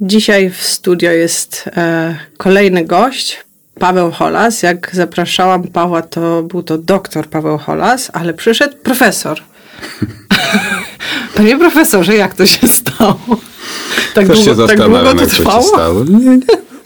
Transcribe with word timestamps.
Dzisiaj 0.00 0.50
w 0.50 0.62
studio 0.62 1.10
jest 1.10 1.64
e, 1.76 2.16
kolejny 2.36 2.84
gość, 2.84 3.44
Paweł 3.78 4.10
Holas. 4.10 4.62
Jak 4.62 4.90
zapraszałam 4.92 5.62
Pawła, 5.62 6.02
to 6.02 6.42
był 6.42 6.62
to 6.62 6.78
doktor 6.78 7.28
Paweł 7.28 7.58
Holas, 7.58 8.10
ale 8.12 8.34
przyszedł 8.34 8.76
profesor. 8.76 9.40
Panie 11.36 11.58
profesorze, 11.58 12.14
jak 12.14 12.34
to 12.34 12.46
się 12.46 12.68
stało? 12.68 13.40
Tak 14.14 14.26
Też 14.26 14.44
długo, 14.44 14.68
się 14.68 14.76
tak 14.76 14.88
długo 14.88 15.14
to 15.14 15.26
trwało? 15.26 15.62
Się 15.62 15.68
stało. 15.68 16.04
Nie, 16.04 16.36
nie, 16.36 16.38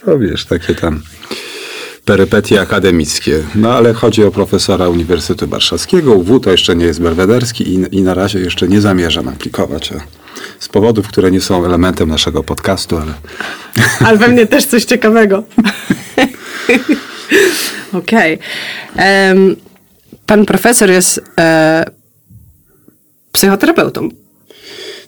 no 0.07 0.19
wiesz, 0.19 0.47
takie 0.47 0.75
tam 0.75 1.03
perypetie 2.09 2.61
akademickie. 2.61 3.45
No 3.55 3.75
ale 3.75 3.95
chodzi 3.95 4.25
o 4.25 4.31
profesora 4.31 4.89
Uniwersytetu 4.89 5.47
Warszawskiego. 5.47 6.15
UW 6.15 6.41
to 6.41 6.51
jeszcze 6.51 6.77
nie 6.77 6.85
jest 6.85 7.01
belwederski 7.01 7.75
i, 7.75 7.97
i 7.97 8.03
na 8.03 8.15
razie 8.15 8.41
jeszcze 8.41 8.69
nie 8.69 8.81
zamierzam 8.81 9.29
aplikować. 9.29 9.93
Z 10.59 10.69
powodów, 10.69 11.09
które 11.09 11.31
nie 11.31 11.41
są 11.41 11.65
elementem 11.65 12.09
naszego 12.09 12.43
podcastu, 12.43 12.97
ale... 12.97 13.15
Ale 14.07 14.19
pewnie 14.19 14.47
też 14.47 14.65
coś 14.65 14.85
ciekawego. 14.85 15.43
Okej. 17.93 18.39
Okay. 18.95 19.29
Um, 19.29 19.57
pan 20.27 20.47
profesor 20.47 20.91
jest 20.91 21.21
e, 21.41 21.85
psychoterapeutą. 23.33 24.09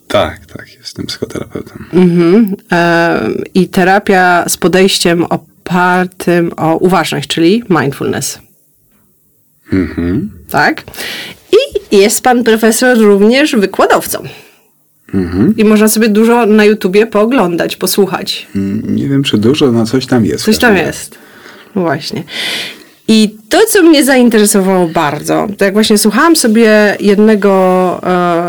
Tak, 0.09 0.47
tak, 0.47 0.75
jestem 0.79 1.07
psychoterapeutą. 1.07 1.73
Mhm. 1.92 2.57
E, 2.73 3.31
I 3.55 3.69
terapia 3.69 4.45
z 4.48 4.57
podejściem 4.57 5.27
opartym 5.71 6.53
o 6.57 6.77
uważność, 6.77 7.29
czyli 7.29 7.63
mindfulness. 7.71 8.39
Mhm. 9.73 10.31
Tak. 10.51 10.83
I 11.53 11.97
jest 11.97 12.23
pan 12.23 12.45
profesor 12.45 12.99
również 12.99 13.57
wykładowcą. 13.57 14.23
Mhm. 15.15 15.55
I 15.57 15.65
można 15.65 15.89
sobie 15.89 16.09
dużo 16.09 16.47
na 16.47 16.65
YouTubie 16.65 17.07
pooglądać, 17.07 17.77
posłuchać. 17.77 18.47
Mm, 18.57 18.97
nie 18.97 19.09
wiem, 19.09 19.23
czy 19.23 19.39
dużo, 19.39 19.73
no 19.73 19.87
coś 19.87 20.07
tam 20.07 20.25
jest. 20.25 20.45
Coś 20.45 20.59
tam 20.59 20.77
jest. 20.77 21.19
No 21.75 21.83
właśnie. 21.83 22.23
I 23.09 23.37
to, 23.48 23.59
co 23.69 23.83
mnie 23.83 24.05
zainteresowało 24.05 24.89
bardzo, 24.89 25.48
to 25.59 25.65
jak 25.65 25.75
właśnie 25.75 25.98
słuchałam 25.98 26.37
sobie 26.37 26.97
jednego 27.01 27.51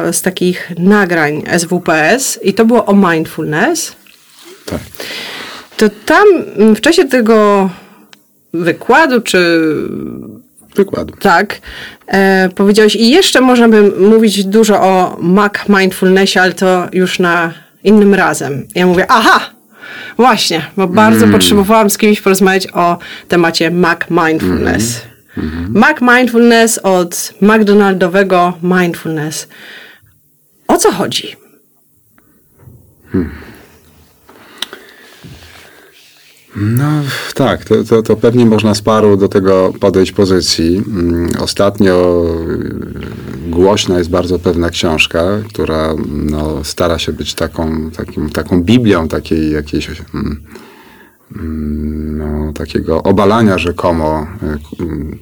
e, 0.08 0.14
z 0.14 0.22
takich 0.22 0.72
nagrań 0.78 1.44
SWPS 1.58 2.40
i 2.44 2.54
to 2.54 2.66
było 2.66 2.86
o 2.86 2.94
mindfulness. 2.96 3.96
Tak. 4.66 4.80
To 5.82 5.90
tam 6.06 6.26
w 6.76 6.82
czasie 6.82 7.06
tego 7.06 7.70
wykładu, 8.54 9.22
czy 9.22 9.62
wykładu. 10.76 11.14
Tak. 11.20 11.60
E, 12.08 12.50
powiedziałeś, 12.56 12.96
i 12.96 13.10
jeszcze 13.10 13.42
można 13.42 13.70
by 13.70 13.92
mówić 13.92 14.46
dużo 14.46 14.82
o 14.82 15.18
Mac 15.22 15.54
Mindfulnessie, 15.70 16.40
ale 16.40 16.54
to 16.54 16.88
już 16.94 17.20
na 17.20 17.54
innym 17.84 18.14
razem. 18.14 18.68
Ja 18.76 18.86
mówię, 18.86 19.06
aha, 19.09 19.40
właśnie, 20.18 20.66
bo 20.78 20.88
bardzo 20.88 21.26
mm. 21.26 21.32
potrzebowałam 21.32 21.90
z 21.90 21.98
kimś 21.98 22.22
porozmawiać 22.22 22.68
o 22.74 22.98
temacie 23.28 23.72
Mac 23.72 24.00
Mindfulness. 24.09 25.02
Mm 25.38 25.50
-hmm. 25.50 25.80
Mac 25.80 25.98
Mindfulness 26.02 26.78
od 26.78 27.34
McDonaldowego 27.42 28.53
Mindfulness. 28.63 29.48
O 30.68 30.78
co 30.78 30.92
chodzi? 30.92 31.36
Hmm. 33.12 33.50
No 36.56 36.85
tak, 37.35 37.66
to, 37.66 37.84
to, 37.84 38.03
to, 38.03 38.16
pewnie 38.16 38.45
można 38.45 38.75
z 38.75 38.81
paru 38.81 39.17
do 39.17 39.28
tego 39.28 39.73
podejść 39.79 40.12
pozycji. 40.12 40.84
Mm, 40.88 41.29
ostatnio 41.39 42.25
y, 43.47 43.50
głośna 43.50 43.97
jest 43.97 44.09
bardzo 44.09 44.39
pewna 44.39 44.69
książka, 44.69 45.23
która 45.50 45.94
no, 46.07 46.63
stara 46.63 47.00
się 47.00 47.13
być 47.13 47.34
taką, 47.34 47.91
takim, 47.91 48.29
taką 48.29 48.63
Biblią 48.63 49.07
takiej 49.07 49.51
jakiejś 49.51 49.89
mm, 49.89 50.44
mm, 51.35 52.17
no, 52.17 52.53
takiego 52.53 53.03
obalania 53.03 53.57
rzekomo 53.57 54.28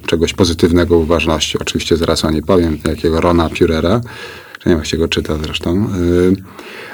y, 0.02 0.06
czegoś 0.06 0.32
pozytywnego 0.32 0.98
uważności. 0.98 1.58
Oczywiście 1.58 1.96
zaraz 1.96 2.24
o 2.24 2.30
niej 2.30 2.42
powiem, 2.42 2.78
jakiego 2.84 3.20
Rona 3.20 3.48
Purera, 3.48 4.00
nie 4.66 4.70
wiem 4.70 4.78
jak 4.78 4.86
się 4.86 4.96
go 4.96 5.08
czyta 5.08 5.38
zresztą. 5.42 5.86
Y, 5.96 6.36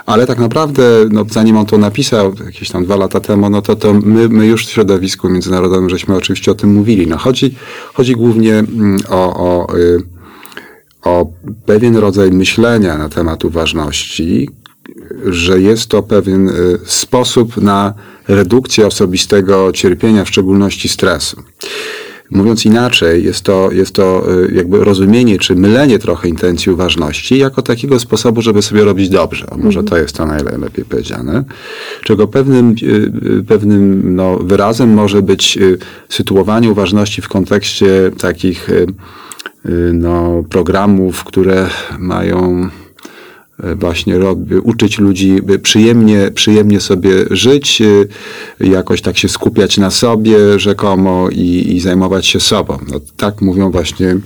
ale 0.07 0.27
tak 0.27 0.39
naprawdę, 0.39 0.83
no, 1.11 1.25
zanim 1.31 1.57
on 1.57 1.67
to 1.67 1.79
napisał 1.79 2.35
jakieś 2.45 2.71
tam 2.71 2.85
dwa 2.85 2.97
lata 2.97 3.21
temu, 3.21 3.51
no 3.51 3.63
to, 3.63 3.77
to 3.77 3.95
my, 3.95 4.29
my 4.29 4.47
już 4.47 4.67
w 4.67 4.71
środowisku 4.71 5.29
międzynarodowym 5.29 5.91
żeśmy 5.91 6.17
oczywiście 6.17 6.51
o 6.51 6.55
tym 6.55 6.75
mówili. 6.75 7.07
No, 7.07 7.19
chodzi, 7.19 7.55
chodzi 7.95 8.13
głównie 8.13 8.59
mm, 8.59 8.99
o, 9.09 9.37
o, 9.37 9.77
y, 9.77 10.03
o 11.03 11.27
pewien 11.67 11.97
rodzaj 11.97 12.31
myślenia 12.31 12.99
na 12.99 13.09
temat 13.09 13.45
uważności, 13.45 14.51
że 15.25 15.61
jest 15.61 15.87
to 15.87 16.03
pewien 16.03 16.49
y, 16.49 16.79
sposób 16.85 17.57
na 17.57 17.95
redukcję 18.29 18.87
osobistego 18.87 19.73
cierpienia, 19.73 20.25
w 20.25 20.29
szczególności 20.29 20.89
stresu. 20.89 21.43
Mówiąc 22.31 22.65
inaczej, 22.65 23.25
jest 23.25 23.43
to, 23.43 23.73
jest 23.73 23.95
to 23.95 24.33
y, 24.45 24.55
jakby 24.55 24.85
rozumienie 24.85 25.39
czy 25.39 25.57
mylenie 25.57 25.99
trochę 25.99 26.29
intencji 26.29 26.73
uważności 26.73 27.39
jako 27.39 27.63
takiego 27.63 28.01
sposobu, 28.01 28.43
żeby 28.43 28.63
sobie 28.63 28.85
robić 28.85 29.09
dobrze. 29.09 29.47
Może 29.51 29.81
mhm. 29.81 29.87
to 29.87 29.97
jest 29.97 30.17
to 30.17 30.27
najlepiej 30.27 30.85
powiedziane. 30.85 31.45
Czego 32.03 32.29
pewnym, 32.29 32.75
y, 32.83 32.87
y, 33.39 33.45
pewnym 33.45 34.15
no, 34.15 34.37
wyrazem 34.37 34.95
może 34.95 35.23
być 35.23 35.59
sytuowanie 36.09 36.71
uważności 36.71 37.23
w 37.23 37.29
kontekście 37.29 38.11
takich 38.19 38.69
no, 39.93 40.45
programów, 40.49 41.25
które 41.25 41.69
mają 41.99 42.69
E, 43.63 43.75
właśnie 43.75 44.21
uczyć 44.63 44.99
ludzi 44.99 45.41
przyjemnie, 45.63 46.31
przyjemnie 46.35 46.81
sobie 46.81 47.11
żyć, 47.31 47.83
e, 48.61 48.67
jakoś 48.67 49.03
tak 49.03 49.19
się 49.19 49.29
skupiać 49.29 49.79
na 49.79 49.91
sobie 49.91 50.59
rzekomo 50.59 51.29
i, 51.33 51.75
i 51.77 51.81
zajmować 51.81 52.27
się 52.27 52.41
sobą. 52.41 52.79
No, 52.93 53.01
tak 53.17 53.43
mówią 53.43 53.71
właśnie 53.71 54.09
e, 54.09 54.19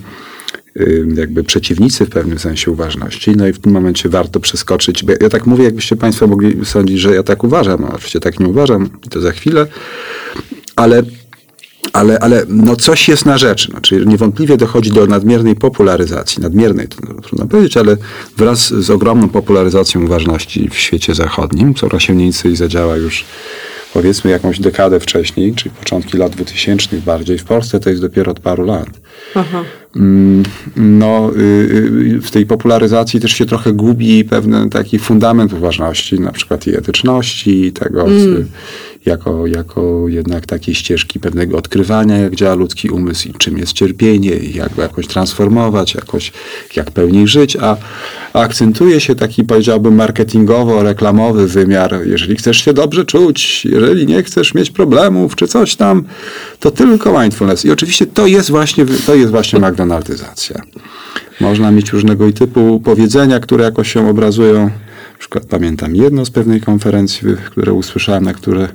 jakby 1.15 1.43
przeciwnicy 1.43 2.05
w 2.05 2.09
pewnym 2.09 2.39
sensie 2.39 2.71
uważności. 2.71 3.31
No 3.37 3.47
i 3.47 3.53
w 3.53 3.59
tym 3.59 3.71
momencie 3.71 4.09
warto 4.09 4.39
przeskoczyć. 4.39 5.03
ja 5.21 5.29
tak 5.29 5.45
mówię, 5.45 5.63
jakbyście 5.63 5.95
Państwo 5.95 6.27
mogli 6.27 6.65
sądzić, 6.65 6.99
że 6.99 7.15
ja 7.15 7.23
tak 7.23 7.43
uważam. 7.43 7.81
No, 7.81 7.87
oczywiście 7.93 8.19
tak 8.19 8.39
nie 8.39 8.47
uważam, 8.47 8.89
to 9.09 9.21
za 9.21 9.31
chwilę. 9.31 9.67
Ale 10.75 11.03
ale, 11.93 12.19
ale 12.19 12.43
no 12.47 12.75
coś 12.75 13.07
jest 13.07 13.25
na 13.25 13.37
rzeczy. 13.37 13.71
Czyli 13.81 14.07
niewątpliwie 14.07 14.57
dochodzi 14.57 14.91
do 14.91 15.07
nadmiernej 15.07 15.55
popularyzacji, 15.55 16.43
nadmiernej 16.43 16.87
to 16.87 16.97
trudno 17.21 17.47
powiedzieć, 17.47 17.77
ale 17.77 17.97
wraz 18.37 18.73
z 18.73 18.89
ogromną 18.89 19.29
popularyzacją 19.29 20.03
uważności 20.03 20.69
w 20.69 20.75
świecie 20.75 21.15
zachodnim, 21.15 21.73
mniej 22.09 22.25
więcej 22.25 22.55
zadziała 22.55 22.97
już 22.97 23.25
powiedzmy 23.93 24.31
jakąś 24.31 24.59
dekadę 24.59 24.99
wcześniej, 24.99 25.55
czyli 25.55 25.75
początki 25.79 26.17
lat 26.17 26.31
2000 26.31 26.97
bardziej. 26.97 27.37
W 27.37 27.43
Polsce 27.43 27.79
to 27.79 27.89
jest 27.89 28.01
dopiero 28.01 28.31
od 28.31 28.39
paru 28.39 28.65
lat. 28.65 28.89
Aha. 29.35 29.63
Mm, 29.95 30.43
no, 30.75 31.31
y, 31.35 31.39
y, 31.39 32.21
w 32.21 32.31
tej 32.31 32.45
popularyzacji 32.45 33.19
też 33.19 33.31
się 33.31 33.45
trochę 33.45 33.73
gubi 33.73 34.23
pewien 34.23 34.69
taki 34.69 34.99
fundament 34.99 35.53
uważności, 35.53 36.19
na 36.19 36.31
przykład 36.31 36.67
i 36.67 36.77
etyczności, 36.77 37.71
tego, 37.71 38.03
mm 38.03 38.47
jako, 39.05 39.47
jako 39.47 40.05
jednak 40.07 40.45
takiej 40.45 40.75
ścieżki 40.75 41.19
pewnego 41.19 41.57
odkrywania, 41.57 42.17
jak 42.17 42.35
działa 42.35 42.55
ludzki 42.55 42.89
umysł 42.89 43.29
i 43.29 43.33
czym 43.33 43.57
jest 43.57 43.73
cierpienie, 43.73 44.35
i 44.35 44.55
jak 44.55 44.75
go 44.75 44.81
jakoś 44.81 45.07
transformować, 45.07 45.95
jakoś, 45.95 46.31
jak 46.75 46.91
pełniej 46.91 47.27
żyć, 47.27 47.57
a, 47.61 47.77
a 48.33 48.39
akcentuje 48.39 48.99
się 48.99 49.15
taki, 49.15 49.43
powiedziałbym, 49.43 49.97
marketingowo-reklamowy 49.97 51.47
wymiar. 51.47 51.99
Jeżeli 52.05 52.35
chcesz 52.35 52.65
się 52.65 52.73
dobrze 52.73 53.05
czuć, 53.05 53.65
jeżeli 53.65 54.07
nie 54.07 54.23
chcesz 54.23 54.53
mieć 54.53 54.71
problemów, 54.71 55.35
czy 55.35 55.47
coś 55.47 55.75
tam, 55.75 56.03
to 56.59 56.71
tylko 56.71 57.21
mindfulness. 57.21 57.65
I 57.65 57.71
oczywiście 57.71 58.05
to 58.05 58.27
jest 58.27 58.49
właśnie, 58.49 58.85
to 59.05 59.15
jest 59.15 59.31
właśnie 59.31 59.59
McDonaldyzacja. 59.85 60.61
Można 61.41 61.71
mieć 61.71 61.93
różnego 61.93 62.31
typu 62.31 62.79
powiedzenia, 62.79 63.39
które 63.39 63.63
jakoś 63.63 63.93
się 63.93 64.09
obrazują 64.09 64.69
przykład 65.21 65.45
pamiętam 65.45 65.95
jedno 65.95 66.25
z 66.25 66.29
pewnej 66.29 66.61
konferencji, 66.61 67.27
które 67.45 67.73
usłyszałem, 67.73 68.23
na 68.23 68.33
które 68.33 68.67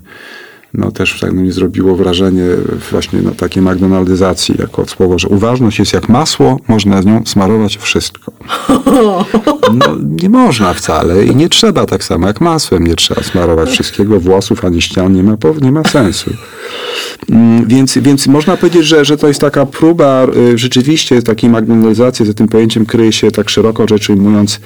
no 0.74 0.92
też 0.92 1.20
tak 1.20 1.32
no, 1.32 1.42
mi 1.42 1.52
zrobiło 1.52 1.96
wrażenie 1.96 2.44
właśnie 2.90 3.22
no, 3.22 3.30
takiej 3.30 3.62
McDonaldyzacji, 3.62 4.54
jako 4.58 4.86
słowo, 4.86 5.18
że 5.18 5.28
uważność 5.28 5.78
jest 5.78 5.92
jak 5.92 6.08
masło, 6.08 6.60
można 6.68 7.02
z 7.02 7.06
nią 7.06 7.22
smarować 7.26 7.76
wszystko. 7.76 8.32
No, 9.72 9.96
nie 10.20 10.28
można 10.28 10.74
wcale 10.74 11.26
i 11.26 11.36
nie 11.36 11.48
trzeba 11.48 11.86
tak 11.86 12.04
samo 12.04 12.26
jak 12.26 12.40
masłem, 12.40 12.86
nie 12.86 12.94
trzeba 12.94 13.22
smarować 13.22 13.70
wszystkiego, 13.70 14.20
włosów 14.20 14.64
ani 14.64 14.82
ścian, 14.82 15.12
nie 15.12 15.22
ma, 15.22 15.36
nie 15.62 15.72
ma 15.72 15.84
sensu. 15.84 16.30
Mm, 17.30 17.66
więc, 17.66 17.98
więc 17.98 18.26
można 18.26 18.56
powiedzieć, 18.56 18.84
że, 18.84 19.04
że 19.04 19.16
to 19.16 19.28
jest 19.28 19.40
taka 19.40 19.66
próba 19.66 20.26
y, 20.36 20.58
rzeczywiście 20.58 21.22
takiej 21.22 21.50
McDonaldyzacji, 21.50 22.26
za 22.26 22.34
tym 22.34 22.48
pojęciem 22.48 22.86
kryje 22.86 23.12
się 23.12 23.30
tak 23.30 23.50
szeroko 23.50 23.88
rzecz 23.88 24.10
ujmując 24.10 24.60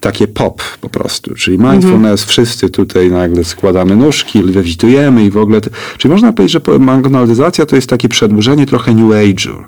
takie 0.00 0.28
pop 0.28 0.62
po 0.80 0.88
prostu. 0.88 1.34
Czyli 1.34 1.58
mindfulness, 1.58 2.24
wszyscy 2.24 2.70
tutaj 2.70 3.10
nagle 3.10 3.44
składamy 3.44 3.96
nóżki, 3.96 4.42
lewitujemy 4.42 5.24
i 5.24 5.30
w 5.30 5.36
ogóle. 5.36 5.60
To, 5.60 5.70
czyli 5.98 6.14
można 6.14 6.32
powiedzieć, 6.32 6.62
że 6.66 6.78
McDonaldyzacja 6.78 7.66
to 7.66 7.76
jest 7.76 7.88
takie 7.88 8.08
przedłużenie 8.08 8.66
trochę 8.66 8.94
New 8.94 9.10
Age'u. 9.10 9.64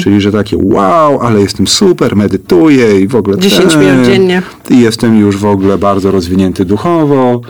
Czyli, 0.00 0.20
że 0.20 0.32
takie 0.32 0.56
wow, 0.62 1.20
ale 1.20 1.40
jestem 1.40 1.66
super, 1.66 2.16
medytuję 2.16 3.00
i 3.00 3.08
w 3.08 3.16
ogóle. 3.16 3.38
10 3.38 3.76
minut 3.76 4.06
dziennie. 4.06 4.42
I 4.70 4.80
jestem 4.80 5.18
już 5.18 5.36
w 5.36 5.46
ogóle 5.46 5.78
bardzo 5.78 6.10
rozwinięty 6.10 6.64
duchowo. 6.64 7.40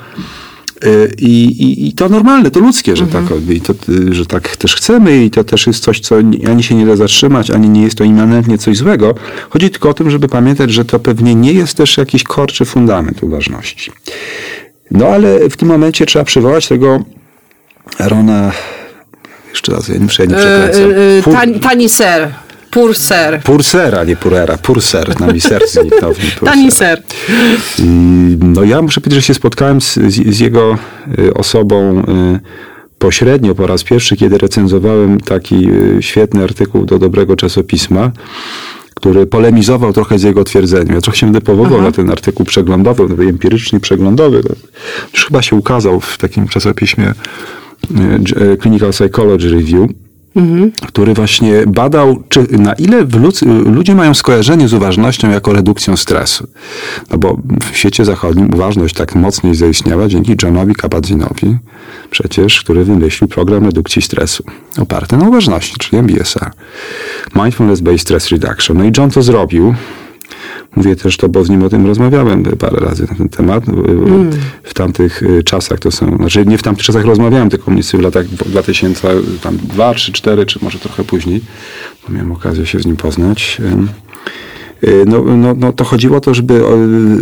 I, 1.18 1.44
i, 1.44 1.88
I 1.88 1.92
to 1.92 2.08
normalne, 2.08 2.50
to 2.50 2.60
ludzkie, 2.60 2.96
że, 2.96 3.06
tak, 3.06 3.24
i 3.50 3.60
to, 3.60 3.74
y, 3.88 4.14
że 4.14 4.26
tak 4.26 4.56
też 4.56 4.74
chcemy 4.74 5.24
i 5.24 5.30
to 5.30 5.44
też 5.44 5.66
jest 5.66 5.84
coś, 5.84 6.00
co 6.00 6.16
ani 6.48 6.62
się 6.62 6.74
nie 6.74 6.86
da 6.86 6.96
zatrzymać, 6.96 7.50
ani 7.50 7.68
nie 7.68 7.82
jest 7.82 7.98
to 7.98 8.04
immanentnie 8.04 8.58
coś 8.58 8.76
złego. 8.76 9.14
Chodzi 9.50 9.70
tylko 9.70 9.88
o 9.88 9.94
tym, 9.94 10.10
żeby 10.10 10.28
pamiętać, 10.28 10.72
że 10.72 10.84
to 10.84 10.98
pewnie 10.98 11.34
nie 11.34 11.52
jest 11.52 11.76
też 11.76 11.96
jakiś 11.96 12.24
korczy 12.24 12.64
fundament 12.64 13.22
uważności. 13.22 13.92
No 14.90 15.06
ale 15.06 15.48
w 15.50 15.56
tym 15.56 15.68
momencie 15.68 16.06
trzeba 16.06 16.24
przywołać 16.24 16.68
tego 16.68 17.04
Rona, 17.98 18.52
jeszcze 19.50 19.72
raz, 19.72 19.88
ja 19.88 19.94
nie, 19.94 20.00
nie 20.00 20.08
przekręcam. 20.08 20.90
E, 20.90 21.30
e, 21.30 21.32
tani, 21.32 21.60
tani 21.60 21.88
ser. 21.88 22.34
Purser. 22.72 23.40
Pursera, 23.42 24.04
nie 24.04 24.16
purera. 24.16 24.58
Purser. 24.58 25.20
Na 25.20 25.32
mi 25.32 25.40
serce 25.40 25.82
zniknął. 25.82 26.14
Ser. 26.70 27.02
No 28.54 28.64
ja 28.64 28.82
muszę 28.82 29.00
powiedzieć, 29.00 29.20
że 29.20 29.26
się 29.26 29.34
spotkałem 29.34 29.80
z, 29.80 29.94
z, 30.08 30.40
jego 30.40 30.78
y, 31.18 31.34
osobą 31.34 31.98
y, 32.00 32.40
pośrednio 32.98 33.54
po 33.54 33.66
raz 33.66 33.84
pierwszy, 33.84 34.16
kiedy 34.16 34.38
recenzowałem 34.38 35.20
taki 35.20 35.70
y, 35.70 36.02
świetny 36.02 36.44
artykuł 36.44 36.84
do 36.84 36.98
dobrego 36.98 37.36
czasopisma 37.36 38.12
który 38.94 39.26
polemizował 39.26 39.92
trochę 39.92 40.18
z 40.18 40.22
jego 40.22 40.44
twierdzeniem. 40.44 40.94
Ja 40.94 41.00
trochę 41.00 41.18
się 41.18 41.32
depowował 41.32 41.78
Aha. 41.78 41.86
na 41.86 41.92
ten 41.92 42.10
artykuł 42.10 42.46
przeglądowy, 42.46 43.28
empirycznie 43.28 43.80
przeglądowy. 43.80 44.42
Już 45.12 45.24
chyba 45.26 45.42
się 45.42 45.56
ukazał 45.56 46.00
w 46.00 46.18
takim 46.18 46.48
czasopiśmie 46.48 47.12
Clinical 48.62 48.90
Psychology 48.90 49.48
Review 49.48 49.90
który 50.86 51.14
właśnie 51.14 51.52
badał, 51.66 52.22
czy, 52.28 52.46
na 52.50 52.72
ile 52.72 53.06
ludzie 53.64 53.94
mają 53.94 54.14
skojarzenie 54.14 54.68
z 54.68 54.74
uważnością 54.74 55.30
jako 55.30 55.52
redukcją 55.52 55.96
stresu. 55.96 56.46
No 57.10 57.18
bo 57.18 57.38
w 57.72 57.76
świecie 57.76 58.04
zachodnim 58.04 58.54
uważność 58.54 58.94
tak 58.94 59.14
mocniej 59.14 59.54
zaistniała 59.54 60.08
dzięki 60.08 60.36
Johnowi 60.42 60.74
Kabat-Zinowi, 60.74 61.56
przecież, 62.10 62.60
który 62.60 62.84
wymyślił 62.84 63.28
program 63.28 63.64
redukcji 63.64 64.02
stresu 64.02 64.44
oparty 64.78 65.16
na 65.16 65.28
uważności, 65.28 65.74
czyli 65.78 65.98
MBSR. 65.98 66.50
Mindfulness 67.34 67.80
Based 67.80 68.00
Stress 68.00 68.28
Reduction. 68.28 68.78
No 68.78 68.84
i 68.84 68.92
John 68.96 69.10
to 69.10 69.22
zrobił. 69.22 69.74
Mówię 70.76 70.96
też 70.96 71.16
to, 71.16 71.28
bo 71.28 71.44
z 71.44 71.50
nim 71.50 71.62
o 71.62 71.68
tym 71.68 71.86
rozmawiałem 71.86 72.42
parę 72.42 72.76
razy 72.80 73.06
na 73.10 73.14
ten 73.14 73.28
temat. 73.28 73.68
Mm. 73.68 74.30
W 74.62 74.74
tamtych 74.74 75.22
y, 75.22 75.42
czasach 75.42 75.78
to 75.78 75.90
są, 75.90 76.16
znaczy 76.16 76.46
nie 76.46 76.58
w 76.58 76.62
tamtych 76.62 76.84
czasach 76.84 77.04
rozmawiałem, 77.04 77.50
tylko 77.50 77.70
mniej 77.70 77.82
więcej 77.82 78.00
w 78.00 78.02
latach 78.02 78.26
2002, 78.28 79.94
3, 79.94 80.12
4, 80.12 80.46
czy 80.46 80.58
może 80.62 80.78
trochę 80.78 81.04
później, 81.04 81.40
miałem 82.08 82.32
okazję 82.32 82.66
się 82.66 82.80
z 82.80 82.86
nim 82.86 82.96
poznać. 82.96 83.60
Y, 84.84 85.04
no, 85.06 85.22
no, 85.36 85.54
no 85.54 85.72
to 85.72 85.84
chodziło 85.84 86.16
o 86.16 86.20
to, 86.20 86.34
żeby 86.34 86.60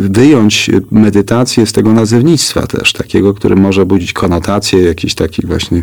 wyjąć 0.01 0.71
medytację 0.91 1.67
z 1.67 1.73
tego 1.73 1.93
nazewnictwa 1.93 2.67
też, 2.67 2.93
takiego, 2.93 3.35
które 3.35 3.57
może 3.57 3.87
budzić 3.87 4.13
konotacje 4.13 4.83
jakichś 4.83 5.15
takich 5.15 5.47
właśnie 5.47 5.83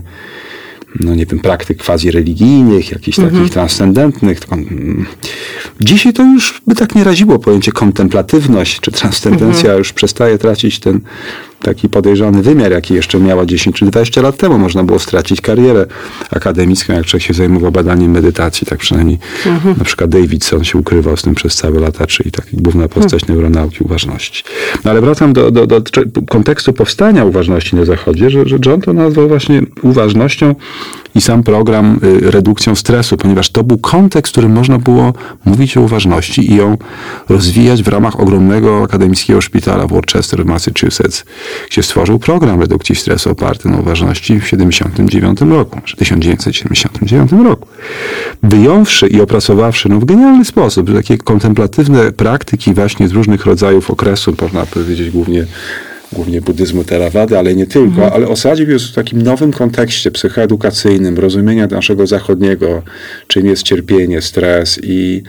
no 0.99 1.15
nie 1.15 1.25
wiem, 1.25 1.39
praktyk 1.39 1.83
quasi 1.83 2.11
religijnych, 2.11 2.91
jakichś 2.91 3.19
mhm. 3.19 3.35
takich 3.35 3.53
transcendentnych. 3.53 4.39
Mm, 4.51 5.05
dzisiaj 5.81 6.13
to 6.13 6.23
już 6.23 6.61
by 6.67 6.75
tak 6.75 6.95
nie 6.95 7.03
raziło 7.03 7.39
pojęcie 7.39 7.71
kontemplatywność 7.71 8.79
czy 8.79 8.91
transcendencja 8.91 9.61
mhm. 9.61 9.77
już 9.77 9.93
przestaje 9.93 10.37
tracić 10.37 10.79
ten 10.79 10.99
taki 11.61 11.89
podejrzany 11.89 12.41
wymiar, 12.41 12.71
jaki 12.71 12.93
jeszcze 12.93 13.19
miała 13.19 13.45
10 13.45 13.75
czy 13.75 13.85
20 13.85 14.21
lat 14.21 14.37
temu. 14.37 14.57
Można 14.57 14.83
było 14.83 14.99
stracić 14.99 15.41
karierę 15.41 15.85
akademicką, 16.31 16.93
jak 16.93 17.05
człowiek 17.05 17.27
się 17.27 17.33
zajmował 17.33 17.71
badaniem 17.71 18.11
medytacji, 18.11 18.67
tak 18.67 18.79
przynajmniej 18.79 19.17
mhm. 19.45 19.75
na 19.77 19.83
przykład 19.83 20.09
Davidson 20.09 20.63
się 20.63 20.77
ukrywał 20.77 21.17
z 21.17 21.21
tym 21.21 21.35
przez 21.35 21.55
całe 21.55 21.79
lata, 21.79 22.07
czyli 22.07 22.31
taki 22.31 22.57
główna 22.57 22.87
postać 22.87 23.23
mhm. 23.23 23.39
neuronauki 23.39 23.83
uważności. 23.83 24.43
No 24.85 24.91
ale 24.91 25.01
wracam 25.01 25.33
do, 25.33 25.51
do, 25.51 25.67
do 25.67 25.81
kontekstu 26.29 26.73
powstania 26.73 27.25
uważności 27.25 27.75
na 27.75 27.85
Zachodzie, 27.85 28.29
że, 28.29 28.47
że 28.47 28.57
John 28.65 28.81
to 28.81 28.93
nazwał 28.93 29.27
właśnie 29.27 29.61
uważnością 29.81 30.55
i 31.15 31.21
sam 31.21 31.43
program 31.43 31.99
y, 32.03 32.31
redukcją 32.31 32.75
stresu, 32.75 33.17
ponieważ 33.17 33.49
to 33.49 33.63
był 33.63 33.77
kontekst, 33.77 34.31
w 34.31 34.33
którym 34.33 34.51
można 34.51 34.77
było 34.77 35.13
mówić 35.45 35.77
o 35.77 35.81
uważności 35.81 36.51
i 36.51 36.55
ją 36.55 36.77
rozwijać 37.29 37.83
w 37.83 37.87
ramach 37.87 38.19
ogromnego 38.19 38.83
akademickiego 38.83 39.41
szpitala 39.41 39.87
w 39.87 39.89
Worcester 39.89 40.43
w 40.43 40.45
Massachusetts, 40.45 41.25
gdzie 41.69 41.83
stworzył 41.83 42.19
program 42.19 42.61
redukcji 42.61 42.95
stresu 42.95 43.31
oparty 43.31 43.69
na 43.69 43.77
uważności 43.77 44.39
w 44.39 44.43
1979 44.43 45.41
roku, 45.41 45.81
czy 45.85 45.97
1979 45.97 47.31
roku. 47.43 47.67
Wyjąwszy 48.43 49.07
i 49.07 49.21
opracowawszy 49.21 49.89
no, 49.89 49.99
w 49.99 50.05
genialny 50.05 50.45
sposób 50.45 50.93
takie 50.93 51.17
kontemplatywne 51.17 52.11
praktyki 52.11 52.73
właśnie 52.73 53.07
z 53.07 53.11
różnych 53.11 53.45
rodzajów 53.45 53.91
okresu, 53.91 54.35
można 54.41 54.65
powiedzieć 54.65 55.11
głównie 55.11 55.45
głównie 56.13 56.41
buddyzmu 56.41 56.83
Theravady, 56.83 57.37
ale 57.37 57.55
nie 57.55 57.67
tylko, 57.67 58.03
mhm. 58.03 58.13
ale 58.13 58.27
osadził 58.27 58.69
ją 58.69 58.79
w 58.79 58.91
takim 58.91 59.21
nowym 59.21 59.51
kontekście 59.51 60.11
psychoedukacyjnym, 60.11 61.17
rozumienia 61.17 61.67
naszego 61.67 62.07
zachodniego, 62.07 62.83
czym 63.27 63.45
jest 63.45 63.63
cierpienie, 63.63 64.21
stres 64.21 64.79
i 64.83 65.23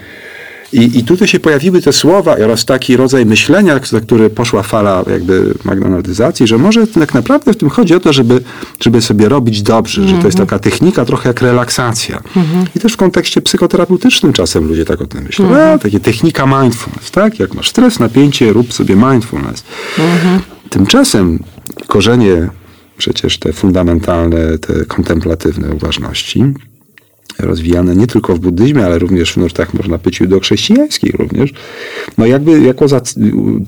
i, 0.73 0.99
I 0.99 1.05
tutaj 1.05 1.29
się 1.29 1.41
pojawiły 1.41 1.82
te 1.82 1.93
słowa 1.93 2.37
oraz 2.37 2.65
taki 2.65 2.97
rodzaj 2.97 3.26
myślenia, 3.26 3.81
za 3.85 4.00
który 4.00 4.31
poszła 4.31 4.62
fala 4.62 5.05
jakby 5.11 5.55
McDonaldyzacji, 5.65 6.47
że 6.47 6.59
może 6.59 6.87
tak 6.87 7.15
naprawdę 7.15 7.53
w 7.53 7.56
tym 7.56 7.69
chodzi 7.69 7.94
o 7.94 8.00
to, 8.00 8.12
żeby, 8.12 8.41
żeby 8.81 9.03
sobie 9.03 9.29
robić 9.29 9.62
dobrze, 9.62 10.03
że 10.03 10.09
to 10.09 10.26
jest 10.26 10.41
mhm. 10.41 10.47
taka 10.47 10.59
technika 10.59 11.05
trochę 11.05 11.29
jak 11.29 11.43
relaksacja. 11.43 12.23
Mhm. 12.37 12.67
I 12.76 12.81
też 12.81 12.93
w 12.93 12.97
kontekście 12.97 13.43
psychoterapeutycznym 13.43 14.32
czasem 14.32 14.69
ludzie 14.69 14.85
tak 14.85 15.00
o 15.00 15.06
tym 15.06 15.25
myślą. 15.25 15.47
Mhm. 15.49 15.79
Takie 15.79 16.00
technika 16.00 16.47
mindfulness, 16.47 17.11
tak? 17.11 17.38
Jak 17.38 17.55
masz 17.55 17.69
stres, 17.69 17.99
napięcie, 17.99 18.53
rób 18.53 18.73
sobie 18.73 18.97
mindfulness. 18.97 19.64
Tymczasem 20.71 21.38
korzenie 21.87 22.49
przecież 22.99 23.38
te 23.38 23.53
fundamentalne, 23.53 24.59
te 24.59 24.85
kontemplatywne 24.85 25.71
uważności 25.71 26.45
rozwijane 27.38 27.97
nie 27.97 28.06
tylko 28.06 28.35
w 28.35 28.38
buddyzmie, 28.38 28.87
ale 28.87 28.99
również 28.99 29.32
w 29.32 29.37
nurtach, 29.37 29.75
można 29.75 29.99
powiedzieć, 29.99 30.28
do 30.28 30.40
chrześcijańskich 30.40 31.14
również. 31.14 31.52
No 32.18 32.26
jakby 32.26 32.61
jako 32.61 32.88
za, 32.88 33.00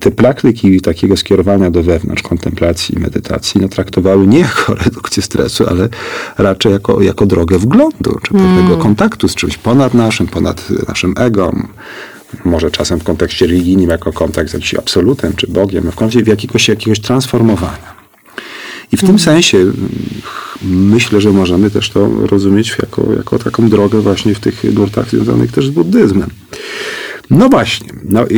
te 0.00 0.10
praktyki 0.10 0.80
takiego 0.80 1.16
skierowania 1.16 1.70
do 1.70 1.82
wewnątrz, 1.82 2.22
kontemplacji, 2.22 2.98
medytacji, 2.98 3.60
no 3.60 3.68
traktowały 3.68 4.26
nie 4.26 4.38
jako 4.38 4.74
redukcję 4.84 5.22
stresu, 5.22 5.64
ale 5.68 5.88
raczej 6.38 6.72
jako, 6.72 7.02
jako 7.02 7.26
drogę 7.26 7.58
wglądu, 7.58 8.18
czy 8.22 8.32
pewnego 8.32 8.68
mm. 8.68 8.80
kontaktu 8.80 9.28
z 9.28 9.34
czymś 9.34 9.58
ponad 9.58 9.94
naszym, 9.94 10.26
ponad 10.26 10.68
naszym 10.88 11.14
ego, 11.16 11.52
może 12.44 12.70
czasem 12.70 13.00
w 13.00 13.04
kontekście 13.04 13.46
religijnym 13.46 13.90
jako 13.90 14.12
kontakt 14.12 14.50
z 14.50 14.52
jakimś 14.52 14.74
absolutem 14.74 15.32
czy 15.36 15.46
Bogiem, 15.46 15.92
w 15.92 15.94
kontekście 15.94 16.30
jakiegoś, 16.30 16.68
jakiegoś 16.68 17.00
transformowania. 17.00 17.99
I 18.92 18.96
w 18.96 19.00
tym 19.00 19.18
sensie 19.18 19.58
mm, 19.58 19.74
myślę, 20.62 21.20
że 21.20 21.30
możemy 21.30 21.70
też 21.70 21.90
to 21.90 22.08
rozumieć 22.26 22.76
jako, 22.82 23.12
jako 23.12 23.38
taką 23.38 23.68
drogę 23.68 24.00
właśnie 24.00 24.34
w 24.34 24.40
tych 24.40 24.64
nurtach 24.74 25.10
związanych 25.10 25.52
też 25.52 25.66
z 25.66 25.70
buddyzmem. 25.70 26.30
No 27.30 27.48
właśnie, 27.48 27.88
no, 28.08 28.26
i, 28.26 28.36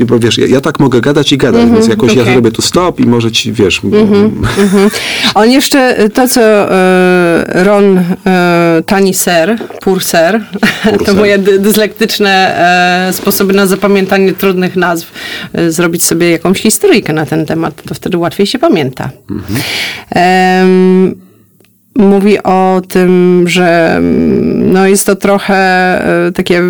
i, 0.00 0.04
bo 0.04 0.18
wiesz, 0.18 0.38
ja, 0.38 0.46
ja, 0.46 0.60
tak 0.60 0.80
mogę 0.80 1.00
gadać 1.00 1.32
i 1.32 1.38
gadać, 1.38 1.60
mm 1.60 1.70
-hmm, 1.70 1.74
więc 1.74 1.88
jakoś 1.88 2.10
okay. 2.12 2.24
ja 2.24 2.32
zrobię 2.32 2.50
tu 2.50 2.62
stop 2.62 3.00
i 3.00 3.06
może 3.06 3.32
ci, 3.32 3.52
wiesz... 3.52 3.80
Mm 3.84 4.06
-hmm, 4.06 4.14
mm 4.14 4.68
-hmm. 4.68 4.90
On 5.34 5.50
jeszcze, 5.50 6.08
to 6.14 6.28
co 6.28 6.40
e, 6.40 7.64
Ron 7.64 7.98
e, 8.26 8.82
Tani 8.86 9.14
Ser, 9.14 9.58
Purser, 9.80 10.44
to 11.06 11.14
moje 11.14 11.38
dyslektyczne 11.38 12.58
e, 13.08 13.12
sposoby 13.12 13.52
na 13.52 13.66
zapamiętanie 13.66 14.32
trudnych 14.32 14.76
nazw, 14.76 15.12
e, 15.52 15.70
zrobić 15.70 16.04
sobie 16.04 16.30
jakąś 16.30 16.60
historyjkę 16.60 17.12
na 17.12 17.26
ten 17.26 17.46
temat, 17.46 17.82
to 17.82 17.94
wtedy 17.94 18.18
łatwiej 18.18 18.46
się 18.46 18.58
pamięta. 18.58 19.10
Um, 20.14 21.14
mówi 21.96 22.42
o 22.42 22.82
tym, 22.88 23.44
że 23.48 24.00
no 24.56 24.86
jest 24.86 25.06
to 25.06 25.16
trochę 25.16 25.54
e, 26.26 26.32
takie 26.32 26.62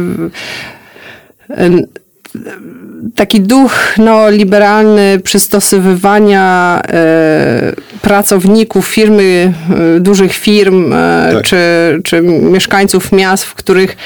taki 3.14 3.40
duch 3.40 3.99
neoliberalny 3.99 5.21
przystosowywania 5.25 6.80
e, 6.88 7.73
pracowników 8.02 8.88
firmy, 8.88 9.54
e, 9.97 10.00
dużych 10.00 10.35
firm 10.35 10.92
e, 10.92 11.30
tak. 11.32 11.44
czy, 11.44 11.56
czy 12.04 12.23
mieszkańców 12.23 13.12
miast, 13.12 13.44
w 13.44 13.54
których 13.54 13.97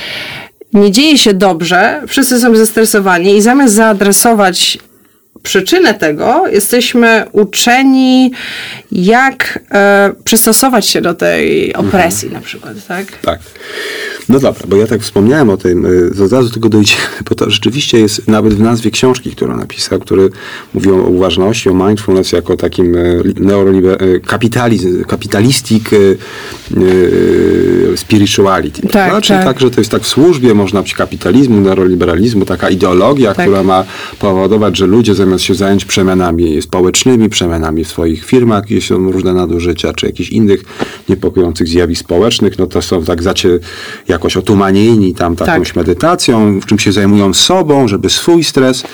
nie 0.72 0.90
dzieje 0.90 1.18
się 1.18 1.34
dobrze, 1.34 2.02
wszyscy 2.08 2.40
są 2.40 2.56
zestresowani 2.56 3.36
i 3.36 3.42
zamiast 3.42 3.74
zaadresować 3.74 4.78
przyczynę 5.42 5.94
tego, 5.94 6.46
jesteśmy 6.46 7.24
uczeni, 7.32 8.32
jak 8.92 9.58
e, 9.70 10.12
przystosować 10.24 10.86
się 10.86 11.00
do 11.00 11.14
tej 11.14 11.74
opresji 11.74 12.26
mhm. 12.26 12.42
na 12.42 12.46
przykład, 12.46 12.74
tak? 12.88 13.06
Tak. 13.22 13.38
No 14.28 14.40
dobra, 14.40 14.66
bo 14.68 14.76
ja 14.76 14.86
tak 14.86 15.02
wspomniałem 15.02 15.50
o 15.50 15.56
tym, 15.56 15.86
y, 15.86 16.24
od 16.24 16.32
razu 16.32 16.48
do 16.48 16.54
tego 16.54 16.68
dojdziemy, 16.68 17.02
bo 17.28 17.34
to 17.34 17.50
rzeczywiście 17.50 17.98
jest 17.98 18.28
nawet 18.28 18.54
w 18.54 18.60
nazwie 18.60 18.90
książki, 18.90 19.30
którą 19.30 19.56
napisał, 19.56 19.98
który 19.98 20.30
mówi 20.74 20.90
o 20.90 20.94
uważności, 20.94 21.68
o 21.68 21.74
mindfulness 21.74 22.32
jako 22.32 22.56
takim 22.56 22.94
y, 22.94 23.22
neoliber- 23.24 24.02
y, 24.02 24.20
kapitalizm, 24.20 25.04
kapitalistic 25.04 25.92
y, 25.92 26.18
y, 26.76 27.92
spirituality. 27.96 28.82
Tak, 28.82 28.90
prawda? 28.90 29.20
Czyli 29.20 29.38
tak. 29.38 29.46
tak, 29.46 29.60
że 29.60 29.70
to 29.70 29.80
jest 29.80 29.90
tak 29.90 30.02
w 30.02 30.08
służbie, 30.08 30.54
można 30.54 30.82
być 30.82 30.94
kapitalizmu, 30.94 31.60
neoliberalizmu, 31.60 32.44
taka 32.44 32.70
ideologia, 32.70 33.34
Tak. 33.34 33.46
która 33.46 33.62
ma 33.62 33.84
powodować, 34.18 34.76
że 34.76 34.86
ludzie 34.86 35.14
zamiast 35.14 35.44
się 35.44 35.54
zająć 35.54 35.84
przemianami 35.84 36.62
społecznymi, 36.62 37.28
przemianami 37.28 37.84
w 37.84 37.88
swoich 37.88 38.24
firmach, 38.24 38.64
gdzie 38.64 38.80
są 38.80 39.12
różne 39.12 39.34
nadużycia, 39.34 39.92
czy 39.92 40.06
jakichś 40.06 40.30
innych 40.30 40.62
niepokojących 41.08 41.68
zjawisk 41.68 42.00
społecznych, 42.00 42.58
no 42.58 42.66
to 42.66 42.82
są 42.82 43.04
tak 43.04 43.22
zacie 43.22 43.58
jakoś 44.16 44.36
otumanieni 44.36 45.14
tam 45.14 45.36
takąś 45.36 45.68
Tak. 45.68 45.76
medytacją, 45.76 46.60
w 46.60 46.66
czym 46.66 46.78
się 46.78 46.92
zajmują 46.92 47.34
sobą, 47.34 47.88
żeby 47.88 48.10
swój 48.10 48.44
stres. 48.44 48.84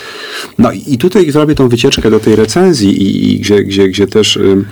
No 0.58 0.72
i 0.86 0.98
tutaj 0.98 1.30
zrobię 1.30 1.54
tą 1.54 1.68
wycieczkę 1.68 2.10
do 2.10 2.20
tej 2.20 2.36
recenzji, 2.36 3.02
i, 3.02 3.32
i 3.32 3.40
gdzie, 3.40 3.64
gdzie, 3.64 3.88
gdzie 3.88 4.06
też 4.06 4.36
ym, 4.36 4.64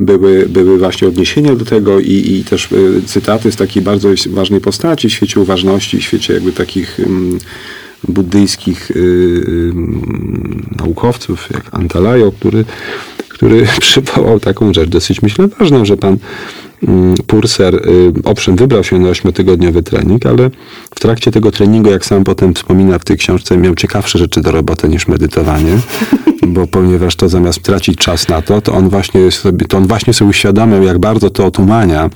były, 0.00 0.46
były 0.48 0.78
właśnie 0.78 1.08
odniesienia 1.08 1.54
do 1.54 1.64
tego 1.64 2.00
i, 2.00 2.12
i 2.12 2.44
też 2.44 2.72
y, 2.72 3.02
cytaty 3.06 3.52
z 3.52 3.56
takiej 3.56 3.82
bardzo 3.82 4.08
ważnej 4.26 4.60
postaci 4.60 5.08
w 5.08 5.12
świecie 5.12 5.40
uważności, 5.40 5.98
w 5.98 6.02
świecie 6.02 6.34
jakby 6.34 6.52
takich 6.52 7.00
buddyjskich 8.08 8.90
y, 8.90 8.94
y, 8.96 9.72
naukowców, 10.78 11.48
jak 11.54 11.62
Antalajo, 11.72 12.32
który, 12.32 12.64
który 13.28 13.66
przywołał 13.80 14.40
taką 14.40 14.74
rzecz 14.74 14.88
dosyć, 14.88 15.22
myślę, 15.22 15.48
ważną, 15.58 15.84
że 15.84 15.96
pan 15.96 16.16
Purser, 17.26 17.74
y, 17.74 18.12
owszem, 18.24 18.56
wybrał 18.56 18.84
się 18.84 18.98
na 18.98 19.08
ośmiotygodniowy 19.08 19.82
trening, 19.82 20.26
ale 20.26 20.50
w 20.94 21.00
trakcie 21.00 21.30
tego 21.30 21.50
treningu, 21.50 21.90
jak 21.90 22.06
sam 22.06 22.24
potem 22.24 22.54
wspomina 22.54 22.98
w 22.98 23.04
tej 23.04 23.16
książce, 23.16 23.56
miał 23.56 23.74
ciekawsze 23.74 24.18
rzeczy 24.18 24.40
do 24.40 24.50
roboty 24.50 24.88
niż 24.88 25.08
medytowanie, 25.08 25.72
bo 26.54 26.66
ponieważ 26.66 27.16
to 27.16 27.28
zamiast 27.28 27.62
tracić 27.62 27.98
czas 27.98 28.28
na 28.28 28.42
to, 28.42 28.60
to 28.60 28.72
on 28.72 28.88
właśnie 28.88 29.30
sobie, 29.30 29.66
to 29.66 29.76
on 29.76 29.86
właśnie 29.86 30.14
sobie 30.14 30.30
uświadamiał, 30.30 30.82
jak 30.82 30.98
bardzo 30.98 31.30
to 31.30 31.46
otumania 31.46 32.10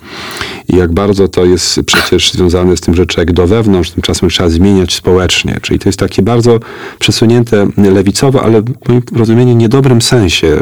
i 0.68 0.76
jak 0.76 0.92
bardzo 0.92 1.28
to 1.28 1.44
jest 1.44 1.80
przecież 1.86 2.32
związane 2.32 2.76
z 2.76 2.80
tym, 2.80 2.94
że 2.94 3.06
człowiek 3.06 3.32
do 3.32 3.46
wewnątrz 3.46 3.90
tymczasem 3.90 4.28
trzeba 4.28 4.48
zmieniać 4.48 4.94
społecznie. 4.94 5.58
Czyli 5.62 5.78
to 5.78 5.88
jest 5.88 5.98
takie 5.98 6.22
bardzo 6.22 6.60
przesunięte 6.98 7.66
lewicowe, 7.76 8.40
ale 8.40 8.62
w 8.62 8.88
moim 8.88 9.02
rozumieniu 9.16 9.54
niedobrym 9.54 10.02
sensie 10.02 10.56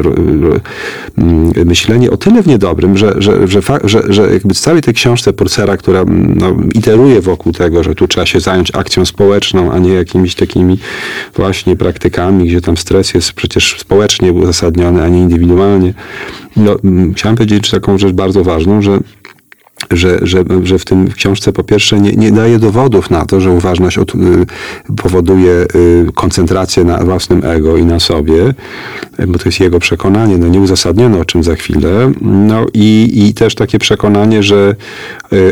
mm, 1.19 1.53
myślenie 1.67 2.11
o 2.11 2.17
tyle 2.17 2.43
w 2.43 2.47
niedobrym, 2.47 2.99
że, 2.99 3.15
że, 3.19 3.49
że, 3.49 3.63
fa- 3.63 3.89
że, 3.93 4.03
że 4.09 4.33
jakby 4.33 4.55
w 4.55 4.61
całej 4.61 4.83
tej 4.83 4.95
książce 4.95 5.33
Porcera, 5.33 5.77
która 5.77 6.01
mm, 6.01 6.35
no, 6.39 6.57
iteruje 6.75 7.21
wokół 7.21 7.53
tego, 7.53 7.83
że 7.83 7.95
tu 7.95 8.09
trzeba 8.09 8.27
się 8.27 8.41
zająć 8.41 8.75
akcją 8.75 9.05
społeczną, 9.05 9.73
a 9.73 9.79
nie 9.79 9.93
jakimiś 9.93 10.35
takimi 10.35 10.79
właśnie 11.35 11.77
praktykami, 11.77 12.47
gdzie 12.47 12.61
tam 12.61 12.77
stres 12.77 13.15
jest 13.15 13.33
przecież 13.33 13.77
społecznie 13.79 14.33
uzasadniony, 14.33 15.03
a 15.03 15.09
nie 15.09 15.19
indywidualnie. 15.19 15.95
No, 16.57 16.77
mm, 16.85 17.15
chciałem 17.15 17.37
powiedzieć 17.37 17.71
taką 17.71 17.99
rzecz 17.99 18.13
bardzo 18.13 18.45
ważną, 18.45 18.83
że 18.83 18.99
że, 19.93 20.19
że, 20.23 20.45
że 20.63 20.79
w 20.79 20.85
tym 20.85 21.11
książce 21.11 21.53
po 21.53 21.65
pierwsze 21.65 22.01
nie, 22.01 22.13
nie 22.13 22.33
daje 22.33 22.59
dowodów 22.59 23.11
na 23.11 23.27
to, 23.27 23.41
że 23.41 23.51
uważność 23.51 23.99
od, 23.99 24.15
y, 24.15 24.19
powoduje 24.97 25.53
y, 25.53 26.07
koncentrację 26.15 26.85
na 26.85 26.99
własnym 26.99 27.45
ego 27.45 27.77
i 27.77 27.85
na 27.85 28.01
sobie, 28.01 28.55
y, 29.21 29.27
bo 29.27 29.39
to 29.39 29.49
jest 29.49 29.61
jego 29.61 29.79
przekonanie, 29.79 30.39
no 30.39 30.49
nieuzasadnione, 30.49 31.21
o 31.21 31.25
czym 31.25 31.43
za 31.43 31.55
chwilę. 31.55 32.13
No 32.21 32.67
i, 32.75 33.11
i 33.15 33.35
też 33.35 33.55
takie 33.55 33.79
przekonanie, 33.79 34.43
że, 34.43 34.75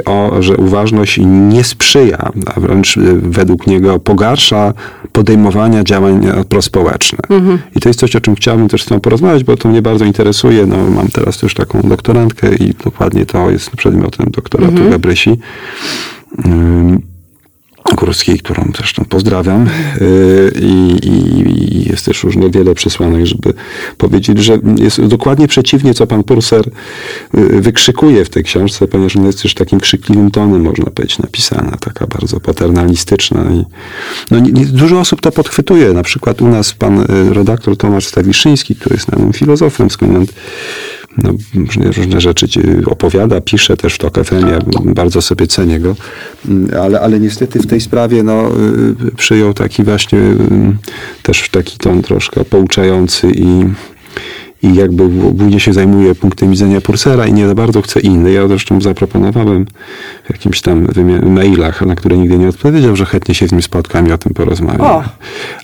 o, 0.05 0.37
że 0.41 0.57
uważność 0.57 1.21
nie 1.25 1.65
sprzyja, 1.65 2.33
a 2.47 2.61
wręcz 2.61 2.99
według 3.23 3.67
niego 3.67 3.99
pogarsza 3.99 4.75
podejmowania 5.13 5.85
działań 5.85 6.27
e, 6.27 6.45
prospołeczne. 6.45 7.19
I 7.77 7.81
to 7.81 7.89
jest 7.89 8.01
coś, 8.01 8.17
o 8.17 8.21
czym 8.21 8.35
chciałbym 8.35 8.69
też 8.69 8.83
z 8.83 8.87
Tobą 8.87 9.01
porozmawiać, 9.01 9.45
bo 9.45 9.57
to 9.57 9.69
mnie 9.69 9.83
bardzo 9.83 10.05
interesuje. 10.05 10.67
No, 10.67 10.77
mam 10.91 11.09
teraz 11.09 11.39
też 11.39 11.55
taką 11.55 11.81
doktorantkę 11.83 12.55
i 12.55 12.75
dokładnie 12.85 13.27
to 13.27 13.51
jest 13.51 13.71
przedmiotem 13.71 14.30
doktoratu 14.31 14.91
Gabrysi. 14.91 15.39
Ym, 16.47 17.11
Górskiej, 17.95 18.39
którą 18.39 18.73
zresztą 18.77 19.05
pozdrawiam. 19.05 19.69
Yy, 20.01 20.53
I, 20.61 20.99
i, 21.09 21.89
jest 21.91 22.05
też 22.05 22.25
różne 22.25 22.51
wiele 22.51 22.75
przesłanek, 22.75 23.27
żeby 23.27 23.55
powiedzieć, 23.99 24.39
że 24.39 24.59
jest 24.79 25.07
dokładnie 25.07 25.49
przeciwnie, 25.49 25.95
co 25.95 26.07
pan 26.07 26.25
Purser 26.25 26.71
yy, 27.35 27.61
wykrzykuje 27.61 28.25
w 28.25 28.31
tej 28.31 28.45
książce, 28.45 28.89
ponieważ 28.89 29.17
ona 29.17 29.27
jest 29.27 29.43
też 29.43 29.55
takim 29.55 29.81
krzykliwym 29.81 30.31
tonem, 30.31 30.63
można 30.63 30.85
powiedzieć, 30.85 31.19
napisana, 31.19 31.77
taka 31.81 32.07
bardzo 32.07 32.41
paternalistyczna. 32.41 33.45
I, 33.51 33.65
no, 34.31 34.39
nie, 34.39 34.53
nie, 34.53 34.67
dużo 34.67 35.01
osób 35.01 35.21
to 35.21 35.33
podchwytuje. 35.33 35.93
Na 35.93 36.03
przykład 36.03 36.43
u 36.43 36.49
nas 36.49 36.73
pan 36.73 36.99
yy, 36.99 37.35
redaktor 37.35 37.77
Tomasz 37.77 38.07
Stawiszyński, 38.07 38.77
który 38.77 38.95
jest 38.95 39.13
nowym 39.13 39.33
filozofem, 39.33 39.91
skąd 39.91 40.33
no, 41.23 41.33
różne, 41.97 42.21
rzeczy 42.21 42.47
opowiada, 42.87 43.41
pisze 43.41 43.77
też 43.77 43.95
w 43.95 43.99
TOK 43.99 44.25
FM, 44.25 44.47
ja 44.47 44.59
bardzo 44.85 45.23
sobie 45.23 45.47
cenię 45.47 45.81
go, 45.81 45.97
Mm, 46.49 46.71
ale, 46.83 47.01
ale 47.01 47.21
niestety 47.21 47.59
w 47.59 47.67
tej 47.67 47.81
sprawie 47.81 48.23
no, 48.23 48.51
y, 49.09 49.17
przyjął 49.17 49.55
taki 49.55 49.85
właśnie 49.85 50.19
y, 50.19 50.37
też 51.23 51.49
taki 51.49 51.79
ton 51.79 52.03
troszkę 52.03 52.45
pouczający 52.45 53.31
i 53.31 53.65
i 54.63 54.75
jakby 54.75 55.09
głównie 55.09 55.61
się 55.61 55.73
zajmuje 55.73 56.15
punktem 56.15 56.51
widzenia 56.51 56.81
Pursera 56.81 57.27
i 57.27 57.33
nie 57.33 57.49
za 57.49 57.55
bardzo 57.55 57.83
chce 57.83 58.01
inny. 58.01 58.33
Ja 58.33 58.49
zresztą 58.49 58.81
zaproponowałem 58.81 59.67
w 60.25 60.31
jakimś 60.31 60.61
tam 60.61 60.89
mailach, 61.23 61.83
na 61.83 61.95
które 61.95 62.19
nigdy 62.19 62.39
nie 62.39 62.49
odpowiedział, 62.49 62.97
że 62.97 63.05
chętnie 63.05 63.35
się 63.35 63.49
z 63.49 63.53
nim 63.53 63.63
spotkam 63.63 64.09
i 64.09 64.13
o 64.13 64.19
tym 64.19 64.35
porozmawiam. 64.35 64.81
O. 64.81 65.05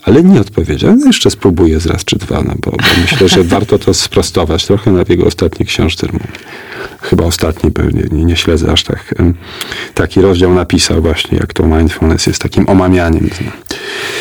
Ale 0.02 0.22
nie 0.22 0.40
odpowiedział. 0.40 0.96
No 0.96 1.06
jeszcze 1.06 1.30
spróbuję 1.30 1.80
z 1.80 1.86
raz 1.86 2.04
czy 2.04 2.16
dwa, 2.16 2.42
no 2.42 2.54
bo, 2.64 2.70
bo 2.70 2.76
myślę, 3.00 3.28
że 3.28 3.44
warto 3.44 3.78
to 3.78 3.94
sprostować 3.94 4.66
trochę 4.66 4.92
na 4.92 5.04
jego 5.08 5.24
ostatniej 5.26 5.66
książce. 5.66 6.06
Chyba 7.00 7.24
ostatniej 7.24 7.72
pewnie, 7.72 8.02
nie, 8.12 8.24
nie 8.24 8.36
śledzę 8.36 8.72
aż 8.72 8.84
tak. 8.84 9.14
Taki 9.94 10.20
rozdział 10.20 10.54
napisał 10.54 11.02
właśnie, 11.02 11.38
jak 11.38 11.52
to 11.52 11.66
mindfulness 11.66 12.26
jest 12.26 12.42
takim 12.42 12.68
omamianiem. 12.68 13.30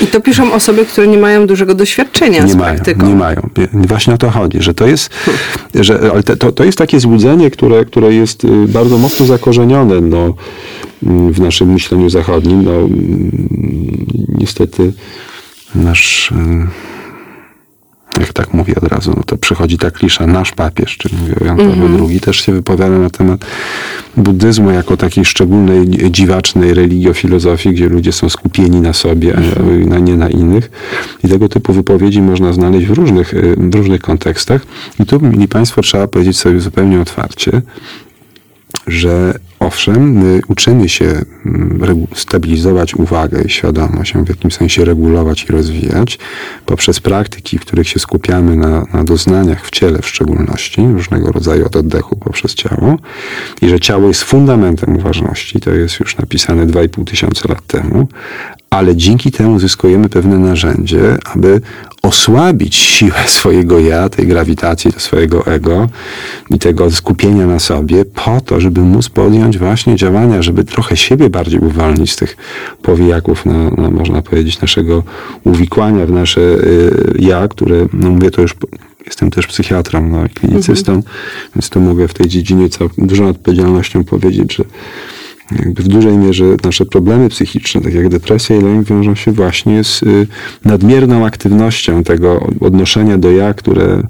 I 0.01 0.07
to 0.07 0.21
piszą 0.21 0.53
osoby, 0.53 0.85
które 0.85 1.07
nie 1.07 1.17
mają 1.17 1.47
dużego 1.47 1.75
doświadczenia 1.75 2.43
nie 2.43 2.51
z 2.51 2.55
mają, 2.55 2.75
praktyką. 2.75 3.07
nie 3.07 3.15
mają. 3.15 3.49
Właśnie 3.73 4.13
o 4.13 4.17
to 4.17 4.29
chodzi, 4.29 4.61
że 4.65 4.73
to 4.73 4.87
jest, 4.87 5.09
że, 5.75 6.11
ale 6.11 6.23
to, 6.23 6.51
to 6.51 6.63
jest 6.63 6.77
takie 6.77 6.99
złudzenie, 6.99 7.51
które, 7.51 7.85
które 7.85 8.13
jest 8.13 8.43
y, 8.43 8.67
bardzo 8.67 8.97
mocno 8.97 9.25
zakorzenione 9.25 10.01
no, 10.01 10.33
mm, 11.03 11.33
w 11.33 11.39
naszym 11.39 11.73
myśleniu 11.73 12.09
zachodnim. 12.09 12.63
No, 12.63 12.71
mm, 12.71 14.05
niestety 14.27 14.93
nasz, 15.75 16.31
y, 16.31 16.35
jak 18.19 18.33
tak 18.33 18.53
mówię 18.53 18.75
od 18.75 18.83
razu, 18.83 19.13
no 19.17 19.23
to 19.23 19.37
przychodzi 19.37 19.77
ta 19.77 19.91
klisza, 19.91 20.27
nasz 20.27 20.51
papież, 20.51 20.97
czyli 20.97 21.15
mówię 21.21 21.35
Jan 21.45 21.57
Paweł 21.57 22.07
II, 22.07 22.19
też 22.19 22.37
się 22.37 22.51
wypowiada 22.51 22.99
na 22.99 23.09
temat 23.09 23.45
buddyzmu 24.17 24.71
jako 24.71 24.97
takiej 24.97 25.25
szczególnej, 25.25 25.87
dziwacznej 26.11 26.73
religiofilozofii, 26.73 27.73
gdzie 27.73 27.89
ludzie 27.89 28.11
są 28.11 28.29
skupieni 28.29 28.81
na 28.81 28.93
sobie, 28.93 29.37
a 29.37 29.63
na, 29.89 29.99
nie 29.99 30.17
na 30.17 30.29
innych. 30.29 30.71
I 31.23 31.27
tego 31.27 31.49
typu 31.49 31.73
wypowiedzi 31.73 32.21
można 32.21 32.53
znaleźć 32.53 32.87
w 32.87 32.91
różnych, 32.91 33.33
y, 33.33 33.55
w 33.57 33.75
różnych 33.75 34.01
kontekstach. 34.01 34.65
I 34.99 35.05
tu, 35.05 35.19
mili 35.21 35.47
Państwo, 35.47 35.81
trzeba 35.81 36.07
powiedzieć 36.07 36.37
sobie 36.37 36.59
zupełnie 36.59 37.01
otwarcie, 37.01 37.61
że 38.87 39.39
owszem, 39.65 40.11
my 40.11 40.41
uczymy 40.47 40.89
się 40.89 41.05
mm, 41.45 42.07
stabilizować 42.15 42.95
uwagę 42.95 43.41
i 43.41 43.49
świadomość, 43.49 44.13
ją 44.13 44.23
w 44.23 44.29
jakimś 44.29 44.53
sensie 44.53 44.85
regulować 44.85 45.43
i 45.43 45.51
rozwijać 45.51 46.19
poprzez 46.65 46.99
praktyki, 46.99 47.57
w 47.57 47.61
których 47.61 47.89
się 47.89 47.99
skupiamy 47.99 48.55
na, 48.55 48.85
na 48.93 49.03
doznaniach 49.03 49.65
w 49.65 49.71
ciele 49.71 50.01
w 50.01 50.07
szczególności, 50.07 50.81
różnego 50.81 51.31
rodzaju 51.31 51.65
od 51.65 51.75
oddechu 51.75 52.15
poprzez 52.15 52.55
ciało 52.55 52.97
i 53.61 53.69
że 53.69 53.79
ciało 53.79 54.07
jest 54.07 54.23
fundamentem 54.23 54.97
uważności, 54.97 55.59
to 55.59 55.71
jest 55.71 55.99
już 55.99 56.17
napisane 56.17 56.67
2,5 56.67 57.05
tysiąca 57.05 57.49
lat 57.49 57.67
temu, 57.67 58.07
ale 58.69 58.95
dzięki 58.95 59.31
temu 59.31 59.59
zyskujemy 59.59 60.09
pewne 60.09 60.37
narzędzie, 60.37 61.17
aby 61.33 61.61
osłabić 62.01 62.75
siłę 62.75 63.23
swojego 63.39 63.79
ja, 63.79 64.09
tej 64.09 64.27
grawitacji 64.27 64.91
swojego 64.97 65.45
ego 65.45 65.89
i 66.49 66.59
tego 66.59 66.91
skupienia 66.91 67.47
na 67.47 67.59
sobie, 67.59 68.05
po 68.05 68.41
to, 68.41 68.61
żeby 68.61 68.81
móc 68.81 69.09
podjąć 69.09 69.54
właśnie 69.57 69.95
działania, 69.95 70.41
żeby 70.41 70.63
trochę 70.63 70.97
siebie 70.97 71.29
bardziej 71.29 71.59
uwolnić 71.59 72.11
z 72.11 72.15
tych 72.15 72.37
powijaków, 72.81 73.45
na, 73.45 73.69
na, 73.69 73.89
można 73.89 74.21
powiedzieć, 74.21 74.61
naszego 74.61 75.03
uwikłania 75.43 76.05
w 76.05 76.11
nasze 76.11 76.41
y, 76.41 77.15
ja, 77.19 77.47
które, 77.47 77.85
no 77.93 78.09
mówię 78.09 78.31
to 78.31 78.41
już 78.41 78.55
Jestem 79.05 79.31
też 79.31 79.47
psychiatrą, 79.47 80.07
no, 80.09 80.25
i 80.25 80.29
klinicystą, 80.29 81.01
więc 81.55 81.69
to 81.69 81.79
mogę 81.79 82.07
w 82.07 82.13
tej 82.13 82.27
dziedzinie 82.27 82.69
cał, 82.69 82.89
dużą 82.97 83.27
odpowiedzialnością 83.27 84.03
powiedzieć, 84.03 84.55
że 84.55 84.63
jakby 85.51 85.83
w 85.83 85.87
dużej 85.87 86.17
mierze 86.17 86.45
nasze 86.63 86.85
problemy 86.85 87.29
psychiczne, 87.29 87.81
tak 87.81 87.93
jak 87.93 88.09
depresja 88.09 88.55
i 88.55 88.61
lęk, 88.61 88.87
wiążą 88.87 89.15
się 89.15 89.31
właśnie 89.31 89.83
z 89.83 90.03
y, 90.03 90.27
nadmierną 90.65 91.25
aktywnością 91.25 92.03
tego 92.03 92.47
odnoszenia 92.61 93.17
do 93.17 93.31
ja, 93.31 93.53
które 93.53 94.03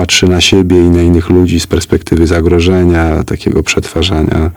patrzy 0.00 0.28
na 0.28 0.40
siebie 0.40 0.76
i 0.76 0.90
na 0.90 1.02
innych 1.02 1.30
ludzi 1.30 1.60
z 1.60 1.66
perspektywy 1.66 2.26
zagrożenia, 2.26 3.24
takiego 3.24 3.62
przetwarzania 3.62 4.50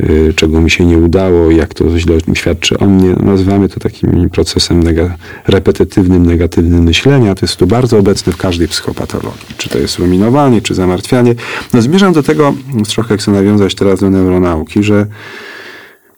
y, 0.00 0.32
czego 0.36 0.60
mi 0.60 0.70
się 0.70 0.86
nie 0.86 0.98
udało, 0.98 1.50
jak 1.50 1.74
to 1.74 1.98
źle 1.98 2.14
świadczy 2.34 2.78
o 2.78 2.86
mnie. 2.86 3.10
Nazywamy 3.22 3.68
to 3.68 3.80
takim 3.80 4.30
procesem 4.30 4.82
nega 4.82 5.16
repetytywnym, 5.46 6.26
negatywnym 6.26 6.82
myślenia. 6.82 7.34
To 7.34 7.46
jest 7.46 7.56
tu 7.56 7.66
bardzo 7.66 7.98
obecne 7.98 8.32
w 8.32 8.36
każdej 8.36 8.68
psychopatologii. 8.68 9.54
Czy 9.56 9.68
to 9.68 9.78
jest 9.78 9.98
ruminowanie, 9.98 10.62
czy 10.62 10.74
zamartwianie. 10.74 11.34
No 11.74 11.82
zmierzam 11.82 12.12
do 12.12 12.22
tego, 12.22 12.54
trochę 12.94 13.16
chcę 13.16 13.30
nawiązać 13.30 13.74
teraz 13.74 14.00
do 14.00 14.10
neuronauki, 14.10 14.82
że 14.82 15.06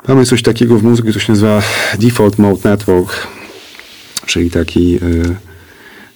mamy 0.08 0.24
coś 0.24 0.42
takiego 0.42 0.78
w 0.78 0.82
mózgu, 0.82 1.12
to 1.12 1.18
się 1.18 1.32
nazywa 1.32 1.62
Default 1.98 2.38
Mode 2.38 2.70
Network, 2.70 3.26
czyli 4.26 4.50
taki 4.50 4.96
y, 4.96 5.06
y, 5.06 5.46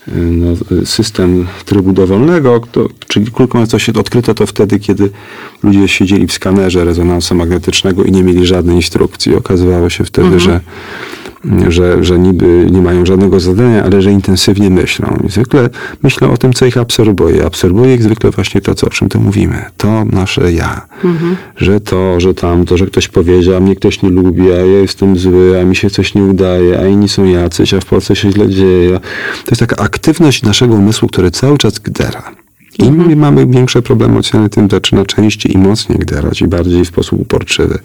no, 0.06 0.46
system 0.84 1.46
trybu 1.64 1.92
dowolnego, 1.92 2.60
to, 2.72 2.88
czyli 3.08 3.26
krótko 3.26 3.58
mówiąc, 3.58 3.70
to 3.70 3.78
się 3.78 3.92
odkryto 3.92 4.34
to 4.34 4.46
wtedy, 4.46 4.78
kiedy 4.78 5.10
ludzie 5.62 5.88
siedzieli 5.88 6.26
w 6.26 6.32
skanerze 6.32 6.84
rezonansu 6.84 7.34
magnetycznego 7.34 8.04
i 8.04 8.12
nie 8.12 8.22
mieli 8.22 8.46
żadnej 8.46 8.76
instrukcji. 8.76 9.34
Okazywało 9.34 9.90
się 9.90 10.04
wtedy, 10.04 10.26
mhm. 10.26 10.40
że 10.40 10.60
że, 11.68 12.04
że 12.04 12.18
niby 12.18 12.66
nie 12.70 12.82
mają 12.82 13.06
żadnego 13.06 13.40
zadania, 13.40 13.84
ale 13.84 14.02
że 14.02 14.12
intensywnie 14.12 14.70
myślą. 14.70 15.18
I 15.26 15.30
zwykle 15.30 15.70
myślą 16.02 16.32
o 16.32 16.36
tym, 16.36 16.52
co 16.52 16.66
ich 16.66 16.76
absorbuje. 16.76 17.46
Absorbuje 17.46 17.94
ich 17.94 18.02
zwykle 18.02 18.30
właśnie 18.30 18.60
to, 18.60 18.74
co, 18.74 18.86
o 18.86 18.90
czym 18.90 19.08
tu 19.08 19.20
mówimy. 19.20 19.64
To 19.76 20.04
nasze 20.04 20.52
ja. 20.52 20.86
Mhm. 21.04 21.36
Że 21.56 21.80
to, 21.80 22.20
że 22.20 22.34
tamto, 22.34 22.76
że 22.76 22.86
ktoś 22.86 23.08
powiedział, 23.08 23.56
a 23.56 23.60
mnie 23.60 23.76
ktoś 23.76 24.02
nie 24.02 24.10
lubi, 24.10 24.52
a 24.52 24.56
ja 24.56 24.64
jestem 24.80 25.18
zły, 25.18 25.60
a 25.60 25.64
mi 25.64 25.76
się 25.76 25.90
coś 25.90 26.14
nie 26.14 26.22
udaje, 26.22 26.78
a 26.78 26.86
inni 26.86 27.08
są 27.08 27.24
jacyś, 27.24 27.74
a 27.74 27.80
w 27.80 27.84
Polsce 27.84 28.16
się 28.16 28.32
źle 28.32 28.48
dzieje. 28.48 29.00
To 29.44 29.50
jest 29.50 29.60
taka 29.60 29.76
aktywność 29.90 30.42
naszego 30.42 30.74
umysłu, 30.74 31.08
który 31.08 31.30
cały 31.30 31.58
czas 31.58 31.78
gdera. 31.78 32.22
Im 32.78 33.00
mhm. 33.00 33.18
mamy 33.18 33.46
większe 33.46 33.82
problemy 33.82 34.12
emocjonalne, 34.12 34.50
tym 34.50 34.70
zaczyna 34.70 35.04
częściej 35.04 35.52
i 35.52 35.58
mocniej 35.58 35.98
gderać 35.98 36.40
i 36.40 36.48
bardziej 36.48 36.84
w 36.84 36.88
sposób 36.88 37.20
uporczywy. 37.20 37.78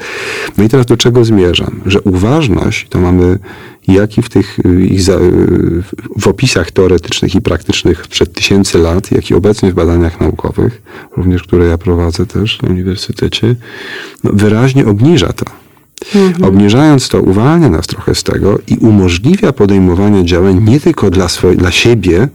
No 0.58 0.64
i 0.64 0.70
teraz 0.70 0.86
do 0.86 0.98
czego 0.98 1.26
zmierzam? 1.26 1.82
Że 1.86 2.02
uważność 2.02 2.88
to 2.90 3.00
mamy 3.00 3.40
jak 3.88 4.18
i 4.18 4.22
w 4.22 4.30
tych 4.30 4.60
y, 4.60 4.70
y, 5.10 5.84
w 6.18 6.28
opisach 6.28 6.72
teoretycznych 6.72 7.36
i 7.36 7.42
praktycznych 7.42 8.08
przed 8.08 8.34
tysięcy 8.34 8.78
lat, 8.78 9.12
jak 9.12 9.32
i 9.32 9.34
obecnie 9.34 9.72
w 9.72 9.76
badaniach 9.76 10.22
naukowych, 10.22 10.82
również 11.18 11.44
które 11.44 11.66
ja 11.66 11.78
prowadzę 11.78 12.26
też 12.26 12.62
na 12.62 12.70
uniwersytecie, 12.70 13.56
no 14.24 14.32
wyraźnie 14.34 14.86
obniża 14.86 15.34
to. 15.34 15.46
Mhm. 16.16 16.44
Obniżając 16.44 17.10
to, 17.10 17.22
uwalnia 17.22 17.70
nas 17.70 17.88
trochę 17.88 18.16
z 18.16 18.24
tego 18.24 18.60
i 18.68 18.76
umożliwia 18.76 19.54
podejmowanie 19.54 20.26
działań 20.26 20.64
nie 20.64 20.80
tylko 20.80 21.10
dla, 21.10 21.30
swoje, 21.30 21.56
dla 21.56 21.72
siebie, 21.72 22.28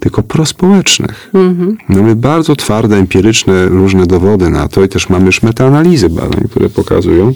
tylko 0.00 0.22
prospołecznych. 0.22 1.30
Mhm. 1.34 1.76
Mamy 1.88 2.16
bardzo 2.16 2.56
twarde, 2.56 2.96
empiryczne 2.96 3.66
różne 3.66 4.06
dowody 4.06 4.50
na 4.50 4.68
to 4.68 4.84
i 4.84 4.88
też 4.88 5.08
mamy 5.08 5.26
już 5.26 5.42
metaanalizy 5.42 6.08
badań, 6.08 6.40
które 6.50 6.68
pokazują 6.68 7.32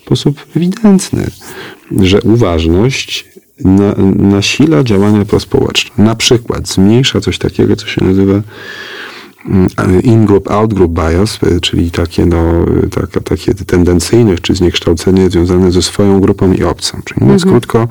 w 0.00 0.06
sposób 0.06 0.46
ewidentny, 0.56 1.26
że 2.00 2.22
uważność 2.22 3.34
na, 3.64 3.94
nasila 4.16 4.84
działania 4.84 5.24
prospołeczne. 5.24 6.04
Na 6.04 6.14
przykład 6.14 6.68
zmniejsza 6.68 7.20
coś 7.20 7.38
takiego, 7.38 7.76
co 7.76 7.86
się 7.86 8.04
nazywa 8.04 8.42
in-group, 10.02 10.50
out-group 10.50 10.92
bias, 10.92 11.38
y, 11.42 11.60
czyli 11.60 11.90
takie, 11.90 12.26
no, 12.26 12.66
taka, 12.90 13.20
takie 13.20 13.54
tendencyjność 13.54 14.42
czy 14.42 14.54
zniekształcenie 14.54 15.30
związane 15.30 15.72
ze 15.72 15.82
swoją 15.82 16.20
grupą 16.20 16.52
i 16.52 16.62
obcą. 16.62 17.00
Czyli 17.04 17.20
mówiąc 17.20 17.42
mhm. 17.42 17.60
krótko, 17.60 17.88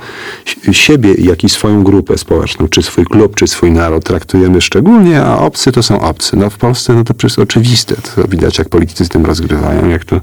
siebie, 0.72 1.14
jak 1.14 1.44
i 1.44 1.50
swoją 1.50 1.84
grupę 1.84 2.18
społeczną, 2.18 2.68
czy 2.68 2.84
swój 2.84 3.06
klub, 3.06 3.36
czy 3.36 3.48
swój 3.48 3.72
naród 3.72 4.04
traktujemy 4.04 4.62
szczególnie, 4.62 5.22
a 5.22 5.38
obcy 5.38 5.72
to 5.72 5.84
są 5.84 6.02
obcy. 6.02 6.38
No 6.38 6.50
w 6.50 6.58
Polsce 6.58 6.94
no 6.94 7.04
to 7.04 7.14
przecież 7.14 7.40
oczywiste. 7.40 7.96
To 7.96 8.28
widać, 8.28 8.58
jak 8.58 8.70
politycy 8.70 9.06
z 9.06 9.10
tym 9.10 9.26
rozgrywają, 9.26 9.90
jak 9.90 10.06
to 10.06 10.22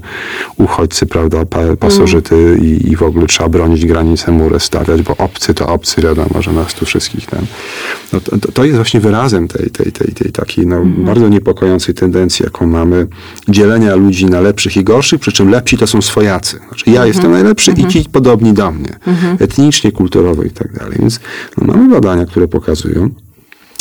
uchodźcy, 0.57 1.05
prawda, 1.05 1.37
pasożyty 1.79 2.35
mhm. 2.35 2.65
i, 2.65 2.91
i 2.91 2.95
w 2.95 3.03
ogóle 3.03 3.27
trzeba 3.27 3.49
bronić 3.49 3.85
granice, 3.85 4.31
mury 4.31 4.59
stawiać, 4.59 5.01
bo 5.01 5.17
obcy 5.17 5.53
to 5.53 5.67
obcy, 5.67 6.01
wiadomo, 6.01 6.41
że 6.41 6.53
nas 6.53 6.73
tu 6.73 6.85
wszystkich 6.85 7.25
ten. 7.25 7.45
No 8.13 8.19
to, 8.19 8.51
to 8.51 8.63
jest 8.63 8.75
właśnie 8.75 8.99
wyrazem 8.99 9.47
tej, 9.47 9.69
tej, 9.69 9.91
tej, 9.91 10.13
tej 10.13 10.31
takiej, 10.31 10.67
no, 10.67 10.77
mhm. 10.77 11.05
bardzo 11.05 11.20
bardzo 11.21 11.33
niepokojącej 11.33 11.95
tendencji, 11.95 12.43
jaką 12.43 12.67
mamy, 12.67 13.07
dzielenia 13.49 13.95
ludzi 13.95 14.25
na 14.25 14.41
lepszych 14.41 14.77
i 14.77 14.83
gorszych, 14.83 15.19
przy 15.19 15.31
czym 15.31 15.49
lepsi 15.49 15.77
to 15.77 15.87
są 15.87 16.01
swojacy. 16.01 16.59
Znaczy 16.67 16.83
ja 16.85 16.91
mhm. 16.91 17.07
jestem 17.07 17.31
najlepszy 17.31 17.71
mhm. 17.71 17.89
i 17.89 17.91
ci 17.91 18.09
podobni 18.09 18.53
do 18.53 18.71
mnie. 18.71 18.99
Mhm. 19.07 19.37
Etnicznie, 19.39 19.91
kulturowo 19.91 20.43
i 20.43 20.49
tak 20.49 20.73
dalej. 20.73 20.97
Więc 20.99 21.19
no, 21.57 21.67
mamy 21.67 21.89
badania, 21.89 22.25
które 22.25 22.47
pokazują, 22.47 23.09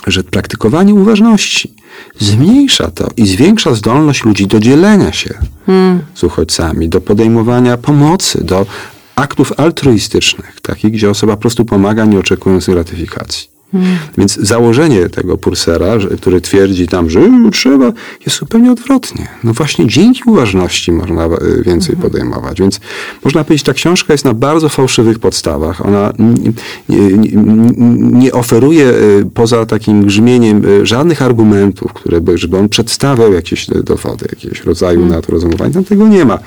że 0.06 0.22
praktykowanie 0.22 0.94
uważności 0.94 1.74
zmniejsza 2.18 2.90
to 2.90 3.08
i 3.16 3.26
zwiększa 3.26 3.74
zdolność 3.74 4.24
ludzi 4.24 4.46
do 4.46 4.60
dzielenia 4.60 5.12
się 5.12 5.34
hmm. 5.66 6.00
z 6.14 6.24
uchodźcami, 6.24 6.88
do 6.88 7.00
podejmowania 7.00 7.76
pomocy, 7.76 8.44
do 8.44 8.66
aktów 9.16 9.52
altruistycznych, 9.56 10.60
takich, 10.60 10.92
gdzie 10.92 11.10
osoba 11.10 11.36
po 11.36 11.40
prostu 11.40 11.64
pomaga, 11.64 12.04
nie 12.04 12.18
oczekując 12.18 12.66
gratyfikacji. 12.66 13.49
Hmm. 13.72 13.98
Więc 14.18 14.36
założenie 14.36 15.08
tego 15.08 15.38
Pursera, 15.38 15.94
który 16.20 16.40
twierdzi 16.40 16.88
tam, 16.88 17.10
że 17.10 17.20
trzeba, 17.52 17.92
jest 18.26 18.38
zupełnie 18.38 18.72
odwrotnie. 18.72 19.28
No 19.44 19.52
właśnie 19.52 19.86
dzięki 19.86 20.22
uważności 20.26 20.92
można 20.92 21.24
e, 21.24 21.28
więcej 21.64 21.96
hmm. 21.96 22.02
podejmować. 22.02 22.60
Więc 22.60 22.80
można 23.24 23.44
powiedzieć, 23.44 23.66
ta 23.66 23.72
książka 23.72 24.14
jest 24.14 24.24
na 24.24 24.34
bardzo 24.34 24.68
fałszywych 24.68 25.18
podstawach. 25.18 25.86
Ona 25.86 26.12
nie, 26.18 26.52
nie, 26.88 27.18
nie 28.18 28.32
oferuje 28.32 28.88
e, 28.88 28.94
poza 29.34 29.66
takim 29.66 30.04
grzmieniem 30.04 30.62
e, 30.82 30.86
żadnych 30.86 31.22
argumentów, 31.22 31.92
które 31.92 32.20
by, 32.20 32.38
żeby 32.38 32.58
on 32.58 32.68
przedstawiał 32.68 33.32
jakieś 33.32 33.66
dowody, 33.66 34.26
jakiegoś 34.30 34.64
rodzaju 34.64 34.98
hmm. 35.00 35.16
na 35.16 35.22
to 35.22 35.32
rozumowanie. 35.32 35.74
Tam 35.74 35.84
tego 35.84 36.08
nie 36.08 36.24
ma. 36.24 36.38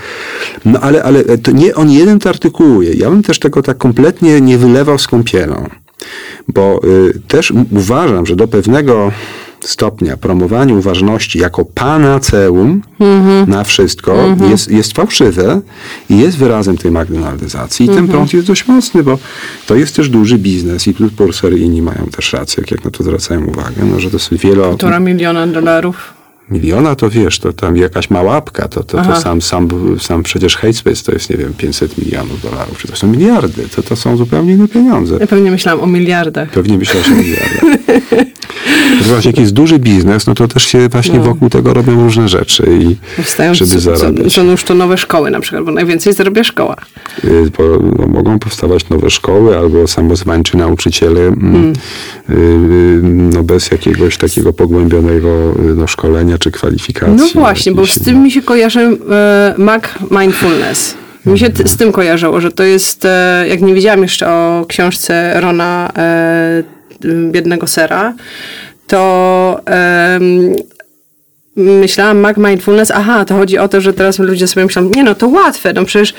No 0.66 0.80
ale, 0.80 1.04
ale 1.04 1.38
to 1.38 1.52
nie 1.52 1.76
on 1.76 1.92
jeden 1.92 2.20
to 2.20 2.30
artykułuje. 2.30 2.94
Ja 2.94 3.10
bym 3.10 3.24
też 3.24 3.40
tego 3.40 3.62
tak 3.62 3.78
kompletnie 3.78 4.42
nie 4.42 4.58
wylewał 4.58 5.00
z 5.00 5.08
kąpielą. 5.08 5.70
Bo 6.48 6.82
y, 6.84 7.20
też 7.28 7.54
uważam, 7.72 8.26
że 8.26 8.36
do 8.36 8.48
pewnego 8.48 9.12
stopnia 9.68 10.18
promowanie 10.18 10.74
uważności 10.74 11.39
jako 11.39 11.66
panaceum 11.66 12.82
mm-hmm. 13.00 13.48
na 13.48 13.63
wszystko 13.63 14.13
mm-hmm. 14.13 14.50
jest, 14.50 14.72
jest 14.72 14.94
fałszywe 14.94 15.62
i 16.10 16.18
jest 16.18 16.38
wyrazem 16.38 16.78
tej 16.78 16.92
McDonaldyzacji. 16.92 17.86
I 17.86 17.89
mm-hmm. 17.89 17.94
ten 17.94 18.04
mhm. 18.04 18.18
prąd 18.18 18.34
jest 18.34 18.48
dość 18.48 18.68
mocny, 18.68 19.04
bo 19.04 19.18
to 19.68 19.76
jest 19.76 19.96
też 19.96 20.10
duży 20.10 20.38
biznes 20.38 20.88
i 20.88 20.94
tu 20.94 21.10
Purser 21.10 21.58
i 21.58 21.62
inni 21.62 21.82
mają 21.82 22.08
też 22.16 22.34
rację, 22.34 22.63
jak 22.72 22.86
na 22.86 22.92
to 22.92 23.04
zwracają 23.04 23.46
uwagę, 23.46 23.86
no, 23.92 24.00
że 24.00 24.10
to 24.10 24.18
jest 24.18 24.34
wiele... 24.34 24.63
Półtora 24.63 25.00
miliona 25.00 25.48
dolarów 25.48 26.23
miliona, 26.50 26.96
to 26.96 27.10
wiesz, 27.10 27.40
to 27.40 27.54
tam 27.54 27.78
jakaś 27.78 28.10
mała 28.10 28.36
apka, 28.36 28.68
to, 28.68 28.84
to, 28.84 29.04
to 29.04 29.22
sam, 29.22 29.42
sam, 29.42 29.70
sam 30.00 30.24
przecież 30.24 30.58
Hatespace 30.58 31.04
to 31.04 31.12
jest, 31.12 31.30
nie 31.30 31.38
wiem, 31.38 31.54
500 31.54 31.98
milionów 31.98 32.42
dolarów, 32.42 32.78
czy 32.78 32.88
to 32.88 32.96
są 32.96 33.08
miliardy, 33.08 33.70
to, 33.76 33.84
to 33.84 33.96
są 33.96 34.18
zupełnie 34.18 34.54
inne 34.54 34.68
pieniądze. 34.68 35.18
Ja 35.20 35.28
pewnie 35.28 35.52
myślałam 35.52 35.82
o 35.82 35.88
miliardach. 35.88 36.50
Pewnie 36.50 36.78
myślałaś 36.78 37.08
o 37.08 37.16
miliardach. 37.16 37.64
właśnie 39.02 39.32
jak 39.32 39.40
jest 39.40 39.54
duży 39.54 39.80
biznes, 39.80 40.28
no 40.28 40.36
to 40.36 40.48
też 40.48 40.64
się 40.64 40.90
właśnie 40.90 41.20
no. 41.20 41.24
wokół 41.26 41.50
tego 41.50 41.74
robią 41.74 42.04
różne 42.04 42.30
rzeczy 42.30 42.64
i 42.82 42.96
Powstają 43.18 43.54
żeby 43.54 43.80
zarabiać. 43.80 44.34
Są 44.34 44.44
już 44.44 44.64
to 44.64 44.74
nowe 44.74 44.98
szkoły 44.98 45.32
na 45.32 45.40
przykład, 45.40 45.64
bo 45.64 45.72
najwięcej 45.72 46.14
zarabia 46.14 46.44
szkoła. 46.44 46.76
Y, 47.24 47.52
bo, 47.58 47.64
no, 48.00 48.08
mogą 48.08 48.40
powstawać 48.40 48.90
nowe 48.90 49.10
szkoły 49.10 49.58
albo 49.58 49.88
samozwańczy 49.88 50.58
nauczyciele 50.58 51.22
mm. 51.22 51.74
y, 52.30 52.34
y, 52.34 53.00
no, 53.04 53.44
bez 53.44 53.72
jakiegoś 53.72 54.18
takiego 54.18 54.54
pogłębionego 54.54 55.54
no, 55.76 55.88
szkolenia 55.88 56.38
czy 56.38 56.52
kwalifikacji. 56.52 57.16
No 57.18 57.28
właśnie, 57.34 57.72
bo 57.72 57.86
z 57.86 58.00
tym 58.00 58.24
mi 58.24 58.32
się 58.32 58.42
kojarzy 58.42 58.98
e, 59.12 59.54
Mac 59.58 59.84
Mindfulness. 60.12 60.96
Mi 61.26 61.40
się 61.40 61.50
z 61.66 61.78
tym 61.78 61.92
kojarzyło, 61.92 62.42
że 62.42 62.52
to 62.52 62.64
jest, 62.64 63.06
e, 63.06 63.46
jak 63.48 63.62
nie 63.62 63.74
wiedziałam 63.74 64.02
jeszcze 64.02 64.30
o 64.30 64.66
książce 64.68 65.42
Rona 65.42 65.92
e, 65.98 66.64
Biednego 67.32 67.68
Sera, 67.68 68.14
to 68.88 69.60
myślałam 71.56 72.17
Mac 72.17 72.38
Mindfulness, 72.38 72.91
aha, 72.91 73.26
to 73.26 73.36
chodzi 73.36 73.58
o 73.58 73.67
to, 73.67 73.82
że 73.82 73.93
teraz 73.93 74.19
ludzie 74.19 74.48
sobie 74.48 74.65
myślą, 74.65 74.89
nie 74.96 75.04
no, 75.04 75.15
to 75.15 75.28
łatwe, 75.28 75.74
no 75.74 75.86
przecież 75.86 76.13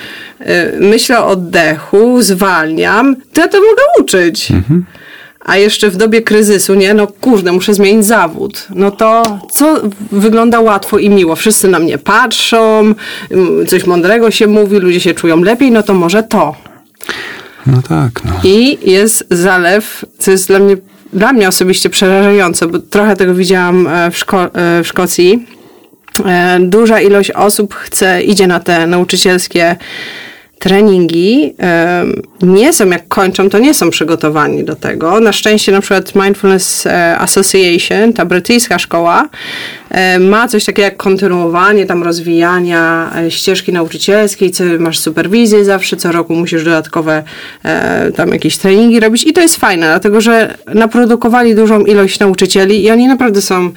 myślę 0.80 1.18
o 1.20 1.26
oddechu, 1.26 2.22
zwalniam, 2.22 3.16
to 3.32 3.40
ja 3.40 3.48
to 3.48 3.58
mogę 3.58 3.82
uczyć. 4.00 4.50
Mhm 4.50 4.84
a 5.44 5.56
jeszcze 5.56 5.90
w 5.90 5.96
dobie 5.96 6.22
kryzysu, 6.22 6.74
nie, 6.74 6.94
no 6.94 7.06
kurde, 7.06 7.52
muszę 7.52 7.74
zmienić 7.74 8.06
zawód. 8.06 8.66
No 8.74 8.90
to 8.90 9.40
co 9.50 9.80
wygląda 10.12 10.60
łatwo 10.60 10.98
i 10.98 11.10
miło? 11.10 11.36
Wszyscy 11.36 11.68
na 11.68 11.78
mnie 11.78 11.98
patrzą, 11.98 12.94
coś 13.68 13.86
mądrego 13.86 14.30
się 14.30 14.46
mówi, 14.46 14.78
ludzie 14.78 15.00
się 15.00 15.14
czują 15.14 15.40
lepiej, 15.40 15.70
no 15.70 15.82
to 15.82 15.94
może 15.94 16.22
to. 16.22 16.56
No 17.66 17.82
tak, 17.88 18.24
no. 18.24 18.32
I 18.44 18.78
jest 18.90 19.26
zalew, 19.30 20.04
co 20.18 20.30
jest 20.30 20.48
dla 20.48 20.58
mnie, 20.58 20.76
dla 21.14 21.32
mnie 21.32 21.48
osobiście 21.48 21.90
przerażające, 21.90 22.66
bo 22.66 22.78
trochę 22.78 23.16
tego 23.16 23.34
widziałam 23.34 23.86
e, 23.86 24.10
w, 24.10 24.18
Szko 24.18 24.44
e, 24.44 24.82
w 24.82 24.86
Szkocji. 24.86 25.46
E, 26.26 26.58
duża 26.60 27.00
ilość 27.00 27.30
osób 27.30 27.74
chce, 27.74 28.22
idzie 28.22 28.46
na 28.46 28.60
te 28.60 28.86
nauczycielskie 28.86 29.76
treningi 30.58 31.54
nie 32.42 32.72
są, 32.72 32.90
jak 32.90 33.08
kończą, 33.08 33.50
to 33.50 33.58
nie 33.58 33.74
są 33.74 33.90
przygotowani 33.90 34.64
do 34.64 34.76
tego. 34.76 35.20
Na 35.20 35.32
szczęście 35.32 35.72
na 35.72 35.80
przykład 35.80 36.14
Mindfulness 36.14 36.86
e, 36.86 37.18
Association, 37.18 38.12
ta 38.12 38.24
brytyjska 38.24 38.78
szkoła, 38.78 39.28
e, 39.90 40.18
ma 40.18 40.48
coś 40.48 40.64
takiego 40.64 40.84
jak 40.84 40.96
kontynuowanie 40.96 41.86
tam 41.86 42.02
rozwijania 42.02 43.10
e, 43.16 43.30
ścieżki 43.30 43.72
nauczycielskiej, 43.72 44.50
co 44.50 44.64
masz 44.78 44.98
superwizję 44.98 45.64
zawsze, 45.64 45.96
co 45.96 46.12
roku 46.12 46.34
musisz 46.34 46.64
dodatkowe 46.64 47.22
tam 48.16 48.28
jakieś 48.28 48.56
treningi 48.56 49.00
robić 49.00 49.24
i 49.26 49.32
to 49.32 49.40
jest 49.40 49.56
fajne, 49.56 49.86
dlatego 49.86 50.20
że 50.20 50.54
naprodukowali 50.74 51.54
dużą 51.54 51.84
ilość 51.84 52.18
nauczycieli 52.18 52.84
i 52.84 52.90
oni 52.90 53.08
naprawdę 53.08 53.42
są 53.42 53.70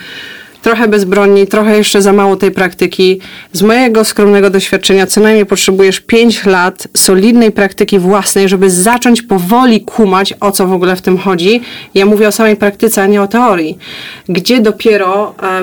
trochę 0.67 0.87
bezbronni, 0.87 1.47
trochę 1.47 1.77
jeszcze 1.77 2.01
za 2.01 2.13
mało 2.13 2.35
tej 2.35 2.51
praktyki. 2.51 3.19
Z 3.53 3.61
mojego 3.61 4.05
skromnego 4.05 4.49
doświadczenia 4.49 5.07
co 5.07 5.21
najmniej 5.21 5.45
potrzebujesz 5.45 5.99
5 5.99 6.45
lat 6.45 6.87
solidnej 6.97 7.51
praktyki 7.51 7.99
własnej, 7.99 8.49
żeby 8.49 8.69
zacząć 8.69 9.21
powoli 9.21 9.81
kumać, 9.81 10.33
o 10.39 10.51
co 10.51 10.67
w 10.67 10.73
ogóle 10.73 10.95
w 10.95 11.01
tym 11.01 11.17
chodzi. 11.17 11.61
Ja 11.93 12.05
mówię 12.05 12.27
o 12.27 12.31
samej 12.31 12.55
praktyce, 12.55 13.01
a 13.01 13.05
nie 13.05 13.21
o 13.21 13.27
teorii. 13.27 13.77
Gdzie 14.29 14.61
dopiero 14.61 15.35
e, 15.43 15.61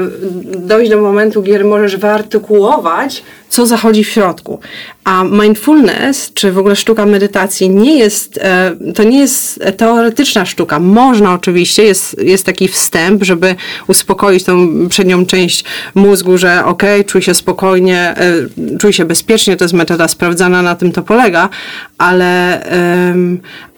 dojść 0.58 0.90
do 0.90 1.00
momentu, 1.00 1.42
gdzie 1.42 1.64
możesz 1.64 1.96
wyartykułować, 1.96 3.22
co 3.54 3.66
zachodzi 3.66 4.04
w 4.04 4.08
środku. 4.08 4.60
A 5.04 5.24
mindfulness, 5.24 6.32
czy 6.34 6.52
w 6.52 6.58
ogóle 6.58 6.76
sztuka 6.76 7.06
medytacji, 7.06 7.70
nie 7.70 7.98
jest, 7.98 8.38
e, 8.42 8.76
to 8.94 9.04
nie 9.04 9.18
jest 9.18 9.60
teoretyczna 9.76 10.46
sztuka. 10.46 10.78
Można 10.78 11.34
oczywiście, 11.34 11.82
jest, 11.84 12.22
jest 12.22 12.46
taki 12.46 12.68
wstęp, 12.68 13.24
żeby 13.24 13.54
uspokoić 13.86 14.44
tą 14.44 14.88
przednią 14.94 15.26
część 15.26 15.64
mózgu, 15.94 16.38
że 16.38 16.64
ok, 16.64 16.82
czuj 17.06 17.22
się 17.22 17.34
spokojnie, 17.34 18.14
e, 18.16 18.78
czuj 18.78 18.92
się 18.92 19.04
bezpiecznie, 19.04 19.56
to 19.56 19.64
jest 19.64 19.74
metoda 19.74 20.08
sprawdzana, 20.08 20.62
na 20.62 20.74
tym 20.74 20.92
to 20.92 21.02
polega, 21.02 21.48
ale, 21.98 22.62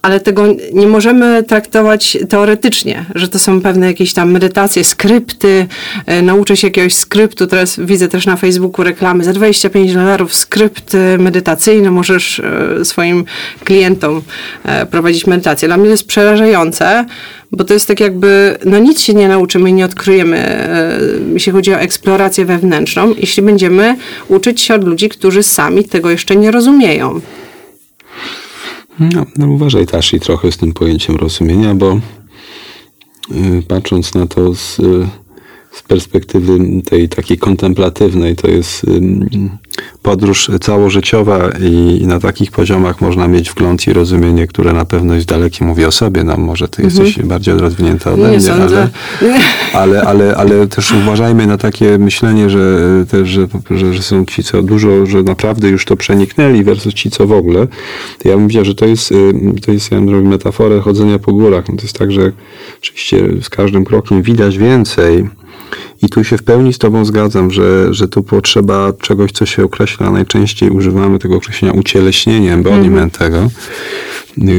ale 0.07 0.21
tego 0.21 0.47
nie 0.73 0.87
możemy 0.87 1.43
traktować 1.43 2.19
teoretycznie, 2.29 3.05
że 3.15 3.29
to 3.29 3.39
są 3.39 3.61
pewne 3.61 3.87
jakieś 3.87 4.13
tam 4.13 4.31
medytacje, 4.31 4.85
skrypty, 4.85 5.67
e, 6.07 6.23
nauczę 6.23 6.57
się 6.57 6.67
jakiegoś 6.67 6.95
skryptu, 6.95 7.47
teraz 7.47 7.81
widzę 7.81 8.09
też 8.09 8.27
na 8.27 8.37
Facebooku 8.37 8.85
reklamy, 8.85 9.25
za 9.25 9.33
25 9.33 9.95
dolarów. 9.95 10.35
Skrypt 10.35 10.97
medytacyjny, 11.19 11.91
możesz 11.91 12.41
e, 12.41 12.85
swoim 12.85 13.25
klientom 13.65 14.23
e, 14.65 14.87
prowadzić 14.87 15.27
medytację. 15.27 15.69
Dla 15.69 15.77
mnie 15.77 15.87
to 15.87 15.91
jest 15.91 16.07
przerażające, 16.07 17.05
bo 17.53 17.65
to 17.65 17.75
jest 17.75 17.89
tak 17.89 18.01
jakby, 18.01 18.59
no 18.65 18.79
nic 18.79 19.01
się 19.01 19.15
nie 19.15 19.29
nauczymy 19.29 19.71
i 19.71 19.73
nie 19.73 19.85
odkryjemy, 19.85 20.69
jeśli 21.33 21.53
chodzi 21.53 21.75
o 21.75 21.79
eksplorację 21.79 22.45
wewnętrzną, 22.45 23.15
jeśli 23.19 23.43
będziemy 23.43 23.97
uczyć 24.29 24.61
się 24.61 24.75
od 24.75 24.85
ludzi, 24.85 25.09
którzy 25.09 25.43
sami 25.43 25.85
tego 25.85 26.11
jeszcze 26.11 26.37
nie 26.37 26.51
rozumieją. 26.51 27.21
No, 29.01 29.27
no 29.37 29.47
uważaj 29.47 29.87
Tashi 29.87 30.21
trochę 30.21 30.53
z 30.53 30.57
tym 30.57 30.73
pojęciem 30.73 31.17
rozumienia, 31.17 31.75
bo 31.75 32.01
y, 33.31 33.63
patrząc 33.69 34.15
na 34.15 34.27
to 34.27 34.55
z, 34.55 34.79
y, 34.79 35.09
z 35.73 35.83
perspektywy 35.83 36.59
tej 36.85 37.09
takiej 37.09 37.39
kontemplatywnej, 37.39 38.37
to 38.37 38.49
jest 38.49 38.87
podróż 40.07 40.51
całożyciowa 40.61 41.51
i, 41.61 41.99
i, 42.03 42.07
na 42.07 42.21
takich 42.21 42.51
poziomach 42.51 43.01
można 43.01 43.29
mieć 43.29 43.51
wgląd 43.51 43.87
i 43.87 43.93
rozumienie, 43.93 44.47
które 44.47 44.73
na 44.73 44.85
pewno 44.85 45.15
jest 45.15 45.27
dalekie. 45.27 45.65
Mówię 45.65 45.89
o 45.89 45.93
sobie, 45.93 46.25
no 46.25 46.37
może 46.37 46.69
ty 46.69 46.83
jesteś 46.83 47.09
mhm. 47.09 47.29
bardziej 47.29 47.55
rozwinięta 47.55 48.13
ode 48.13 48.39
mnie, 48.39 48.53
ale, 48.53 48.89
ale, 49.83 50.03
ale, 50.03 50.37
ale 50.37 50.67
też 50.67 50.93
uważajmy 50.93 51.47
na 51.47 51.59
takie 51.59 51.99
myślenie, 51.99 52.51
że 52.51 52.79
też, 53.11 53.29
że, 53.29 53.47
że, 53.71 53.95
że 53.95 54.03
są 54.03 54.25
ci, 54.25 54.45
co 54.45 54.63
dużo, 54.63 55.07
że 55.07 55.23
naprawdę 55.23 55.69
już 55.69 55.85
to 55.85 55.97
przeniknęli 55.97 56.65
versus 56.65 56.95
ci, 56.95 57.11
co 57.11 57.27
w 57.27 57.33
ogóle. 57.33 57.67
Ja 58.25 58.33
bym 58.33 58.41
powiedział, 58.41 58.65
że 58.65 58.75
to 58.75 58.87
jest, 58.87 59.13
y, 59.13 59.35
to 59.67 59.73
jest 59.73 59.93
ja 59.93 60.01
bym 60.01 60.29
metaforę 60.29 60.81
chodzenia 60.81 61.19
po 61.19 61.33
górach. 61.33 61.69
No 61.69 61.77
to 61.77 61.83
jest 61.83 61.99
tak, 61.99 62.13
że 62.13 62.33
oczywiście 62.79 63.29
z 63.43 63.49
każdym 63.49 63.85
krokiem 63.85 64.23
widać 64.23 64.59
więcej, 64.59 65.29
i 66.03 66.09
tu 66.09 66.25
się 66.25 66.39
w 66.39 66.43
pełni 66.43 66.73
z 66.73 66.79
Tobą 66.79 67.05
zgadzam, 67.05 67.51
że, 67.51 67.95
że 67.95 68.09
tu 68.09 68.23
potrzeba 68.23 68.93
czegoś, 69.01 69.33
co 69.33 69.47
się 69.47 69.65
określa, 69.65 70.11
najczęściej 70.11 70.71
używamy 70.71 71.19
tego 71.19 71.37
określenia 71.37 71.75
ucieleśnieniem, 71.75 72.55
embodiment 72.55 73.21
mm. 73.21 73.33
tego, 73.33 73.51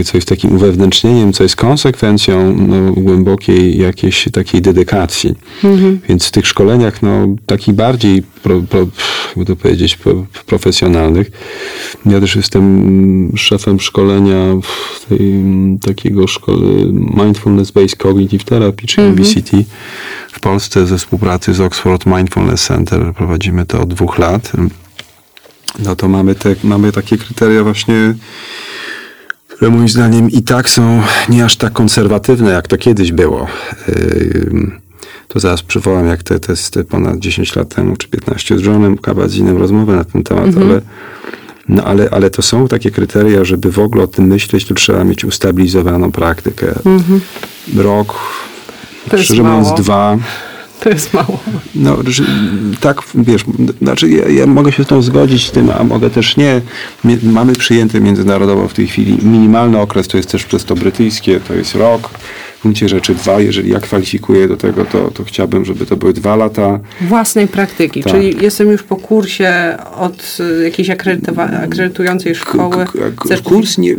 co 0.06 0.18
jest 0.18 0.28
takim 0.28 0.56
uwewnętrznieniem, 0.56 1.34
co 1.34 1.44
jest 1.44 1.56
konsekwencją 1.56 2.56
no, 2.58 2.92
głębokiej 2.92 3.78
jakiejś 3.78 4.28
takiej 4.34 4.62
dedykacji. 4.62 5.36
-hmm. 5.64 5.98
Więc 6.10 6.26
w 6.26 6.32
tych 6.32 6.48
szkoleniach, 6.48 7.02
no, 7.02 7.36
takich 7.46 7.76
bardziej, 7.76 8.24
pro, 8.44 8.62
pro, 8.62 8.88
jakby 9.28 9.46
to 9.46 9.56
powiedzieć, 9.56 9.96
pro, 9.96 10.26
profesjonalnych, 10.46 11.32
ja 12.06 12.20
też 12.20 12.36
jestem 12.36 13.32
szefem 13.36 13.80
szkolenia 13.80 14.54
tej, 15.10 15.44
takiego 15.86 16.28
szkole 16.28 16.68
Mindfulness 16.94 17.72
Based 17.72 17.96
Cognitive 17.96 18.44
Therapy, 18.44 18.88
czy 18.88 19.02
mm 19.02 19.16
-hmm. 19.16 19.20
MBCT 19.20 19.52
w 20.32 20.40
Polsce 20.40 20.88
ze 20.88 20.98
współpracy 20.98 21.54
z 21.54 21.62
Oxford 21.62 22.06
Mindfulness 22.06 22.66
Center. 22.66 23.14
Prowadzimy 23.14 23.66
to 23.66 23.82
od 23.82 23.94
dwóch 23.94 24.18
lat. 24.18 24.52
No 25.80 25.96
to 25.96 26.08
mamy, 26.08 26.36
te, 26.36 26.56
mamy 26.64 26.92
takie 26.92 27.18
kryteria 27.18 27.64
właśnie 27.64 28.16
które 29.58 29.72
moim 29.72 29.90
zdaniem 29.90 30.32
i 30.32 30.42
tak 30.42 30.70
są 30.70 31.02
nie 31.30 31.46
aż 31.46 31.56
tak 31.56 31.74
konserwatywne, 31.74 32.52
jak 32.52 32.68
to 32.68 32.78
kiedyś 32.78 33.12
było. 33.12 33.48
To 35.28 35.40
zaraz 35.40 35.62
przywołam, 35.62 36.08
jak 36.08 36.24
te 36.24 36.40
testy 36.40 36.84
ponad 36.84 37.20
10 37.20 37.56
lat 37.56 37.76
temu, 37.76 37.96
czy 37.96 38.08
15 38.08 38.58
z 38.58 38.62
Johnem 38.62 38.98
Kabadzinem 38.98 39.58
rozmowę 39.58 39.96
na 39.96 40.04
ten 40.04 40.24
temat, 40.24 40.46
mhm. 40.46 40.70
ale, 40.70 40.82
no 41.70 41.84
ale, 41.84 42.10
ale 42.10 42.30
to 42.30 42.42
są 42.42 42.68
takie 42.68 42.92
kryteria, 42.92 43.44
żeby 43.44 43.72
w 43.72 43.80
ogóle 43.80 44.04
o 44.04 44.08
tym 44.08 44.26
myśleć, 44.26 44.66
to 44.66 44.74
trzeba 44.74 45.04
mieć 45.04 45.26
ustabilizowaną 45.26 46.12
praktykę. 46.12 46.68
Mhm. 46.86 47.22
Rok, 47.76 48.14
to 49.10 49.18
szczerze 49.18 49.44
mówiąc 49.44 49.82
dwa. 49.82 50.18
To 50.84 50.90
jest 50.90 51.14
mało. 51.14 51.40
No, 51.76 51.98
tak, 52.80 53.02
wiesz, 53.16 53.44
znaczy 53.82 54.10
ja, 54.10 54.30
ja, 54.30 54.48
mogę 54.48 54.72
się 54.72 54.84
z 54.84 54.88
tą 54.88 55.02
zgodzić 55.02 55.48
z 55.48 55.52
tym, 55.52 55.70
a 55.80 55.84
mogę 55.84 56.10
też 56.10 56.38
nie. 56.38 56.62
Mamy 57.24 57.54
przyjęty 57.54 58.02
międzynarodowo 58.02 58.68
w 58.68 58.74
tej 58.74 58.88
chwili 58.88 59.18
minimalny 59.26 59.80
okres, 59.80 60.08
to 60.08 60.18
jest 60.18 60.32
też 60.32 60.46
przez 60.46 60.66
to 60.66 60.76
brytyjskie, 60.76 61.40
to 61.40 61.54
jest 61.54 61.76
rok. 61.76 62.10
W 62.58 62.62
gruncie 62.62 62.90
rzeczy 62.90 63.16
dwa, 63.16 63.40
jeżeli 63.40 63.72
ja 63.72 63.80
kwalifikuję 63.80 64.48
do 64.48 64.58
tego, 64.58 64.86
to, 64.86 65.12
to 65.12 65.24
chciałbym, 65.24 65.66
żeby 65.66 65.86
to 65.86 65.98
były 65.98 66.14
dwa 66.14 66.36
lata. 66.36 66.80
Własnej 67.02 67.48
praktyki, 67.48 68.04
tak. 68.04 68.14
czyli 68.14 68.44
jestem 68.44 68.72
już 68.72 68.84
po 68.84 68.96
kursie 68.96 69.78
od 69.96 70.38
jakiejś 70.64 70.90
akredytującej 70.90 72.36
szkoły. 72.36 72.86
K 73.30 73.38
kurs 73.44 73.78
nie, 73.78 73.96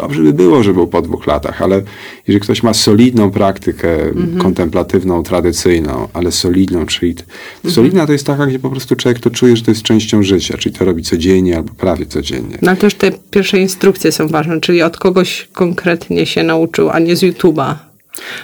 dobrze 0.00 0.22
by 0.22 0.32
było, 0.32 0.62
żeby 0.62 0.74
był 0.74 0.86
po 0.86 1.02
dwóch 1.02 1.26
latach, 1.26 1.62
ale 1.62 1.82
jeżeli 2.26 2.40
ktoś 2.40 2.62
ma 2.62 2.74
solidną 2.74 3.30
praktykę 3.30 4.02
mhm. 4.02 4.38
kontemplatywną, 4.38 5.22
tradycyjną, 5.22 6.08
ale 6.12 6.32
solidną, 6.32 6.86
czyli 6.86 7.10
mhm. 7.10 7.74
solidna 7.74 8.06
to 8.06 8.12
jest 8.12 8.26
taka, 8.26 8.46
gdzie 8.46 8.58
po 8.58 8.70
prostu 8.70 8.96
człowiek 8.96 9.20
to 9.20 9.30
czuje, 9.30 9.56
że 9.56 9.62
to 9.62 9.70
jest 9.70 9.82
częścią 9.82 10.22
życia, 10.22 10.58
czyli 10.58 10.74
to 10.74 10.84
robi 10.84 11.02
codziennie 11.02 11.56
albo 11.56 11.74
prawie 11.74 12.06
codziennie. 12.06 12.58
No 12.62 12.70
ale 12.70 12.76
też 12.76 12.94
te 12.94 13.12
pierwsze 13.30 13.58
instrukcje 13.58 14.12
są 14.12 14.28
ważne, 14.28 14.60
czyli 14.60 14.82
od 14.82 14.96
kogoś 14.96 15.48
konkretnie 15.52 16.26
się 16.26 16.42
nauczył, 16.42 16.90
a 16.90 16.98
nie 16.98 17.16
z 17.16 17.22
YouTube'a. 17.22 17.74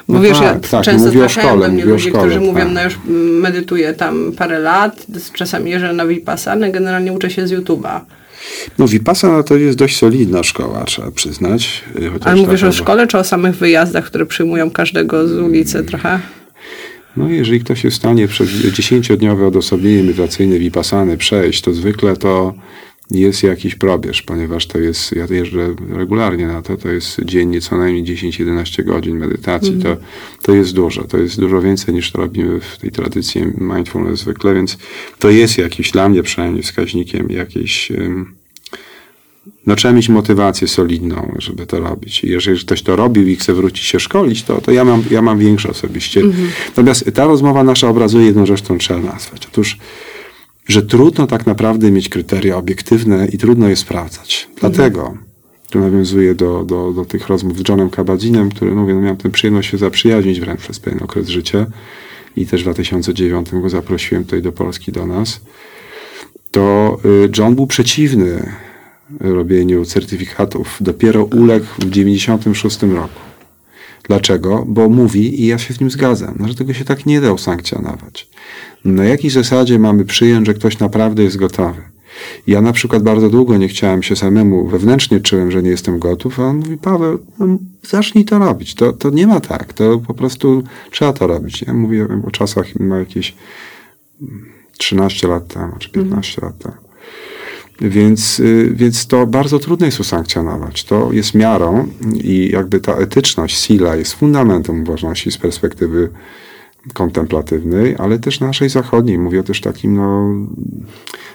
Bo 0.08 0.14
no 0.14 0.20
wiesz, 0.20 0.38
tak, 0.38 0.42
ja 0.42 0.68
tak, 0.70 0.84
często 0.84 1.10
zdarzają 1.10 1.60
do 1.60 1.68
mnie 1.68 1.84
ludzie, 1.84 2.08
szkole, 2.08 2.24
którzy 2.24 2.40
tak. 2.40 2.48
mówią, 2.48 2.68
no 2.68 2.84
już 2.84 2.98
medytuję 3.40 3.94
tam 3.94 4.32
parę 4.38 4.58
lat, 4.58 5.06
czasami 5.32 5.70
jeżdżę 5.70 5.92
na 5.92 6.06
Vipassana, 6.06 6.68
generalnie 6.70 7.12
uczę 7.12 7.30
się 7.30 7.46
z 7.46 7.52
YouTube'a. 7.52 8.00
No 8.78 8.88
Vipassana 8.88 9.42
to 9.42 9.56
jest 9.56 9.78
dość 9.78 9.96
solidna 9.96 10.42
szkoła, 10.42 10.84
trzeba 10.84 11.10
przyznać. 11.10 11.84
Ale 12.20 12.36
mówisz 12.36 12.62
o 12.62 12.72
szkole, 12.72 13.06
czy 13.06 13.18
o 13.18 13.24
samych 13.24 13.56
wyjazdach, 13.56 14.04
które 14.04 14.26
przyjmują 14.26 14.70
każdego 14.70 15.28
z 15.28 15.32
ulicy 15.32 15.84
trochę? 15.84 16.20
No 17.16 17.28
jeżeli 17.28 17.60
ktoś 17.60 17.84
jest 17.84 17.96
w 17.96 18.00
stanie 18.00 18.28
przez 18.28 18.48
dziesięciodniowe 18.50 19.46
odosobnienie 19.46 20.02
medytacyjne 20.02 20.58
Vipassany 20.58 21.16
przejść, 21.16 21.62
to 21.62 21.72
zwykle 21.72 22.16
to 22.16 22.54
jest 23.10 23.42
jakiś 23.42 23.74
probierz, 23.74 24.22
ponieważ 24.22 24.66
to 24.66 24.78
jest, 24.78 25.12
ja 25.12 25.26
jeżdżę 25.30 25.74
regularnie 25.90 26.46
na 26.46 26.62
to, 26.62 26.76
to 26.76 26.88
jest 26.88 27.20
dziennie 27.24 27.60
co 27.60 27.76
najmniej 27.76 28.04
10-11 28.04 28.84
godzin 28.84 29.16
medytacji, 29.16 29.72
mm. 29.72 29.82
to, 29.82 29.96
to 30.42 30.54
jest 30.54 30.72
dużo, 30.72 31.04
to 31.04 31.18
jest 31.18 31.40
dużo 31.40 31.62
więcej 31.62 31.94
niż 31.94 32.12
to 32.12 32.18
robimy 32.18 32.60
w 32.60 32.78
tej 32.78 32.90
tradycji 32.90 33.44
mindfulness 33.58 34.20
zwykle, 34.20 34.54
więc 34.54 34.78
to 35.18 35.30
jest 35.30 35.58
jakiś 35.58 35.90
dla 35.90 36.08
mnie 36.08 36.22
przynajmniej 36.22 36.62
wskaźnikiem 36.62 37.30
jakiejś 37.30 37.92
no 39.66 39.76
trzeba 39.76 39.94
mieć 39.94 40.08
motywację 40.08 40.68
solidną, 40.68 41.34
żeby 41.38 41.66
to 41.66 41.80
robić. 41.80 42.24
I 42.24 42.28
jeżeli 42.28 42.60
ktoś 42.60 42.82
to 42.82 42.96
robił 42.96 43.28
i 43.28 43.36
chce 43.36 43.54
wrócić 43.54 43.84
się 43.84 44.00
szkolić, 44.00 44.42
to, 44.42 44.60
to 44.60 44.70
ja, 44.72 44.84
mam, 44.84 45.02
ja 45.10 45.22
mam 45.22 45.38
większe 45.38 45.70
osobiście. 45.70 46.20
Mm 46.20 46.32
-hmm. 46.32 46.46
Natomiast 46.68 47.10
ta 47.14 47.24
rozmowa 47.24 47.64
nasza 47.64 47.88
obrazuje 47.88 48.26
jedną 48.26 48.46
rzecz, 48.46 48.62
którą 48.62 48.78
trzeba 48.78 49.00
nazwać. 49.00 49.46
Otóż 49.46 49.78
że 50.68 50.82
trudno 50.82 51.26
tak 51.26 51.46
naprawdę 51.46 51.90
mieć 51.90 52.08
kryteria 52.08 52.56
obiektywne 52.56 53.26
i 53.26 53.38
trudno 53.38 53.68
je 53.68 53.76
sprawdzać. 53.76 54.48
Dlatego 54.60 55.18
tu 55.70 55.80
nawiązuję 55.80 56.34
do, 56.34 56.64
do, 56.64 56.92
do 56.92 57.04
tych 57.04 57.28
rozmów 57.28 57.58
z 57.58 57.68
Johnem 57.68 57.90
Kabadzinem, 57.90 58.50
który, 58.50 58.74
mówię, 58.74 58.94
no, 58.94 59.00
miałem 59.00 59.16
tę 59.16 59.30
przyjemność 59.30 59.70
się 59.70 59.78
zaprzyjaźnić 59.78 60.40
wręcz 60.40 60.60
przez 60.60 60.80
pewien 60.80 61.02
okres 61.02 61.28
życia 61.28 61.66
i 62.36 62.46
też 62.46 62.60
w 62.60 62.64
2009 62.64 63.48
go 63.52 63.68
zaprosiłem 63.68 64.24
tutaj 64.24 64.42
do 64.42 64.52
Polski 64.52 64.92
do 64.92 65.06
nas, 65.06 65.40
to 66.50 66.98
y, 67.04 67.30
John 67.38 67.54
był 67.54 67.66
przeciwny 67.66 68.52
robieniu 69.20 69.84
certyfikatów 69.84 70.76
dopiero 70.80 71.24
uległ 71.24 71.66
w 71.78 71.90
96 71.90 72.82
roku. 72.82 73.20
Dlaczego? 74.08 74.64
Bo 74.68 74.88
mówi, 74.88 75.42
i 75.42 75.46
ja 75.46 75.58
się 75.58 75.74
z 75.74 75.80
nim 75.80 75.90
zgadzam, 75.90 76.34
no, 76.38 76.48
że 76.48 76.54
tego 76.54 76.74
się 76.74 76.84
tak 76.84 77.06
nie 77.06 77.20
da 77.20 77.32
usankcjonować. 77.32 78.28
Na 78.84 79.04
jakiej 79.04 79.30
zasadzie 79.30 79.78
mamy 79.78 80.04
przyjąć, 80.04 80.46
że 80.46 80.54
ktoś 80.54 80.78
naprawdę 80.78 81.22
jest 81.22 81.36
gotowy? 81.36 81.82
Ja 82.46 82.60
na 82.60 82.72
przykład 82.72 83.02
bardzo 83.02 83.30
długo 83.30 83.56
nie 83.56 83.68
chciałem 83.68 84.02
się 84.02 84.16
samemu, 84.16 84.66
wewnętrznie 84.66 85.20
czułem, 85.20 85.50
że 85.50 85.62
nie 85.62 85.70
jestem 85.70 85.98
gotów, 85.98 86.40
a 86.40 86.42
on 86.42 86.56
mówi, 86.56 86.76
Paweł, 86.76 87.18
no, 87.38 87.58
zacznij 87.82 88.24
to 88.24 88.38
robić. 88.38 88.74
To, 88.74 88.92
to 88.92 89.10
nie 89.10 89.26
ma 89.26 89.40
tak, 89.40 89.72
to 89.72 89.98
po 89.98 90.14
prostu 90.14 90.62
trzeba 90.90 91.12
to 91.12 91.26
robić. 91.26 91.62
Ja 91.62 91.74
mówię 91.74 92.08
o 92.26 92.30
czasach, 92.30 92.66
ma 92.80 92.98
jakieś 92.98 93.34
13 94.78 95.28
lat 95.28 95.48
temu, 95.48 95.72
czy 95.78 95.90
15 95.90 96.42
mhm. 96.42 96.52
lat 96.52 96.62
temu. 96.62 96.83
Więc, 97.80 98.40
y, 98.40 98.72
więc 98.74 99.06
to 99.06 99.26
bardzo 99.26 99.58
trudno 99.58 99.86
jest 99.86 100.00
usankcjonować. 100.00 100.84
To 100.84 101.12
jest 101.12 101.34
miarą 101.34 101.88
i 102.14 102.50
jakby 102.52 102.80
ta 102.80 102.96
etyczność, 102.96 103.56
sila 103.56 103.96
jest 103.96 104.12
fundamentem 104.12 104.82
uważności 104.82 105.30
z 105.30 105.38
perspektywy 105.38 106.10
kontemplatywnej, 106.92 107.96
ale 107.98 108.18
też 108.18 108.40
naszej 108.40 108.68
zachodniej. 108.68 109.18
Mówię 109.18 109.42
też 109.42 109.60
takim, 109.60 109.96
no, 109.96 110.34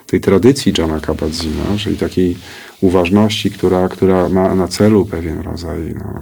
tej 0.05 0.21
tradycji 0.21 0.73
Johna 0.77 0.99
Kabat-Zina, 0.99 1.77
czyli 1.77 1.97
takiej 1.97 2.37
uważności, 2.81 3.51
która, 3.51 3.89
która 3.89 4.29
ma 4.29 4.55
na 4.55 4.67
celu 4.67 5.05
pewien 5.05 5.41
rodzaj 5.41 5.95
no, 5.95 6.21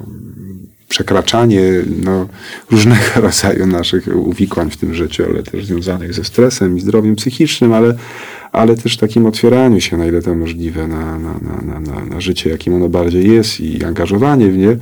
przekraczanie 0.89 1.61
no, 2.03 2.27
różnego 2.71 3.03
rodzaju 3.21 3.65
naszych 3.65 4.07
uwikłań 4.15 4.71
w 4.71 4.77
tym 4.77 4.93
życiu, 4.93 5.23
ale 5.29 5.43
też 5.43 5.65
związanych 5.65 6.13
ze 6.13 6.23
stresem 6.23 6.77
i 6.77 6.81
zdrowiem 6.81 7.15
psychicznym, 7.15 7.73
ale, 7.73 7.95
ale 8.51 8.75
też 8.75 8.97
takim 8.97 9.25
otwieraniu 9.25 9.81
się, 9.81 9.97
na 9.97 10.05
ile 10.05 10.21
to 10.21 10.35
możliwe, 10.35 10.87
na, 10.87 11.19
na, 11.19 11.33
na, 11.61 11.79
na, 11.79 12.05
na 12.05 12.21
życie, 12.21 12.49
jakim 12.49 12.73
ono 12.73 12.89
bardziej 12.89 13.31
jest 13.31 13.59
i 13.59 13.83
angażowanie 13.83 14.51
w 14.51 14.57
nie 14.57 14.77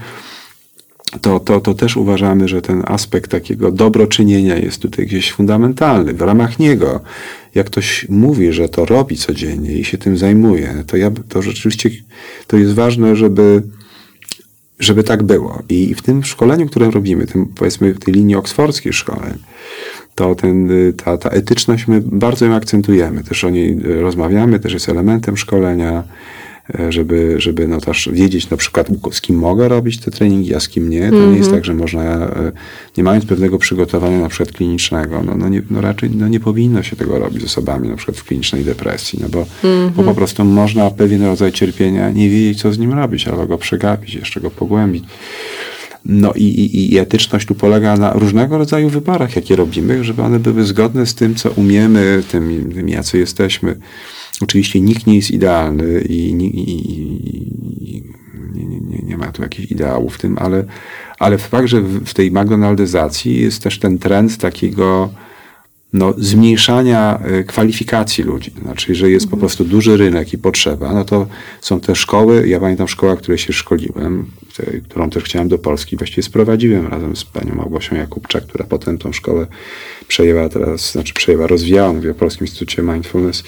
to, 1.22 1.40
to, 1.40 1.62
to 1.62 1.74
też 1.74 1.98
uważamy, 1.98 2.48
że 2.48 2.62
ten 2.62 2.84
aspekt 2.86 3.32
takiego 3.32 3.72
dobroczynienia 3.72 4.58
jest 4.58 4.82
tutaj 4.82 5.06
gdzieś 5.06 5.32
fundamentalny. 5.32 6.14
W 6.14 6.22
ramach 6.22 6.60
niego, 6.60 7.02
jak 7.56 7.66
ktoś 7.68 8.10
mówi, 8.10 8.54
że 8.54 8.70
to 8.70 8.86
robi 8.86 9.18
codziennie 9.18 9.72
i 9.72 9.86
się 9.86 9.98
tym 9.98 10.18
zajmuje, 10.18 10.84
to, 10.88 10.98
ja, 10.98 11.12
to 11.30 11.42
rzeczywiście 11.42 11.90
to 12.48 12.58
jest 12.58 12.74
ważne, 12.74 13.16
żeby, 13.16 13.62
żeby 14.80 15.04
tak 15.04 15.24
było. 15.24 15.62
I 15.70 15.96
w 15.96 16.02
tym 16.02 16.24
szkoleniu, 16.24 16.68
które 16.68 16.92
robimy, 16.92 17.28
tym, 17.28 17.46
powiedzmy 17.46 17.94
w 17.94 18.00
tej 18.00 18.14
linii 18.14 18.36
oksfordzkiej 18.36 18.94
szkoleń, 18.94 19.34
to 20.16 20.36
ten, 20.36 20.70
ta, 21.04 21.18
ta 21.18 21.30
etyczność 21.30 21.88
my 21.88 22.02
bardzo 22.02 22.46
ją 22.46 22.56
akcentujemy. 22.56 23.24
Też 23.24 23.44
o 23.44 23.50
niej 23.50 23.80
rozmawiamy, 24.02 24.60
też 24.60 24.74
jest 24.74 24.90
elementem 24.90 25.38
szkolenia. 25.38 26.04
E, 26.74 26.92
żeby, 26.92 27.36
żeby 27.38 27.68
no 27.68 27.82
też 27.82 28.10
wiedzieć 28.12 28.50
na 28.50 28.58
przykład 28.58 28.88
z 29.12 29.22
kim 29.22 29.38
mogę 29.38 29.68
robić 29.68 29.98
te 29.98 30.12
treningi, 30.12 30.56
a 30.56 30.60
z 30.60 30.70
kim 30.70 30.90
nie. 30.90 31.10
To 31.10 31.16
mm 31.16 31.22
-hmm. 31.22 31.32
nie 31.32 31.38
jest 31.38 31.48
mhm. 31.48 31.62
tak, 31.62 31.66
że 31.66 31.74
można, 31.74 32.04
e, 32.04 32.52
nie 32.98 33.04
mając 33.04 33.26
pewnego 33.26 33.58
przygotowania 33.58 34.20
na 34.20 34.30
przykład 34.30 34.52
klinicznego, 34.52 35.24
no, 35.24 35.36
no, 35.38 35.50
nie, 35.50 35.62
no 35.70 35.82
raczej 35.82 36.10
no 36.10 36.28
nie 36.28 36.40
powinno 36.40 36.84
się 36.84 36.96
tego 36.96 37.20
robić 37.20 37.42
z 37.42 37.46
osobami 37.46 37.90
na 37.90 37.96
przykład 37.96 38.18
w 38.18 38.24
klinicznej 38.24 38.64
depresji, 38.64 39.20
no 39.22 39.30
bo, 39.30 39.46
mm 39.64 39.88
-hmm. 39.88 39.90
bo 39.90 39.96
po 39.96 40.02
mhm. 40.02 40.16
prostu 40.16 40.46
można 40.46 40.92
pewien 40.92 41.24
rodzaj 41.24 41.52
cierpienia 41.52 42.10
nie 42.10 42.30
wiedzieć, 42.30 42.62
co 42.62 42.74
z 42.74 42.80
nim 42.80 42.94
robić, 42.94 43.28
albo 43.28 43.48
go 43.48 43.58
przegapić, 43.58 44.16
jeszcze 44.16 44.42
go 44.42 44.52
pogłębić. 44.52 45.04
No 46.06 46.34
i, 46.36 46.44
i, 46.44 46.94
i 46.94 46.98
etyczność 46.98 47.48
tu 47.48 47.56
polega 47.56 47.98
na 47.98 48.14
różnego 48.14 48.58
rodzaju 48.58 48.90
wyborach, 48.90 49.36
jakie 49.36 49.56
robimy, 49.56 50.04
żeby 50.04 50.22
one 50.22 50.40
były 50.40 50.64
zgodne 50.64 51.06
z 51.06 51.16
tym, 51.16 51.36
co 51.36 51.52
umiemy, 51.52 52.24
tym, 52.32 52.72
tym 52.74 52.90
jacy 52.90 53.18
jesteśmy. 53.18 53.76
Oczywiście 54.42 54.82
nikt 54.82 55.08
nie 55.08 55.16
jest 55.16 55.32
idealny 55.32 56.02
i, 56.02 56.30
i, 56.30 56.70
i 57.92 58.04
nie, 58.54 58.80
nie, 58.80 59.00
nie, 59.04 59.18
ma 59.18 59.32
tu 59.32 59.42
jakichś 59.42 59.72
ideałów 59.72 60.16
w 60.16 60.18
tym, 60.18 60.38
ale, 60.38 60.66
ale 61.20 61.38
fakt, 61.38 61.68
że 61.68 61.82
w, 61.82 62.06
w 62.06 62.14
tej 62.14 62.32
McDonaldyzacji 62.32 63.42
jest 63.42 63.64
też 63.64 63.80
ten 63.80 63.98
trend 63.98 64.38
takiego 64.38 65.10
no, 65.94 66.14
zmniejszania 66.18 67.20
e, 67.20 67.44
kwalifikacji 67.44 68.24
ludzi. 68.24 68.52
Znaczy, 68.62 68.96
że 68.96 69.10
jest 69.10 69.26
po 69.26 69.36
mhm. 69.36 69.40
prostu 69.40 69.66
duży 69.66 69.98
rynek 69.98 70.34
i 70.34 70.38
potrzeba, 70.38 70.94
no 70.94 71.06
to 71.06 71.28
są 71.62 71.80
te 71.80 71.96
szkoły, 71.96 72.48
ja 72.48 72.60
pamiętam 72.60 72.88
szkoła, 72.88 73.16
w 73.16 73.20
której 73.20 73.38
się 73.38 73.54
szkoliłem, 73.54 74.26
którą 74.90 75.10
też 75.10 75.24
chciałem 75.24 75.48
do 75.48 75.58
Polski, 75.58 75.98
właściwie 75.98 76.24
sprowadziłem 76.24 76.88
razem 76.88 77.16
z 77.16 77.26
panią 77.26 77.56
Małgosią 77.56 77.96
Jakubczak, 77.96 78.46
która 78.46 78.66
potem 78.66 78.98
tą 78.98 79.14
szkołę 79.14 79.48
przejęła 80.08 80.50
teraz, 80.50 80.92
znaczy 80.92 81.14
przejęła, 81.14 81.48
rozwijała, 81.48 81.94
mówię 81.94 82.12
o 82.12 82.14
Polskim 82.14 82.48
Instytucie 82.48 82.82
Mindfulness, 82.82 83.40
y, 83.40 83.44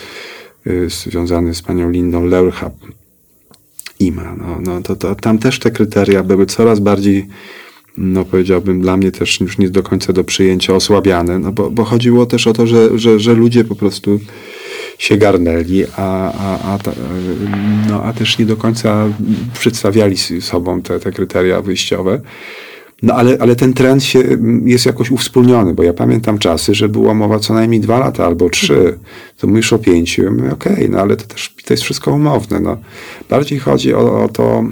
związany 0.88 1.56
z 1.56 1.62
panią 1.62 1.91
Lindą 1.91 2.25
Leurhab. 2.25 2.73
IMA. 3.99 4.36
No, 4.38 4.60
no 4.62 4.82
to, 4.82 4.95
to, 4.95 5.15
tam 5.15 5.38
też 5.38 5.60
te 5.60 5.71
kryteria 5.71 6.23
były 6.23 6.45
coraz 6.45 6.80
bardziej 6.80 7.27
no 7.97 8.25
powiedziałbym, 8.25 8.82
dla 8.82 8.97
mnie 8.97 9.12
też 9.12 9.41
już 9.41 9.58
nie 9.58 9.69
do 9.69 9.84
końca 9.84 10.13
do 10.13 10.23
przyjęcia 10.23 10.73
osłabiane, 10.73 11.39
no 11.39 11.51
bo, 11.51 11.71
bo 11.71 11.84
chodziło 11.84 12.25
też 12.25 12.47
o 12.47 12.53
to, 12.53 12.67
że, 12.67 12.99
że, 12.99 13.19
że 13.19 13.34
ludzie 13.34 13.63
po 13.63 13.75
prostu 13.75 14.19
się 14.97 15.17
garnęli, 15.17 15.84
a, 15.95 16.34
a, 16.34 16.73
a, 16.73 16.80
no, 17.89 18.03
a 18.03 18.13
też 18.13 18.38
nie 18.38 18.45
do 18.45 18.58
końca 18.58 19.08
przedstawiali 19.53 20.17
sobą 20.41 20.82
te, 20.82 20.99
te 20.99 21.12
kryteria 21.12 21.62
wyjściowe. 21.62 22.21
No 23.03 23.13
ale, 23.13 23.38
ale 23.39 23.55
ten 23.55 23.73
trend 23.73 24.03
się, 24.03 24.23
jest 24.65 24.86
jakoś 24.86 25.12
uwspólniony, 25.12 25.73
bo 25.73 25.83
ja 25.83 25.93
pamiętam 25.93 26.38
czasy, 26.38 26.75
że 26.75 26.89
była 26.89 27.13
mowa 27.13 27.39
co 27.39 27.53
najmniej 27.53 27.81
dwa 27.81 27.99
lata 27.99 28.25
albo 28.25 28.49
trzy. 28.49 28.99
To 29.38 29.47
mówisz 29.47 29.73
o 29.73 29.79
pięciu. 29.79 30.23
Okej, 30.27 30.73
okay, 30.73 30.89
no 30.89 30.99
ale 30.99 31.15
to 31.15 31.23
też 31.25 31.55
to 31.65 31.73
jest 31.73 31.83
wszystko 31.83 32.12
umowne. 32.12 32.60
No. 32.60 32.77
Bardziej 33.29 33.60
chodzi 33.60 33.93
o, 33.93 34.23
o 34.23 34.29
to, 34.29 34.63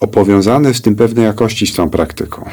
o 0.00 0.06
powiązane 0.06 0.74
z 0.74 0.82
tym 0.82 0.96
pewne 0.96 1.22
jakości 1.22 1.66
z 1.66 1.74
tą 1.74 1.90
praktyką. 1.90 2.50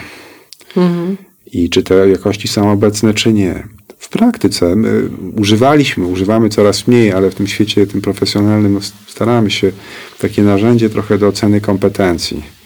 Mhm. 0.78 1.18
I 1.52 1.70
czy 1.70 1.84
te 1.84 2.10
jakości 2.10 2.48
są 2.48 2.72
obecne, 2.72 3.14
czy 3.14 3.34
nie. 3.34 3.68
W 3.98 4.10
praktyce 4.10 4.76
my 4.76 5.10
używaliśmy, 5.38 6.06
używamy 6.06 6.50
coraz 6.50 6.88
mniej, 6.88 7.12
ale 7.12 7.32
w 7.32 7.36
tym 7.36 7.48
świecie, 7.48 7.88
tym 7.88 8.02
profesjonalnym 8.02 8.80
staramy 9.08 9.52
się 9.52 9.72
takie 10.20 10.44
narzędzie 10.44 10.90
trochę 10.90 11.18
do 11.18 11.28
oceny 11.28 11.62
kompetencji. 11.62 12.63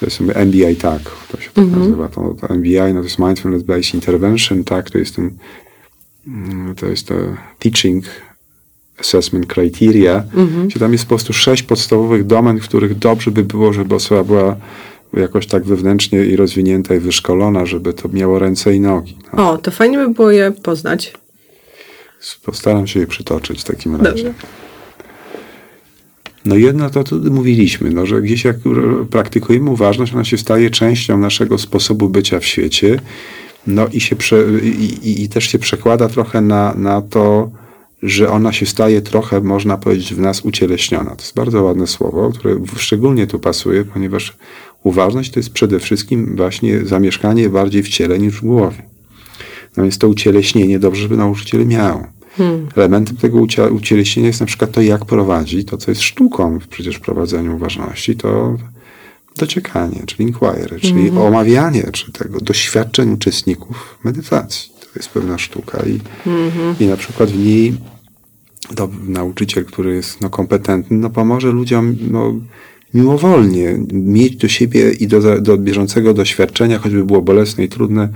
To 0.00 0.06
jest 0.06 0.20
MBI, 0.20 0.76
tak, 0.76 1.02
to 1.28 1.40
się 1.40 1.50
tak 1.50 1.64
mhm. 1.64 1.82
nazywa. 1.82 2.08
To, 2.08 2.36
to 2.40 2.54
MBI, 2.54 2.94
no 2.94 3.00
to 3.00 3.04
jest 3.04 3.18
Mindfulness 3.18 3.62
Based 3.62 3.94
Intervention, 3.94 4.64
tak, 4.64 4.90
to 4.90 4.98
jest 4.98 5.16
ten, 5.16 5.30
mm, 6.26 6.74
to 6.74 6.86
jest 6.86 7.08
to 7.08 7.14
teaching 7.58 8.04
assessment 9.00 9.46
criteria, 9.46 10.24
mhm. 10.34 10.68
gdzie 10.68 10.80
tam 10.80 10.92
jest 10.92 11.04
po 11.04 11.08
prostu 11.08 11.32
sześć 11.32 11.62
podstawowych 11.62 12.26
domen, 12.26 12.60
w 12.60 12.64
których 12.64 12.98
dobrze 12.98 13.30
by 13.30 13.44
było, 13.44 13.72
żeby 13.72 13.94
osoba 13.94 14.24
była 14.24 14.56
jakoś 15.12 15.46
tak 15.46 15.64
wewnętrznie 15.64 16.24
i 16.24 16.36
rozwinięta 16.36 16.94
i 16.94 16.98
wyszkolona, 16.98 17.66
żeby 17.66 17.92
to 17.92 18.08
miało 18.08 18.38
ręce 18.38 18.74
i 18.74 18.80
nogi. 18.80 19.18
No. 19.32 19.50
O, 19.50 19.58
to 19.58 19.70
fajnie 19.70 19.98
by 19.98 20.08
było 20.08 20.30
je 20.30 20.52
poznać. 20.52 21.12
Postaram 22.42 22.86
się 22.86 23.00
je 23.00 23.06
przytoczyć 23.06 23.60
w 23.60 23.64
takim 23.64 23.96
razie. 23.96 24.24
Dobrze. 24.24 24.34
No 26.46 26.56
jedno 26.56 26.90
to 26.90 27.04
tu 27.04 27.32
mówiliśmy, 27.32 27.90
no, 27.90 28.06
że 28.06 28.22
gdzieś 28.22 28.44
jak 28.44 28.56
praktykujemy 29.10 29.70
uważność, 29.70 30.14
ona 30.14 30.24
się 30.24 30.38
staje 30.38 30.70
częścią 30.70 31.18
naszego 31.18 31.58
sposobu 31.58 32.08
bycia 32.08 32.40
w 32.40 32.44
świecie, 32.44 33.00
no 33.66 33.86
i, 33.92 34.00
się 34.00 34.16
prze, 34.16 34.44
i, 35.02 35.22
i 35.24 35.28
też 35.28 35.48
się 35.48 35.58
przekłada 35.58 36.08
trochę 36.08 36.40
na, 36.40 36.74
na 36.74 37.02
to, 37.02 37.50
że 38.02 38.30
ona 38.30 38.52
się 38.52 38.66
staje 38.66 39.02
trochę, 39.02 39.40
można 39.40 39.76
powiedzieć, 39.76 40.14
w 40.14 40.20
nas 40.20 40.40
ucieleśniona. 40.40 41.10
To 41.10 41.22
jest 41.22 41.34
bardzo 41.34 41.62
ładne 41.62 41.86
słowo, 41.86 42.30
które 42.30 42.56
szczególnie 42.76 43.26
tu 43.26 43.38
pasuje, 43.38 43.84
ponieważ 43.84 44.36
uważność 44.82 45.30
to 45.30 45.40
jest 45.40 45.50
przede 45.50 45.80
wszystkim 45.80 46.36
właśnie 46.36 46.84
zamieszkanie 46.84 47.48
bardziej 47.48 47.82
w 47.82 47.88
ciele 47.88 48.18
niż 48.18 48.34
w 48.34 48.44
głowie. 48.44 48.82
No 49.76 49.82
więc 49.82 49.98
to 49.98 50.08
ucieleśnienie 50.08 50.78
dobrze, 50.78 51.02
żeby 51.02 51.16
nauczyciel 51.16 51.66
miał. 51.66 52.15
Hmm. 52.36 52.68
Elementem 52.76 53.16
tego 53.16 53.38
ucieleśnienia 53.70 54.26
jest 54.26 54.40
na 54.40 54.46
przykład 54.46 54.72
to, 54.72 54.80
jak 54.80 55.04
prowadzić 55.04 55.68
to, 55.68 55.76
co 55.76 55.90
jest 55.90 56.02
sztuką 56.02 56.58
w 56.58 56.68
przecież 56.68 56.98
prowadzeniu 56.98 57.56
uważności, 57.56 58.16
to 58.16 58.56
dociekanie, 59.36 60.02
czyli 60.06 60.28
inquiry, 60.28 60.80
czyli 60.80 61.02
hmm. 61.02 61.18
omawianie 61.18 61.82
czy 61.92 62.12
tego 62.12 62.40
doświadczeń 62.40 63.12
uczestników 63.12 63.98
medytacji. 64.04 64.70
To 64.80 64.86
jest 64.96 65.08
pewna 65.08 65.38
sztuka 65.38 65.82
i, 65.86 66.00
hmm. 66.24 66.74
i 66.80 66.86
na 66.86 66.96
przykład 66.96 67.30
w 67.30 67.38
niej 67.38 67.74
to 68.76 68.88
nauczyciel, 69.06 69.64
który 69.64 69.94
jest 69.94 70.20
no, 70.20 70.30
kompetentny, 70.30 70.96
no, 70.96 71.10
pomoże 71.10 71.52
ludziom 71.52 71.96
no, 72.10 72.34
miłowolnie 72.94 73.78
mieć 73.92 74.36
do 74.36 74.48
siebie 74.48 74.92
i 74.92 75.06
do, 75.06 75.40
do 75.40 75.58
bieżącego 75.58 76.14
doświadczenia, 76.14 76.78
choćby 76.78 77.04
było 77.04 77.22
bolesne 77.22 77.64
i 77.64 77.68
trudne, 77.68 78.08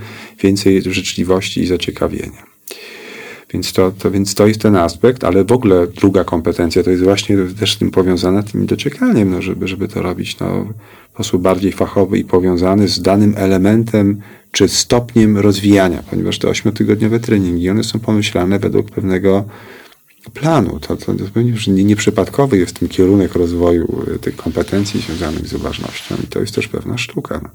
więcej 0.43 0.81
życzliwości 0.81 1.61
i 1.61 1.67
zaciekawienia. 1.67 2.50
Więc 3.53 3.73
to, 3.73 3.91
to, 3.91 4.11
więc 4.11 4.35
to 4.35 4.47
jest 4.47 4.61
ten 4.61 4.75
aspekt, 4.75 5.23
ale 5.23 5.43
w 5.43 5.51
ogóle 5.51 5.87
druga 5.87 6.23
kompetencja 6.23 6.83
to 6.83 6.89
jest 6.89 7.03
właśnie 7.03 7.37
też 7.59 7.73
z 7.73 7.77
tym 7.77 7.91
powiązana 7.91 8.43
tym 8.43 8.65
dociekaniem, 8.65 9.31
no, 9.31 9.41
żeby, 9.41 9.67
żeby 9.67 9.87
to 9.87 10.01
robić 10.01 10.39
no, 10.39 10.67
w 11.09 11.13
sposób 11.13 11.41
bardziej 11.41 11.71
fachowy 11.71 12.17
i 12.19 12.23
powiązany 12.23 12.87
z 12.87 13.01
danym 13.01 13.33
elementem 13.37 14.21
czy 14.51 14.67
stopniem 14.67 15.37
rozwijania, 15.37 16.03
ponieważ 16.09 16.39
te 16.39 16.49
ośmiotygodniowe 16.49 17.19
treningi, 17.19 17.69
one 17.69 17.83
są 17.83 17.99
pomyślane 17.99 18.59
według 18.59 18.91
pewnego 18.91 19.45
planu. 20.33 20.79
To, 20.79 20.97
to, 20.97 21.13
to 21.33 21.39
już 21.39 21.67
nie- 21.67 21.83
nieprzypadkowy 21.83 22.57
jest 22.57 22.79
ten 22.79 22.89
kierunek 22.89 23.35
rozwoju 23.35 24.03
y, 24.15 24.19
tych 24.19 24.35
kompetencji 24.35 25.01
związanych 25.01 25.47
z 25.47 25.53
uważnością 25.53 26.15
i 26.23 26.27
to 26.27 26.39
jest 26.39 26.55
też 26.55 26.67
pewna 26.67 26.97
sztuka. 26.97 27.39
No. 27.43 27.49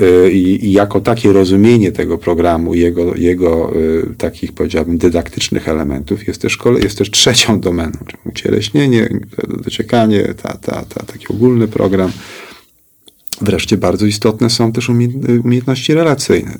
Y, 0.00 0.32
I, 0.32 0.66
I 0.66 0.72
jako 0.72 1.00
takie 1.00 1.32
rozumienie 1.32 1.92
tego 1.92 2.18
programu, 2.18 2.74
jego, 2.74 3.14
jego 3.14 3.76
y, 3.76 4.14
takich 4.18 4.52
powiedziałbym 4.52 4.98
dydaktycznych 4.98 5.68
elementów 5.68 6.26
jest 6.26 6.42
też, 6.42 6.56
kole, 6.56 6.80
jest 6.80 6.98
też 6.98 7.10
trzecią 7.10 7.60
domeną, 7.60 7.92
czyli 8.06 8.22
ucieleśnienie, 8.24 9.08
dociekanie, 9.48 10.34
ta, 10.42 10.52
ta, 10.52 10.84
ta, 10.84 11.06
taki 11.06 11.28
ogólny 11.28 11.68
program. 11.68 12.12
Wreszcie 13.40 13.76
bardzo 13.76 14.06
istotne 14.06 14.50
są 14.50 14.72
też 14.72 14.88
umie- 14.88 15.40
umiejętności 15.44 15.94
relacyjne. 15.94 16.58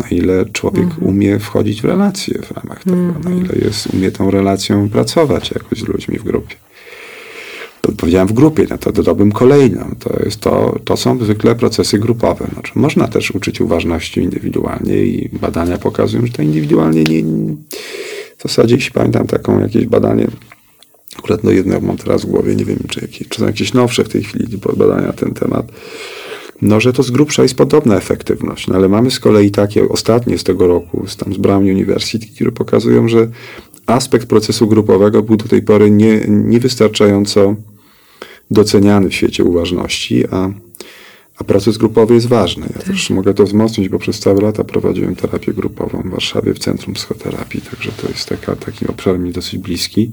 Na 0.00 0.08
ile 0.10 0.44
człowiek 0.52 0.86
umie 1.00 1.38
wchodzić 1.38 1.82
w 1.82 1.84
relacje 1.84 2.38
w 2.42 2.50
ramach 2.50 2.84
tego, 2.84 2.96
na 3.24 3.30
ile 3.30 3.54
jest, 3.64 3.86
umie 3.94 4.10
tą 4.10 4.30
relacją 4.30 4.88
pracować 4.88 5.50
jakoś 5.50 5.78
z 5.78 5.88
ludźmi 5.88 6.18
w 6.18 6.22
grupie. 6.22 6.56
Powiedziałem 7.82 8.28
w 8.28 8.32
grupie, 8.32 8.66
no 8.70 8.78
to 8.78 8.92
dodałbym 8.92 9.32
kolejną. 9.32 9.94
To, 9.98 10.24
jest 10.24 10.40
to, 10.40 10.78
to 10.84 10.96
są 10.96 11.24
zwykle 11.24 11.54
procesy 11.54 11.98
grupowe. 11.98 12.46
Znaczy, 12.52 12.72
można 12.74 13.08
też 13.08 13.30
uczyć 13.30 13.60
uważności 13.60 14.20
indywidualnie 14.20 15.04
i 15.04 15.28
badania 15.28 15.78
pokazują, 15.78 16.26
że 16.26 16.32
to 16.32 16.42
indywidualnie 16.42 17.04
nie, 17.04 17.22
w 18.38 18.42
zasadzie, 18.42 18.74
jeśli 18.74 18.92
pamiętam 18.92 19.26
taką 19.26 19.60
jakieś 19.60 19.86
badanie, 19.86 20.26
akurat 21.18 21.44
no 21.44 21.50
jedno 21.50 21.80
mam 21.80 21.96
teraz 21.96 22.22
w 22.22 22.26
głowie, 22.26 22.56
nie 22.56 22.64
wiem, 22.64 22.78
czy, 22.88 23.00
jakieś, 23.00 23.28
czy 23.28 23.40
są 23.40 23.46
jakieś 23.46 23.74
nowsze 23.74 24.04
w 24.04 24.08
tej 24.08 24.22
chwili 24.22 24.58
badania 24.76 25.06
na 25.06 25.12
ten 25.12 25.34
temat, 25.34 25.66
no, 26.62 26.80
że 26.80 26.92
to 26.92 27.02
z 27.02 27.10
grubsza 27.10 27.42
jest 27.42 27.54
podobna 27.54 27.96
efektywność. 27.96 28.68
No, 28.68 28.74
ale 28.74 28.88
mamy 28.88 29.10
z 29.10 29.20
kolei 29.20 29.50
takie 29.50 29.88
ostatnie 29.88 30.38
z 30.38 30.44
tego 30.44 30.66
roku, 30.66 31.06
z, 31.06 31.16
tam 31.16 31.34
z 31.34 31.36
Brown 31.36 31.64
University, 31.64 32.26
które 32.34 32.52
pokazują, 32.52 33.08
że 33.08 33.28
aspekt 33.86 34.26
procesu 34.26 34.66
grupowego 34.66 35.22
był 35.22 35.36
do 35.36 35.48
tej 35.48 35.62
pory 35.62 35.90
nie, 35.90 36.20
niewystarczająco 36.28 37.54
doceniany 38.50 39.08
w 39.08 39.14
świecie 39.14 39.44
uważności, 39.44 40.24
a, 40.30 40.50
a 41.38 41.44
proces 41.44 41.78
grupowy 41.78 42.14
jest 42.14 42.26
ważny. 42.26 42.66
Ja 42.76 42.82
też 42.82 43.10
mogę 43.10 43.34
to 43.34 43.44
wzmocnić, 43.44 43.88
bo 43.88 43.98
przez 43.98 44.18
całe 44.18 44.40
lata 44.40 44.64
prowadziłem 44.64 45.16
terapię 45.16 45.52
grupową 45.52 46.02
w 46.02 46.10
Warszawie 46.10 46.54
w 46.54 46.58
Centrum 46.58 46.94
Psychoterapii, 46.94 47.60
także 47.60 47.90
to 48.02 48.08
jest 48.08 48.28
taka, 48.28 48.56
taki 48.56 48.86
obszar 48.86 49.18
mi 49.18 49.32
dosyć 49.32 49.58
bliski. 49.58 50.10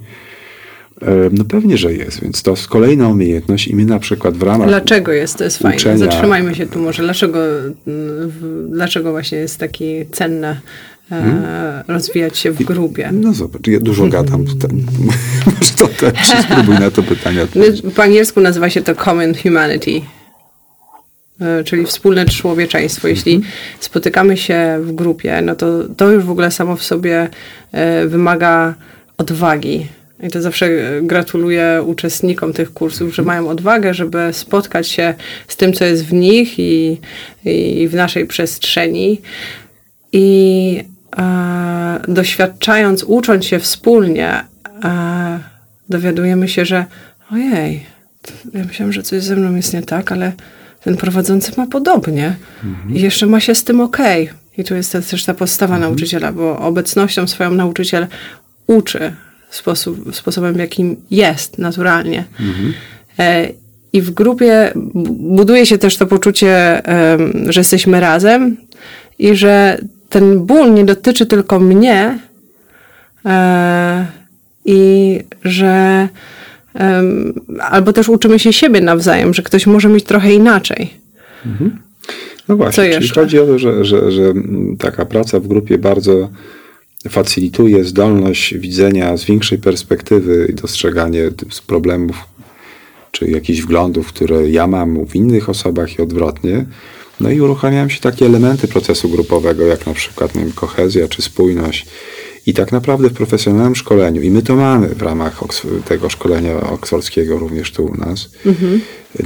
E, 1.01 1.05
No 1.31 1.45
pewnie, 1.45 1.77
że 1.77 1.93
jest, 1.93 2.21
więc 2.21 2.43
to 2.43 2.51
jest 2.51 2.67
kolejna 2.67 3.07
umiejętność 3.07 3.67
i 3.67 3.75
my 3.75 3.85
na 3.85 3.99
przykład 3.99 4.37
w 4.37 4.43
ramach... 4.43 4.67
Dlaczego 4.67 5.11
jest 5.11 5.37
to 5.37 5.43
jest 5.43 5.57
fajne? 5.57 5.77
uczenia- 5.77 5.97
Zatrzymajmy 5.97 6.55
się 6.55 6.67
tu 6.67 6.79
może. 6.79 7.03
Dlaczego, 7.03 7.39
mm, 7.87 8.31
dlaczego 8.71 9.11
właśnie 9.11 9.37
jest 9.37 9.57
takie 9.57 10.05
cenne 10.11 10.61
e, 11.11 11.83
rozwijać 11.87 12.37
się 12.37 12.51
w 12.51 12.63
grupie? 12.63 13.09
No 13.13 13.33
zobacz, 13.33 13.67
ja 13.67 13.79
dużo 13.79 14.07
gadam. 14.07 14.45
Ten, 14.45 14.85
może 15.59 15.73
to 15.77 15.87
też 15.87 16.17
spróbuj 16.43 16.79
na 16.79 16.91
to 16.91 17.03
pytanie 17.03 17.43
odpowiedzieć. 17.43 17.81
Po 17.95 18.03
angielsku 18.03 18.41
nazywa 18.41 18.69
się 18.69 18.81
to 18.81 18.95
common 18.95 19.33
humanity, 19.43 20.01
e, 21.41 21.63
czyli 21.63 21.85
wspólne 21.85 22.25
człowieczeństwo. 22.25 23.07
Jeśli 23.07 23.41
spotykamy 23.79 24.37
się 24.37 24.79
w 24.81 24.91
grupie, 24.91 25.41
no 25.41 25.55
to 25.55 25.83
to 25.97 26.11
już 26.11 26.23
w 26.23 26.31
ogóle 26.31 26.51
samo 26.51 26.75
w 26.75 26.83
sobie 26.83 27.29
e, 27.71 28.07
wymaga 28.07 28.75
odwagi. 29.17 29.87
I 30.23 30.29
to 30.29 30.41
zawsze 30.41 30.69
gratuluję 31.01 31.83
uczestnikom 31.85 32.53
tych 32.53 32.73
kursów, 32.73 33.15
że 33.15 33.21
mają 33.21 33.49
odwagę, 33.49 33.93
żeby 33.93 34.29
spotkać 34.31 34.87
się 34.87 35.13
z 35.47 35.55
tym, 35.55 35.73
co 35.73 35.85
jest 35.85 36.05
w 36.05 36.13
nich 36.13 36.59
i, 36.59 36.97
i 37.45 37.87
w 37.87 37.93
naszej 37.93 38.27
przestrzeni. 38.27 39.21
I 40.11 40.83
e, 41.17 41.99
doświadczając, 42.07 43.03
ucząc 43.03 43.45
się 43.45 43.59
wspólnie, 43.59 44.43
e, 44.83 45.39
dowiadujemy 45.89 46.47
się, 46.47 46.65
że 46.65 46.85
ojej, 47.31 47.85
ja 48.53 48.65
myślałam, 48.65 48.93
że 48.93 49.03
coś 49.03 49.23
ze 49.23 49.35
mną 49.35 49.55
jest 49.55 49.73
nie 49.73 49.81
tak, 49.81 50.11
ale 50.11 50.31
ten 50.83 50.97
prowadzący 50.97 51.51
ma 51.57 51.67
podobnie 51.67 52.35
i 52.93 53.01
jeszcze 53.01 53.25
ma 53.25 53.39
się 53.39 53.55
z 53.55 53.63
tym 53.63 53.81
okej. 53.81 54.29
I 54.57 54.63
tu 54.63 54.75
jest 54.75 54.91
też 54.91 55.25
ta 55.25 55.33
postawa 55.33 55.79
nauczyciela, 55.79 56.31
bo 56.31 56.59
obecnością 56.59 57.27
swoją 57.27 57.51
nauczyciel 57.51 58.07
uczy 58.67 59.13
sposób, 59.49 60.15
sposobem, 60.15 60.53
w 60.53 60.57
jakim 60.59 60.95
jest 61.11 61.57
naturalnie. 61.57 62.23
E, 63.19 63.49
I 63.93 64.01
w 64.01 64.11
grupie 64.11 64.71
bu- 64.75 65.13
buduje 65.35 65.65
się 65.65 65.77
też 65.77 65.97
to 65.97 66.07
poczucie, 66.07 66.85
em, 66.85 67.33
że 67.51 67.59
jesteśmy 67.59 67.99
razem 67.99 68.57
i 69.19 69.35
że 69.35 69.77
ten 70.09 70.39
ból 70.45 70.73
nie 70.73 70.85
dotyczy 70.85 71.25
tylko 71.25 71.59
mnie 71.59 72.19
e, 73.25 74.05
i 74.65 75.19
że 75.43 76.07
em, 76.73 77.33
albo 77.61 77.93
też 77.93 78.09
uczymy 78.09 78.39
się 78.39 78.53
siebie 78.53 78.81
nawzajem, 78.81 79.33
że 79.33 79.41
ktoś 79.41 79.67
może 79.67 79.89
mieć 79.89 80.03
trochę 80.03 80.33
inaczej. 80.33 80.93
No 82.47 82.55
właśnie, 82.55 82.93
czyli 82.93 83.09
chodzi 83.09 83.39
o 83.39 83.45
to, 83.45 83.59
że, 83.59 83.85
że, 83.85 84.11
że 84.11 84.33
taka 84.79 85.05
praca 85.05 85.39
w 85.39 85.47
grupie 85.47 85.77
bardzo 85.77 86.29
facilituje 87.09 87.83
zdolność 87.83 88.57
widzenia 88.57 89.17
z 89.17 89.25
większej 89.25 89.57
perspektywy 89.57 90.47
i 90.49 90.53
dostrzeganie 90.53 91.31
problemów 91.67 92.15
czy 93.11 93.29
jakichś 93.29 93.61
wglądów, 93.61 94.07
które 94.07 94.49
ja 94.49 94.67
mam 94.67 95.05
w 95.05 95.15
innych 95.15 95.49
osobach 95.49 95.99
i 95.99 96.01
odwrotnie. 96.01 96.65
No 97.19 97.31
i 97.31 97.41
uruchamiają 97.41 97.89
się 97.89 97.99
takie 97.99 98.25
elementy 98.25 98.67
procesu 98.67 99.09
grupowego, 99.09 99.65
jak 99.65 99.85
na 99.85 99.93
przykład 99.93 100.35
nie 100.35 100.41
wiem, 100.41 100.51
kohezja 100.51 101.07
czy 101.07 101.21
spójność. 101.21 101.85
I 102.45 102.53
tak 102.53 102.71
naprawdę 102.71 103.09
w 103.09 103.13
profesjonalnym 103.13 103.75
szkoleniu, 103.75 104.21
i 104.21 104.31
my 104.31 104.41
to 104.41 104.55
mamy 104.55 104.87
w 104.87 105.01
ramach 105.01 105.39
tego 105.85 106.09
szkolenia 106.09 106.61
oksfordzkiego 106.61 107.39
również 107.39 107.71
tu 107.71 107.85
u 107.85 107.95
nas, 107.95 108.29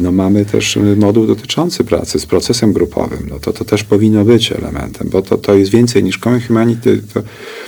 no 0.01 0.11
mamy 0.11 0.45
też 0.45 0.77
y, 0.77 0.95
moduł 0.95 1.27
dotyczący 1.27 1.83
pracy 1.83 2.19
z 2.19 2.25
procesem 2.25 2.73
grupowym. 2.73 3.27
No 3.29 3.39
to, 3.39 3.53
to 3.53 3.65
też 3.65 3.83
powinno 3.83 4.25
być 4.25 4.51
elementem, 4.51 5.09
bo 5.09 5.21
to, 5.21 5.37
to 5.37 5.53
jest 5.53 5.71
więcej 5.71 6.03
niż 6.03 6.17
Common 6.17 6.41
Humanity, 6.41 7.01
to, 7.13 7.21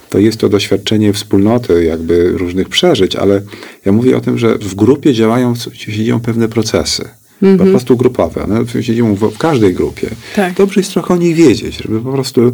to 0.10 0.20
jest 0.20 0.38
to 0.38 0.50
doświadczenie 0.50 1.14
wspólnoty, 1.14 1.84
jakby 1.84 2.32
różnych 2.38 2.70
przeżyć, 2.70 3.16
ale 3.16 3.42
ja 3.86 3.92
mówię 3.92 4.18
o 4.18 4.22
tym, 4.22 4.38
że 4.38 4.58
w 4.58 4.76
grupie 4.76 5.14
działają, 5.14 5.56
się 5.56 5.92
dzieją 5.92 6.20
pewne 6.20 6.48
procesy. 6.48 7.10
Po 7.58 7.66
prostu 7.66 7.98
grupowe. 7.98 8.44
One 8.44 8.68
się 8.68 8.82
dzieją 8.82 9.16
w, 9.16 9.20
w 9.20 9.38
każdej 9.38 9.74
grupie. 9.74 10.10
Tak. 10.36 10.54
Dobrze 10.54 10.80
jest 10.80 10.94
trochę 10.94 11.14
o 11.14 11.18
nich 11.18 11.36
wiedzieć, 11.36 11.78
żeby 11.78 12.02
po 12.02 12.12
prostu 12.12 12.52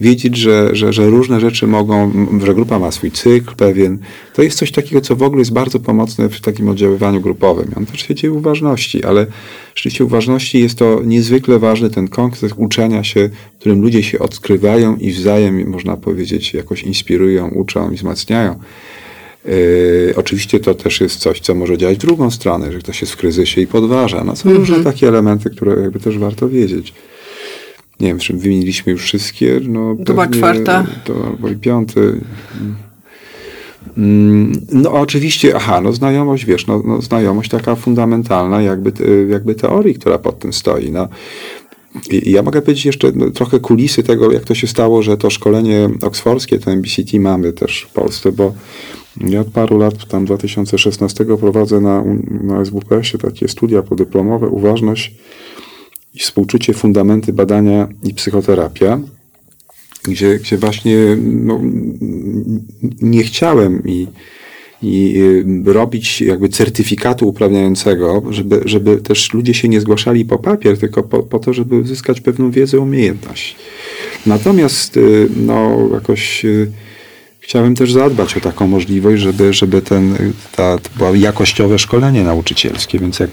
wiedzieć, 0.00 0.36
że, 0.36 0.68
że, 0.72 0.92
że 0.92 1.10
różne 1.10 1.40
rzeczy 1.40 1.66
mogą, 1.66 2.12
że 2.44 2.54
grupa 2.54 2.78
ma 2.78 2.90
swój 2.90 3.10
cykl 3.10 3.54
pewien. 3.54 3.98
To 4.34 4.42
jest 4.42 4.58
coś 4.58 4.72
takiego, 4.72 5.00
co 5.00 5.16
w 5.16 5.22
ogóle 5.22 5.40
jest 5.40 5.52
bardzo 5.52 5.80
pomocne 5.80 6.28
w 6.28 6.40
takim 6.40 6.68
oddziaływaniu 6.68 7.20
grupowym. 7.20 7.72
On 7.76 7.86
też 7.86 8.00
się 8.00 8.14
dzieje 8.14 8.32
uważności, 8.32 9.04
ale 9.04 9.26
rzeczywiście 9.74 10.04
uważności 10.04 10.60
jest 10.60 10.78
to 10.78 11.02
niezwykle 11.04 11.58
ważny 11.58 11.90
ten 11.90 12.08
kontekst 12.08 12.54
uczenia 12.56 13.04
się, 13.04 13.30
w 13.56 13.60
którym 13.60 13.82
ludzie 13.82 14.02
się 14.02 14.18
odkrywają 14.18 14.96
i 14.96 15.12
wzajem, 15.12 15.70
można 15.70 15.96
powiedzieć, 15.96 16.54
jakoś 16.54 16.82
inspirują, 16.82 17.48
uczą 17.48 17.90
i 17.90 17.96
wzmacniają. 17.96 18.58
Yy, 19.44 20.14
oczywiście 20.16 20.60
to 20.60 20.74
też 20.74 21.00
jest 21.00 21.16
coś, 21.16 21.40
co 21.40 21.54
może 21.54 21.78
działać 21.78 21.96
w 21.96 22.00
drugą 22.00 22.30
stronę, 22.30 22.72
że 22.72 22.78
ktoś 22.78 23.00
jest 23.00 23.12
w 23.12 23.16
kryzysie 23.16 23.60
i 23.60 23.66
podważa. 23.66 24.24
No 24.24 24.36
są 24.36 24.54
różne 24.54 24.84
takie 24.84 25.08
elementy, 25.08 25.50
które 25.50 25.82
jakby 25.82 26.00
też 26.00 26.18
warto 26.18 26.48
wiedzieć. 26.48 26.94
Nie 28.00 28.08
wiem, 28.08 28.18
czy 28.18 28.32
wymieniliśmy 28.32 28.92
już 28.92 29.02
wszystkie. 29.02 29.60
No, 29.68 29.96
pewnie 30.06 30.38
czwarta. 30.38 30.86
To 31.04 31.26
albo 31.26 31.48
i 31.48 31.56
piąty. 31.56 32.20
Mm, 33.96 34.52
No 34.72 34.92
oczywiście, 34.92 35.56
aha, 35.56 35.80
no 35.80 35.92
znajomość, 35.92 36.44
wiesz, 36.44 36.66
no, 36.66 36.82
no 36.86 37.02
znajomość 37.02 37.50
taka 37.50 37.76
fundamentalna 37.76 38.62
jakby, 38.62 38.92
jakby 39.28 39.54
teorii, 39.54 39.94
która 39.94 40.18
pod 40.18 40.38
tym 40.38 40.52
stoi. 40.52 40.90
No. 40.90 41.08
I 42.10 42.30
ja 42.30 42.42
mogę 42.42 42.62
powiedzieć 42.62 42.86
jeszcze 42.86 43.12
no, 43.14 43.30
trochę 43.30 43.60
kulisy 43.60 44.02
tego, 44.02 44.32
jak 44.32 44.44
to 44.44 44.54
się 44.54 44.66
stało, 44.66 45.02
że 45.02 45.16
to 45.16 45.30
szkolenie 45.30 45.88
oksfordzkie, 46.02 46.58
to 46.58 46.70
MBCT 46.70 47.14
mamy 47.20 47.52
też 47.52 47.86
w 47.90 47.92
Polsce, 47.92 48.32
bo 48.32 48.54
ja 49.20 49.40
od 49.40 49.48
paru 49.48 49.78
lat, 49.78 50.08
tam 50.08 50.24
2016 50.24 51.24
prowadzę 51.24 51.80
na, 51.80 52.04
na 52.42 52.64
SWPS-ie 52.64 53.18
takie 53.22 53.48
studia 53.48 53.82
podyplomowe, 53.82 54.48
uważność 54.48 55.14
i 56.14 56.18
współczucie, 56.18 56.74
fundamenty 56.74 57.32
badania 57.32 57.88
i 58.04 58.14
psychoterapia, 58.14 59.00
gdzie, 60.02 60.38
gdzie 60.38 60.56
właśnie 60.56 60.96
no, 61.22 61.60
nie 63.00 63.22
chciałem 63.22 63.82
i, 63.86 64.06
i 64.82 65.14
y, 65.66 65.72
robić 65.72 66.20
jakby 66.20 66.48
certyfikatu 66.48 67.28
uprawniającego, 67.28 68.22
żeby, 68.30 68.60
żeby 68.64 68.96
też 68.96 69.32
ludzie 69.34 69.54
się 69.54 69.68
nie 69.68 69.80
zgłaszali 69.80 70.24
po 70.24 70.38
papier, 70.38 70.78
tylko 70.78 71.02
po, 71.02 71.22
po 71.22 71.38
to, 71.38 71.52
żeby 71.52 71.76
uzyskać 71.76 72.20
pewną 72.20 72.50
wiedzę, 72.50 72.80
umiejętność. 72.80 73.56
Natomiast 74.26 74.96
y, 74.96 75.28
no, 75.36 75.88
jakoś 75.92 76.46
chciałem 77.48 77.74
też 77.74 77.92
zadbać 77.92 78.36
o 78.36 78.40
taką 78.40 78.66
możliwość, 78.66 79.22
żeby, 79.22 79.52
żeby 79.52 79.82
ten, 79.82 80.32
ta, 80.56 80.78
to 80.78 80.90
było 80.96 81.14
jakościowe 81.14 81.78
szkolenie 81.78 82.24
nauczycielskie, 82.24 82.98
więc 82.98 83.18
jak 83.18 83.30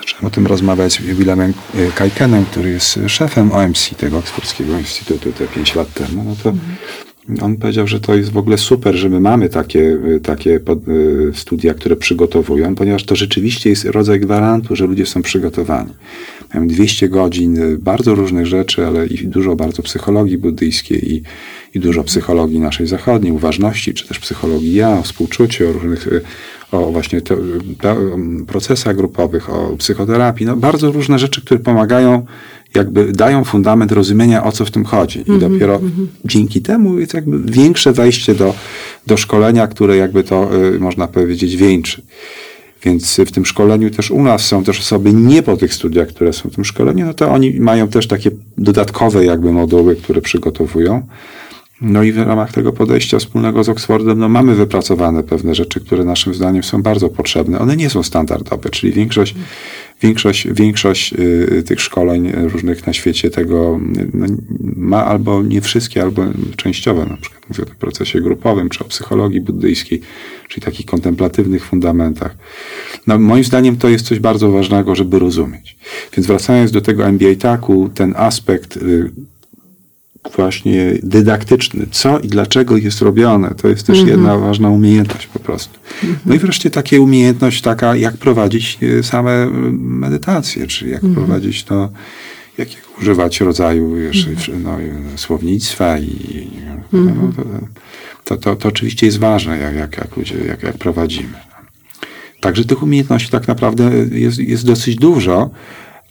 zacząłem 0.00 0.24
o 0.24 0.30
tym 0.30 0.46
rozmawiać 0.46 0.92
z 0.92 1.00
Willemem 1.00 1.54
Kajkenem, 1.94 2.44
który 2.44 2.70
jest 2.70 2.98
szefem 3.06 3.52
OMC, 3.52 3.90
tego 3.96 4.18
Oksfordzkiego 4.18 4.78
Instytutu 4.78 5.32
te 5.32 5.46
5 5.46 5.74
lat 5.74 5.92
temu, 5.92 6.24
no 6.24 6.36
to 6.42 6.52
On 7.42 7.56
powiedział, 7.56 7.86
że 7.86 8.00
to 8.00 8.14
jest 8.14 8.32
w 8.32 8.36
ogóle 8.36 8.58
super, 8.58 8.94
że 8.94 9.08
my 9.08 9.20
mamy 9.20 9.48
takie, 9.48 9.98
takie 10.22 10.60
pod, 10.60 10.88
y, 10.88 11.30
studia, 11.34 11.74
które 11.74 11.96
przygotowują, 11.96 12.74
ponieważ 12.74 13.04
to 13.04 13.16
rzeczywiście 13.16 13.70
jest 13.70 13.84
rodzaj 13.84 14.20
gwarantu, 14.20 14.76
że 14.76 14.86
ludzie 14.86 15.06
są 15.06 15.22
przygotowani. 15.22 15.90
Mają 16.54 16.68
200 16.68 17.08
godzin 17.08 17.62
y, 17.62 17.78
bardzo 17.78 18.14
różnych 18.14 18.46
rzeczy, 18.46 18.86
ale 18.86 19.06
i 19.06 19.28
dużo 19.28 19.56
bardzo 19.56 19.82
psychologii 19.82 20.38
buddyjskiej 20.38 21.12
i, 21.14 21.22
i 21.74 21.80
dużo 21.80 22.04
psychologii 22.04 22.60
naszej 22.60 22.86
zachodniej, 22.86 23.32
uważności, 23.32 23.94
czy 23.94 24.08
też 24.08 24.18
psychologii 24.18 24.74
ja, 24.74 24.98
o 24.98 25.02
współczuciu, 25.02 25.68
o 25.68 25.72
różnych, 25.72 26.06
y, 26.06 26.20
o 26.70 26.92
właśnie 26.92 27.20
te, 27.20 27.36
procesach 28.46 28.96
grupowych, 28.96 29.50
o 29.50 29.76
psychoterapii. 29.76 30.46
No, 30.46 30.56
bardzo 30.56 30.92
różne 30.92 31.18
rzeczy, 31.18 31.40
które 31.40 31.60
pomagają 31.60 32.26
jakby 32.74 33.12
dają 33.12 33.44
fundament 33.44 33.92
rozumienia, 33.92 34.44
o 34.44 34.52
co 34.52 34.64
w 34.64 34.70
tym 34.70 34.84
chodzi. 34.84 35.18
I 35.18 35.30
mm 35.30 35.40
-hmm, 35.40 35.50
dopiero 35.52 35.76
mm 35.76 35.90
-hmm. 35.90 36.06
dzięki 36.24 36.62
temu 36.62 36.98
jest 36.98 37.14
jakby 37.14 37.52
większe 37.52 37.92
wejście 37.92 38.34
do, 38.34 38.54
do 39.06 39.16
szkolenia, 39.16 39.66
które 39.66 39.96
jakby 39.96 40.24
to, 40.24 40.50
y, 40.74 40.80
można 40.80 41.08
powiedzieć, 41.08 41.56
wieńczy. 41.56 42.02
Więc 42.84 43.16
w 43.26 43.32
tym 43.32 43.46
szkoleniu 43.46 43.90
też 43.90 44.10
u 44.10 44.22
nas 44.22 44.46
są 44.46 44.64
też 44.64 44.80
osoby 44.80 45.12
nie 45.12 45.42
po 45.42 45.56
tych 45.56 45.74
studiach, 45.74 46.08
które 46.08 46.32
są 46.32 46.50
w 46.50 46.54
tym 46.54 46.64
szkoleniu, 46.64 47.06
no 47.06 47.14
to 47.14 47.30
oni 47.30 47.60
mają 47.60 47.88
też 47.88 48.06
takie 48.06 48.30
dodatkowe 48.58 49.24
jakby 49.24 49.52
moduły, 49.52 49.96
które 49.96 50.20
przygotowują. 50.20 51.02
No 51.80 52.02
i 52.02 52.12
w 52.12 52.18
ramach 52.18 52.52
tego 52.52 52.72
podejścia 52.72 53.18
wspólnego 53.18 53.64
z 53.64 53.68
Oxfordem 53.68 54.18
no 54.18 54.28
mamy 54.28 54.54
wypracowane 54.54 55.22
pewne 55.22 55.54
rzeczy, 55.54 55.80
które 55.80 56.04
naszym 56.04 56.34
zdaniem 56.34 56.62
są 56.62 56.82
bardzo 56.82 57.08
potrzebne. 57.08 57.58
One 57.58 57.76
nie 57.76 57.90
są 57.90 58.02
standardowe, 58.02 58.70
czyli 58.70 58.92
większość, 58.92 59.34
większość, 60.02 60.48
większość 60.52 61.12
y, 61.12 61.62
tych 61.66 61.80
szkoleń 61.80 62.32
różnych 62.32 62.86
na 62.86 62.92
świecie 62.92 63.30
tego 63.30 63.80
no, 64.14 64.26
ma 64.76 65.04
albo 65.04 65.42
nie 65.42 65.60
wszystkie, 65.60 66.02
albo 66.02 66.22
częściowe. 66.56 67.06
Na 67.06 67.16
przykład 67.16 67.42
mówię 67.48 67.62
o 67.62 67.80
procesie 67.80 68.20
grupowym, 68.20 68.68
czy 68.68 68.84
o 68.84 68.88
psychologii 68.88 69.40
buddyjskiej, 69.40 70.00
czyli 70.48 70.64
takich 70.64 70.86
kontemplatywnych 70.86 71.64
fundamentach. 71.64 72.36
No, 73.06 73.18
moim 73.18 73.44
zdaniem 73.44 73.76
to 73.76 73.88
jest 73.88 74.06
coś 74.06 74.18
bardzo 74.18 74.50
ważnego, 74.50 74.94
żeby 74.94 75.18
rozumieć. 75.18 75.76
Więc 76.16 76.26
wracając 76.26 76.70
do 76.70 76.80
tego 76.80 77.06
MBA 77.06 77.34
taku, 77.38 77.90
ten 77.94 78.14
aspekt 78.16 78.76
y, 78.76 79.10
właśnie 80.36 80.98
dydaktyczny, 81.02 81.86
co 81.90 82.18
i 82.18 82.28
dlaczego 82.28 82.76
jest 82.76 83.00
robione. 83.00 83.54
To 83.54 83.68
jest 83.68 83.86
też 83.86 83.98
-hmm. 83.98 84.08
jedna 84.08 84.38
ważna 84.38 84.70
umiejętność 84.70 85.26
po 85.26 85.38
prostu. 85.38 85.78
-hmm. 86.02 86.14
No 86.26 86.34
i 86.34 86.38
wreszcie 86.38 86.70
takie 86.70 87.00
umiejętność 87.00 87.62
taka, 87.62 87.96
jak 87.96 88.16
prowadzić 88.16 88.78
e, 88.98 89.02
same 89.02 89.50
medytacje, 89.72 90.66
czy 90.66 90.88
jak 90.88 91.02
-hmm. 91.02 91.14
prowadzić 91.14 91.64
to, 91.64 91.88
jakiego 92.58 92.86
używać 93.00 93.40
rodzaju 93.40 93.94
wiesz, 93.94 94.50
no, 94.64 94.78
słownictwa 95.16 95.98
i 95.98 96.50
no, 96.92 97.32
to, 98.24 98.36
to, 98.36 98.56
to, 98.56 98.68
oczywiście 98.68 99.06
jest 99.06 99.18
ważne, 99.18 99.58
jak, 99.58 99.74
jak, 99.74 99.96
jak, 99.96 100.16
ludzie, 100.16 100.34
jak, 100.48 100.62
jak 100.62 100.78
prowadzimy. 100.78 101.34
Także 102.40 102.64
tych 102.64 102.82
umiejętności 102.82 103.30
tak 103.30 103.48
naprawdę 103.48 103.90
jest, 104.12 104.38
jest 104.38 104.66
dosyć 104.66 104.96
dużo, 104.96 105.50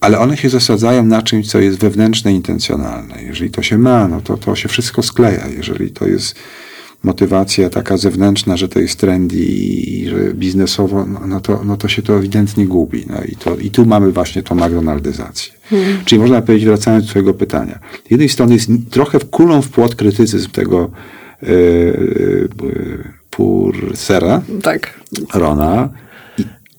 ale 0.04 0.20
one 0.20 0.38
się 0.38 0.50
zasadzają 0.50 1.06
na 1.06 1.22
czymś, 1.22 1.48
co 1.48 1.60
jest 1.60 1.80
wewnętrzne, 1.80 2.34
intencjonalne. 2.34 3.24
Jeżeli 3.24 3.52
to 3.52 3.62
się 3.62 3.78
ma, 3.78 4.08
no 4.08 4.22
to 4.22 4.38
to 4.38 4.56
się 4.56 4.70
wszystko 4.70 5.04
skleja. 5.04 5.48
Jeżeli 5.48 5.92
to 5.92 6.08
jest 6.08 6.36
motywacja 7.04 7.70
taka 7.70 7.98
zewnętrzna, 7.98 8.58
że 8.58 8.68
to 8.68 8.80
jest 8.80 9.00
trendy 9.00 9.36
i 9.36 10.08
że 10.10 10.34
biznesowo, 10.34 11.06
no, 11.06 11.28
no, 11.28 11.40
to, 11.40 11.62
no 11.66 11.78
to 11.78 11.88
się 11.88 12.02
to 12.02 12.18
ewidentnie 12.18 12.66
gubi. 12.66 13.06
No 13.10 13.24
i, 13.24 13.36
to, 13.36 13.56
I 13.56 13.72
tu 13.72 13.86
mamy 13.86 14.12
właśnie 14.12 14.44
tą 14.44 14.56
McDonaldyzację. 14.56 15.54
Hmm. 15.64 16.06
Czyli 16.06 16.22
można 16.22 16.42
powiedzieć, 16.42 16.68
wracając 16.68 17.06
do 17.06 17.10
twojego 17.10 17.34
pytania, 17.34 17.80
z 18.08 18.12
jednej 18.12 18.30
strony 18.30 18.54
jest 18.54 18.70
trochę 18.90 19.20
kulą 19.20 19.62
w 19.62 19.70
płot 19.70 19.96
krytycyzm 19.96 20.52
tego 20.52 20.92
yy, 21.42 21.50
yy, 22.64 23.04
Pursera, 23.30 24.42
tak. 24.62 25.00
Rona, 25.34 25.90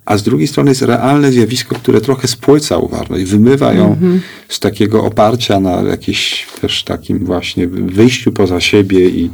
a 0.06 0.16
z 0.16 0.22
drugiej 0.22 0.48
strony 0.48 0.70
jest 0.70 0.82
realne 0.82 1.32
zjawisko, 1.32 1.74
które 1.74 2.00
trochę 2.00 2.28
spłyca 2.28 2.78
uważność, 2.78 3.24
wymywa 3.24 3.72
ją 3.72 3.86
mm 3.86 3.98
-hmm. 3.98 4.20
z 4.48 4.60
takiego 4.60 5.04
oparcia 5.04 5.60
na 5.60 5.82
jakimś 5.82 6.46
też 6.60 6.84
takim 6.84 7.18
właśnie 7.18 7.66
wyjściu 7.68 8.32
poza 8.32 8.60
siebie 8.60 9.08
i, 9.08 9.30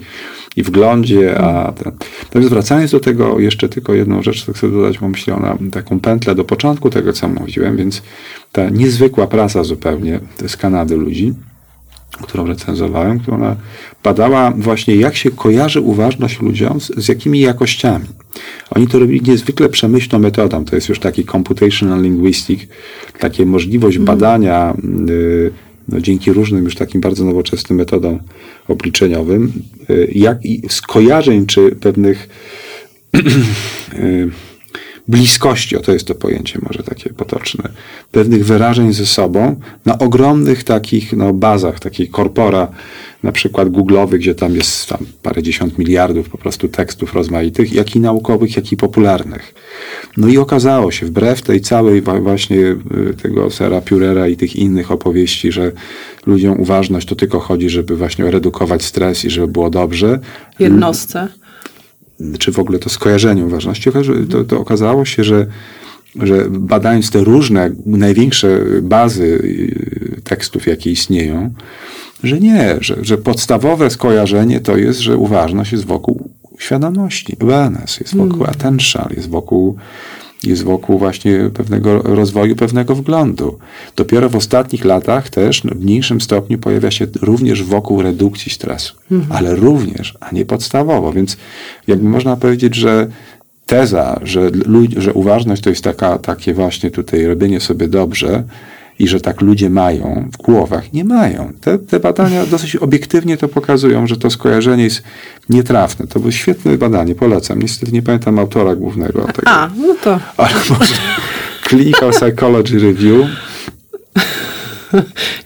i 0.57 0.62
wglądzie, 0.62 1.39
a 1.39 1.73
ten. 1.73 1.93
Natomiast 2.23 2.51
wracając 2.51 2.91
do 2.91 3.01
tego, 3.01 3.41
jeszcze 3.41 3.68
tylko 3.68 3.95
jedną 3.95 4.23
rzecz, 4.23 4.47
chcę 4.55 4.71
dodać, 4.71 4.99
bo 4.99 5.09
myślę 5.09 5.35
ona 5.35 5.59
taką 5.73 6.01
pętlę 6.01 6.35
do 6.35 6.45
początku 6.45 6.91
tego, 6.91 7.12
co 7.12 7.29
mówiłem, 7.29 7.77
więc 7.77 8.03
ta 8.53 8.71
niezwykła 8.71 9.27
praca 9.27 9.64
zupełnie 9.64 10.21
z 10.47 10.57
Kanady 10.57 10.97
ludzi, 10.97 11.35
którą 12.11 12.47
recenzowałem, 12.47 13.21
która 13.21 13.57
badała 14.05 14.53
właśnie, 14.57 14.97
jak 14.97 15.17
się 15.17 15.31
kojarzy 15.31 15.81
uważność 15.81 16.41
ludziom 16.41 16.81
z, 16.81 16.87
z 16.97 17.09
jakimi 17.09 17.41
jakościami. 17.41 18.07
Oni 18.71 18.87
to 18.87 18.99
robili 18.99 19.31
niezwykle 19.31 19.69
przemyślną 19.69 20.19
metodą. 20.19 20.65
To 20.65 20.77
jest 20.77 20.89
już 20.89 20.99
taki 20.99 21.25
computational 21.25 22.03
linguistic, 22.03 22.61
takie 23.19 23.47
możliwość 23.47 23.97
mm. 23.97 24.07
badania 24.07 24.75
y, 25.09 25.51
no, 25.89 26.01
dzięki 26.01 26.33
różnym 26.33 26.65
już 26.65 26.75
takim 26.75 27.01
bardzo 27.01 27.25
nowoczesnym 27.25 27.79
metodom 27.79 28.19
obliczeniowym, 28.69 29.53
y, 29.91 30.11
jak 30.15 30.45
i 30.45 30.63
skojarzeń 30.69 31.47
czy 31.47 31.71
pewnych 31.71 32.29
y, 33.95 34.31
bliskości, 35.09 35.76
o 35.76 35.80
to 35.80 35.92
jest 35.92 36.07
to 36.07 36.14
pojęcie 36.14 36.59
może 36.62 36.82
takie 36.82 37.11
potoczne, 37.11 37.68
pewnych 38.12 38.44
wyrażeń 38.44 38.92
ze 38.92 39.07
sobą 39.07 39.57
na 39.86 39.98
ogromnych 39.98 40.64
takich 40.64 41.12
no, 41.12 41.32
bazach, 41.32 41.80
takich 41.80 42.11
korpora, 42.11 42.68
na 43.22 43.32
przykład 43.32 43.68
google'owych, 43.68 44.18
gdzie 44.18 44.34
tam 44.34 44.55
jest 44.55 44.86
tam 44.86 44.98
parę 45.22 45.42
dziesiąt 45.42 45.78
miliardów 45.78 46.28
po 46.28 46.38
prostu 46.38 46.68
tekstów 46.68 47.14
rozmaitych, 47.14 47.72
jak 47.72 47.96
i 47.96 48.01
naukowych, 48.01 48.57
jak 48.57 48.72
i 48.72 48.76
popularnych. 48.76 49.55
No 50.16 50.28
i 50.28 50.38
okazało 50.38 50.90
się, 50.90 51.07
wbrew 51.07 51.42
tej 51.42 51.61
całej 51.61 52.03
właśnie 52.03 52.59
y, 52.59 52.76
tego 53.22 53.51
Sera 53.51 53.80
Purera 53.80 54.28
i 54.28 54.36
tych 54.36 54.57
innych 54.57 54.90
opowieści, 54.90 55.53
że 55.53 55.72
ludziom 56.26 56.61
uważność 56.61 57.09
to 57.09 57.16
tylko 57.16 57.40
chodzi, 57.40 57.70
żeby 57.70 57.96
właśnie 57.96 58.30
redukować 58.30 58.82
stres 58.82 59.24
i 59.24 59.30
żeby 59.30 59.48
było 59.48 59.70
dobrze. 59.70 60.18
Jednostce 60.59 61.28
czy 62.39 62.53
w 62.53 62.59
ogóle 62.59 62.79
to 62.79 62.91
skojarzenie 62.91 63.45
uważności, 63.45 63.91
to, 64.31 64.45
to 64.45 64.61
okazało 64.61 65.05
się, 65.05 65.25
że, 65.25 65.47
że 66.16 66.47
badając 66.51 67.11
te 67.11 67.25
różne, 67.25 67.71
największe 67.87 68.61
bazy 68.83 69.25
y, 69.25 70.21
tekstów, 70.25 70.66
jakie 70.66 70.91
istnieją, 70.91 71.55
że 72.23 72.41
nie, 72.41 72.77
że, 72.81 72.97
że 73.03 73.18
podstawowe 73.18 73.91
skojarzenie 73.91 74.61
to 74.61 74.77
jest, 74.77 75.01
że 75.01 75.16
uważność 75.16 75.73
jest 75.73 75.85
wokół 75.85 76.31
świadomości, 76.59 77.37
awareness, 77.41 78.01
jest 78.01 78.16
wokół 78.16 78.37
mm. 78.37 78.51
attention, 78.51 79.09
jest 79.16 79.31
wokół 79.31 79.77
jest 80.45 80.62
wokół 80.62 80.99
właśnie 80.99 81.51
pewnego 81.55 82.03
rozwoju, 82.03 82.57
pewnego 82.57 82.95
wglądu. 82.95 83.59
Dopiero 83.97 84.28
w 84.28 84.36
ostatnich 84.36 84.84
latach 84.84 85.30
też 85.30 85.62
w 85.62 85.84
mniejszym 85.84 86.20
stopniu 86.20 86.59
pojawia 86.59 86.91
się 86.91 87.07
również 87.22 87.62
wokół 87.62 88.03
redukcji 88.03 88.53
stresu, 88.53 88.95
mhm. 89.11 89.32
ale 89.32 89.55
również, 89.55 90.14
a 90.20 90.30
nie 90.30 90.45
podstawowo. 90.45 91.12
Więc 91.12 91.36
jakby 91.86 92.09
można 92.09 92.36
powiedzieć, 92.36 92.74
że 92.74 93.07
teza, 93.66 94.20
że, 94.22 94.51
że 94.97 95.12
uważność 95.12 95.62
to 95.62 95.70
jest 95.70 95.84
taka, 95.84 96.18
takie 96.18 96.55
właśnie 96.55 96.91
tutaj 96.91 97.26
robienie 97.26 97.61
sobie 97.61 97.88
dobrze, 97.88 98.45
i 99.01 99.09
że 99.09 99.20
tak 99.20 99.40
ludzie 99.40 99.70
mają 99.70 100.28
w 100.32 100.36
głowach. 100.36 100.92
Nie 100.92 101.05
mają. 101.05 101.53
Te, 101.61 101.78
te 101.78 102.01
badania 102.01 102.46
dosyć 102.46 102.76
obiektywnie 102.76 103.36
to 103.36 103.48
pokazują, 103.48 104.07
że 104.07 104.16
to 104.16 104.30
skojarzenie 104.30 104.84
jest 104.84 105.03
nietrafne. 105.48 106.07
To 106.07 106.20
było 106.20 106.32
świetne 106.32 106.78
badanie, 106.78 107.14
polecam. 107.14 107.62
Niestety 107.62 107.92
nie 107.92 108.03
pamiętam 108.03 108.38
autora 108.38 108.74
głównego 108.74 109.22
tego. 109.22 109.51
A, 109.51 109.70
no 109.76 109.94
to. 110.05 110.20
Ale 110.36 110.55
może 110.70 110.94
Clinical 111.68 112.11
Psychology 112.11 112.78
Review. 112.78 113.26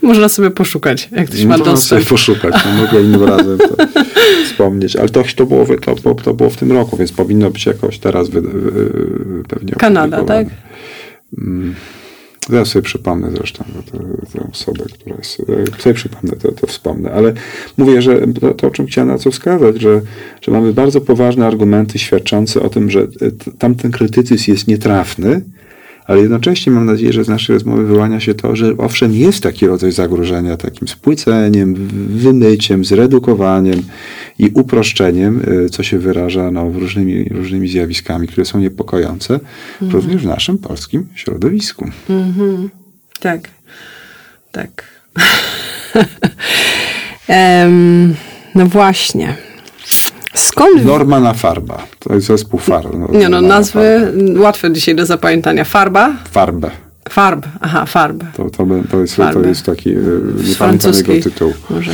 Można 0.02 0.28
sobie 0.28 0.50
poszukać, 0.50 1.08
jak 1.12 1.26
ktoś 1.26 1.44
ma 1.44 1.58
dostęp. 1.58 1.66
Można 1.66 1.88
sobie 1.88 2.04
poszukać, 2.04 2.54
no, 2.64 2.82
mogę 2.82 3.02
innym 3.02 3.24
razem 3.24 3.58
to 3.58 3.76
wspomnieć. 4.46 4.96
Ale 4.96 5.08
to, 5.08 5.22
to, 5.36 5.46
było, 5.46 5.66
to, 5.82 6.14
to 6.14 6.34
było 6.34 6.50
w 6.50 6.56
tym 6.56 6.72
roku, 6.72 6.96
więc 6.96 7.12
powinno 7.12 7.50
być 7.50 7.66
jakoś 7.66 7.98
teraz 7.98 8.28
wy, 8.28 8.40
wy, 8.40 9.42
pewnie 9.48 9.72
Kanada, 9.72 10.24
tak? 10.24 10.46
Mm. 11.38 11.74
Ja 12.52 12.64
sobie 12.64 12.82
przypomnę 12.82 13.30
zresztą 13.30 13.64
tę 14.32 14.48
osobę, 14.52 14.84
która 14.94 15.16
jest. 15.16 15.42
Sobie 15.78 15.94
przypomnę, 15.94 16.36
to, 16.36 16.52
to 16.52 16.66
wspomnę. 16.66 17.12
Ale 17.12 17.32
mówię, 17.76 18.02
że 18.02 18.20
to, 18.40 18.54
to, 18.54 18.66
o 18.66 18.70
czym 18.70 18.86
chciałem 18.86 19.08
na 19.08 19.18
co 19.18 19.30
wskazać, 19.30 19.80
że, 19.80 20.00
że 20.42 20.52
mamy 20.52 20.72
bardzo 20.72 21.00
poważne 21.00 21.46
argumenty 21.46 21.98
świadczące 21.98 22.62
o 22.62 22.68
tym, 22.68 22.90
że 22.90 23.06
tamten 23.58 23.90
krytycyzm 23.90 24.50
jest 24.50 24.68
nietrafny, 24.68 25.40
ale 26.06 26.20
jednocześnie 26.20 26.72
mam 26.72 26.86
nadzieję, 26.86 27.12
że 27.12 27.24
z 27.24 27.28
naszej 27.28 27.54
rozmowy 27.54 27.86
wyłania 27.86 28.20
się 28.20 28.34
to, 28.34 28.56
że 28.56 28.76
owszem, 28.78 29.14
jest 29.14 29.42
taki 29.42 29.66
rodzaj 29.66 29.92
zagrożenia 29.92 30.56
takim 30.56 30.88
spłyceniem, 30.88 31.74
wymyciem, 32.08 32.84
zredukowaniem 32.84 33.82
i 34.38 34.50
uproszczeniem, 34.54 35.42
y, 35.66 35.70
co 35.70 35.82
się 35.82 35.98
wyraża 35.98 36.50
no, 36.50 36.70
różnymi, 36.70 37.24
różnymi 37.24 37.68
zjawiskami, 37.68 38.28
które 38.28 38.44
są 38.44 38.58
niepokojące, 38.58 39.40
mhm. 39.82 39.92
również 39.92 40.22
w 40.22 40.26
naszym 40.26 40.58
polskim 40.58 41.06
środowisku. 41.14 41.90
Mhm. 42.08 42.70
Tak, 43.20 43.48
tak. 44.52 44.84
um, 47.28 48.14
No 48.54 48.66
właśnie. 48.66 49.36
Skąd... 50.34 50.84
Normana 50.84 51.32
Farba. 51.34 51.86
To 51.98 52.14
jest 52.14 52.26
zespół 52.26 52.60
Farb. 52.60 52.88
Nie 53.12 53.28
no, 53.28 53.40
nazwy 53.40 54.12
łatwe 54.36 54.72
dzisiaj 54.72 54.94
do 54.94 55.06
zapamiętania. 55.06 55.64
Farba? 55.64 56.16
Farbę. 56.30 56.70
Farb, 57.08 57.46
aha, 57.60 57.86
farb. 57.86 58.24
To, 58.36 58.50
to, 58.50 58.66
to, 58.90 59.00
jest, 59.00 59.16
to 59.32 59.40
jest 59.40 59.66
taki, 59.66 59.90
e, 59.90 59.96
nie 60.48 60.54
pamiętam 60.58 60.92
jego 60.94 61.12
tytuł. 61.22 61.52
Może. 61.70 61.92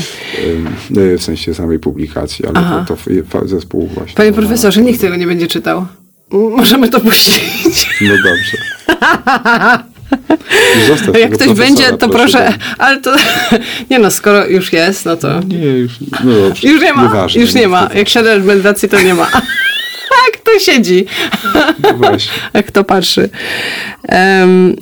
W 1.18 1.22
sensie 1.22 1.54
samej 1.54 1.78
publikacji, 1.78 2.46
ale 2.46 2.54
aha. 2.58 2.84
to, 2.88 2.96
to 3.30 3.48
zespół 3.48 3.86
właśnie. 3.86 4.14
Panie 4.14 4.32
profesorze, 4.32 4.82
nikt 4.82 5.00
tego 5.00 5.16
nie 5.16 5.26
będzie 5.26 5.46
czytał. 5.46 5.86
Możemy 6.30 6.88
to 6.88 7.00
puścić. 7.00 7.88
No 8.00 8.14
dobrze. 8.24 8.56
Zostaw 10.88 11.18
Jak 11.18 11.32
ktoś 11.32 11.52
będzie, 11.52 11.92
to 11.92 12.08
proszę, 12.08 12.52
ale 12.78 13.00
to 13.00 13.16
nie 13.90 13.98
no, 13.98 14.10
skoro 14.10 14.46
już 14.46 14.72
jest, 14.72 15.04
no 15.04 15.16
to. 15.16 15.40
Nie, 15.40 15.66
już, 15.66 15.92
no 16.24 16.32
dobrze. 16.48 16.68
już 16.68 16.82
nie 16.82 16.92
ma. 16.92 17.02
Nieważne, 17.02 17.40
już 17.40 17.54
nie 17.54 17.68
ma. 17.68 17.88
Jak 17.94 18.08
siadasz 18.08 18.42
w 18.42 18.44
medytacji, 18.44 18.88
to 18.88 19.02
nie 19.02 19.14
ma. 19.14 19.30
Jak 20.26 20.36
to 20.44 20.58
siedzi. 20.58 21.06
No 21.82 21.92
właśnie. 21.94 22.32
Jak 22.54 22.70
to 22.70 22.84
patrzy. 22.84 23.28
Um, 24.08 24.76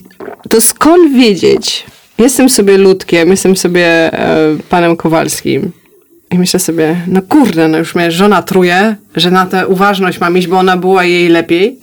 to 0.50 0.60
skąd 0.60 1.14
wiedzieć? 1.14 1.86
Jestem 2.18 2.48
sobie 2.48 2.78
ludkiem, 2.78 3.30
jestem 3.30 3.56
sobie 3.56 3.86
e, 3.86 4.56
panem 4.68 4.96
Kowalskim. 4.96 5.72
I 6.30 6.38
myślę 6.38 6.60
sobie, 6.60 6.96
no 7.06 7.22
kurde, 7.22 7.68
no 7.68 7.78
już 7.78 7.94
mnie 7.94 8.10
żona 8.10 8.42
truje, 8.42 8.96
że 9.16 9.30
na 9.30 9.46
tę 9.46 9.66
uważność 9.66 10.20
mam 10.20 10.38
iść, 10.38 10.46
bo 10.46 10.58
ona 10.58 10.76
była 10.76 11.04
jej 11.04 11.28
lepiej. 11.28 11.78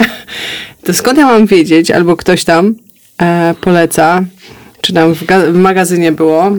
To 0.84 0.94
skąd 0.94 1.18
ja 1.18 1.26
mam 1.26 1.46
wiedzieć, 1.46 1.92
albo 1.92 2.18
ktoś 2.18 2.44
tam 2.44 2.76
e, 3.22 3.56
poleca, 3.62 4.24
czy 4.82 4.94
tam 4.94 5.14
w, 5.14 5.24
w, 5.24 5.56
magazynie 5.56 6.12
było, 6.12 6.52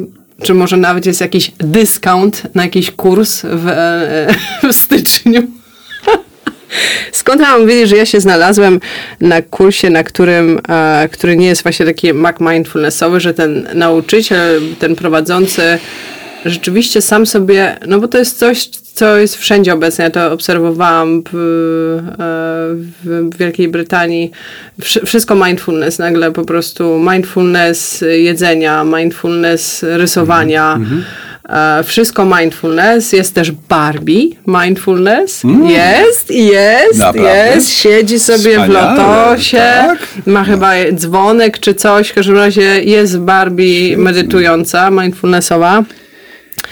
czy 0.43 0.55
może 0.55 0.77
nawet 0.77 1.07
jest 1.07 1.21
jakiś 1.21 1.53
dyskount 1.59 2.43
na 2.55 2.63
jakiś 2.63 2.91
kurs 2.91 3.43
w, 3.43 3.69
e, 3.69 4.35
w 4.69 4.73
styczniu. 4.73 5.43
Skąd 7.13 7.41
mam 7.41 7.67
wiedzieć, 7.67 7.89
że 7.89 7.97
ja 7.97 8.07
się 8.07 8.21
znalazłem 8.21 8.81
na 9.21 9.43
kursie, 9.43 9.91
na 9.91 10.05
którym, 10.05 10.61
e, 10.69 11.09
który 11.13 11.37
nie 11.37 11.47
jest 11.47 11.63
właśnie 11.63 11.87
taki 11.87 12.13
Mac 12.13 12.37
Mindfulnessowy, 12.41 13.21
że 13.21 13.35
ten 13.35 13.69
nauczyciel, 13.75 14.61
ten 14.79 14.97
prowadzący 14.97 15.79
rzeczywiście 16.47 17.03
sam 17.03 17.27
sobie, 17.27 17.77
no 17.87 18.01
bo 18.01 18.09
to 18.09 18.19
jest 18.19 18.39
coś, 18.39 18.69
co 18.69 19.17
jest 19.17 19.37
wszędzie 19.37 19.75
obecne. 19.75 20.05
Ja 20.05 20.11
to 20.11 20.33
obserwowałam 20.33 21.23
w, 21.23 21.35
e, 21.35 22.17
w 23.05 23.37
Wielkiej 23.39 23.69
Brytanii. 23.69 24.31
Wszystko 25.07 25.35
mindfulness, 25.35 25.99
nagle 25.99 26.33
po 26.33 26.45
prostu 26.45 26.99
mindfulness 27.13 28.05
jedzenia, 28.17 28.85
mindfulness 28.85 29.85
rysowania. 29.89 30.75
Mm 30.75 30.89
-hmm. 30.89 31.03
Wszystko 31.85 32.25
mindfulness, 32.25 33.13
jest 33.13 33.35
też 33.35 33.51
Barbie 33.51 34.29
mindfulness, 34.47 35.45
mm. 35.45 35.67
jest, 35.67 36.31
jest, 36.31 36.99
Naprawdę? 36.99 37.53
jest, 37.55 37.71
siedzi 37.71 38.21
sobie 38.21 38.51
Wspaniale, 38.51 38.67
w 38.67 38.99
lotosie, 38.99 39.59
tak? 39.59 39.99
ma 40.27 40.41
no. 40.41 40.47
chyba 40.47 40.73
dzwonek 40.93 41.59
czy 41.59 41.75
coś, 41.75 42.09
w 42.09 42.15
każdym 42.15 42.37
razie 42.37 42.83
jest 42.85 43.19
Barbie 43.19 43.97
medytująca, 43.97 44.91
mindfulnessowa. 44.91 45.85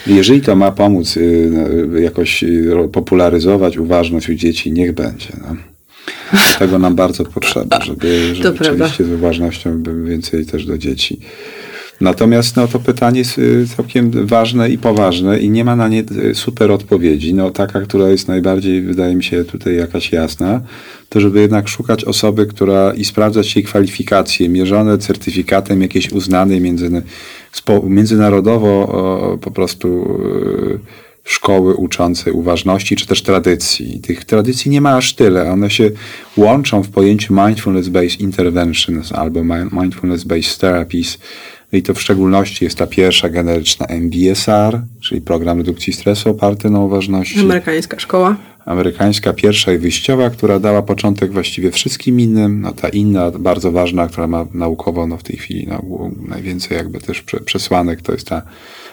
Jeżeli 0.06 0.40
to 0.40 0.56
ma 0.56 0.72
pomóc 0.72 1.16
y, 1.16 1.50
no, 1.52 1.98
jakoś 1.98 2.44
y, 2.44 2.88
popularyzować 2.92 3.78
uważność 3.78 4.28
u 4.28 4.34
dzieci, 4.34 4.72
niech 4.72 4.92
będzie. 4.92 5.28
No. 5.40 5.56
Tego 6.58 6.78
nam 6.78 6.94
bardzo 6.94 7.24
potrzeba, 7.24 7.80
żeby, 7.80 8.34
żeby 8.34 8.64
rzeczywiście 8.64 9.04
z 9.04 9.10
uważnością 9.10 9.82
więcej 10.04 10.46
też 10.46 10.66
do 10.66 10.78
dzieci. 10.78 11.20
Natomiast 12.00 12.56
no, 12.56 12.68
to 12.68 12.78
pytanie 12.78 13.18
jest 13.18 13.38
y, 13.38 13.66
całkiem 13.76 14.26
ważne 14.26 14.70
i 14.70 14.78
poważne 14.78 15.38
i 15.38 15.50
nie 15.50 15.64
ma 15.64 15.76
na 15.76 15.88
nie 15.88 16.04
super 16.34 16.70
odpowiedzi. 16.70 17.34
No, 17.34 17.50
taka, 17.50 17.80
która 17.80 18.08
jest 18.08 18.28
najbardziej, 18.28 18.82
wydaje 18.82 19.14
mi 19.14 19.24
się, 19.24 19.44
tutaj 19.44 19.76
jakaś 19.76 20.12
jasna, 20.12 20.60
to 21.14 21.20
żeby 21.20 21.40
jednak 21.40 21.68
szukać 21.68 22.04
osoby, 22.04 22.46
która 22.46 22.94
i 22.94 23.04
sprawdzać 23.04 23.56
jej 23.56 23.64
kwalifikacje, 23.64 24.48
mierzone 24.48 24.98
certyfikatem 24.98 25.82
jakiejś 25.82 26.12
uznanej 26.12 26.60
między, 26.60 27.02
międzynarodowo 27.84 29.38
po 29.42 29.50
prostu 29.50 30.18
e, 31.24 31.30
szkoły 31.30 31.74
uczącej 31.74 32.32
uważności, 32.32 32.96
czy 32.96 33.06
też 33.06 33.22
tradycji. 33.22 34.00
Tych 34.00 34.24
tradycji 34.24 34.70
nie 34.70 34.80
ma 34.80 34.96
aż 34.96 35.14
tyle. 35.14 35.52
One 35.52 35.70
się 35.70 35.90
łączą 36.36 36.82
w 36.82 36.88
pojęciu 36.88 37.34
mindfulness-based 37.34 38.20
interventions 38.20 39.12
albo 39.12 39.40
mindfulness-based 39.70 40.60
therapies. 40.60 41.18
I 41.72 41.82
to 41.82 41.94
w 41.94 42.00
szczególności 42.00 42.64
jest 42.64 42.78
ta 42.78 42.86
pierwsza 42.86 43.28
generyczna 43.28 43.86
MBSR, 43.86 44.80
czyli 45.00 45.20
program 45.20 45.58
redukcji 45.58 45.92
stresu 45.92 46.30
oparty 46.30 46.70
na 46.70 46.80
uważności. 46.80 47.40
Amerykańska 47.40 47.98
szkoła 47.98 48.36
amerykańska 48.66 49.32
pierwsza 49.32 49.72
i 49.72 49.78
wyjściowa, 49.78 50.30
która 50.30 50.58
dała 50.58 50.82
początek 50.82 51.32
właściwie 51.32 51.70
wszystkim 51.70 52.20
innym, 52.20 52.60
no 52.60 52.72
ta 52.72 52.88
inna, 52.88 53.30
bardzo 53.30 53.72
ważna, 53.72 54.06
która 54.06 54.26
ma 54.26 54.46
naukowo 54.54 55.06
no 55.06 55.16
w 55.16 55.22
tej 55.22 55.36
chwili 55.36 55.66
no, 55.66 56.10
najwięcej 56.28 56.76
jakby 56.76 57.00
też 57.00 57.24
przesłanek, 57.44 58.02
to 58.02 58.12
jest 58.12 58.28
ta 58.28 58.42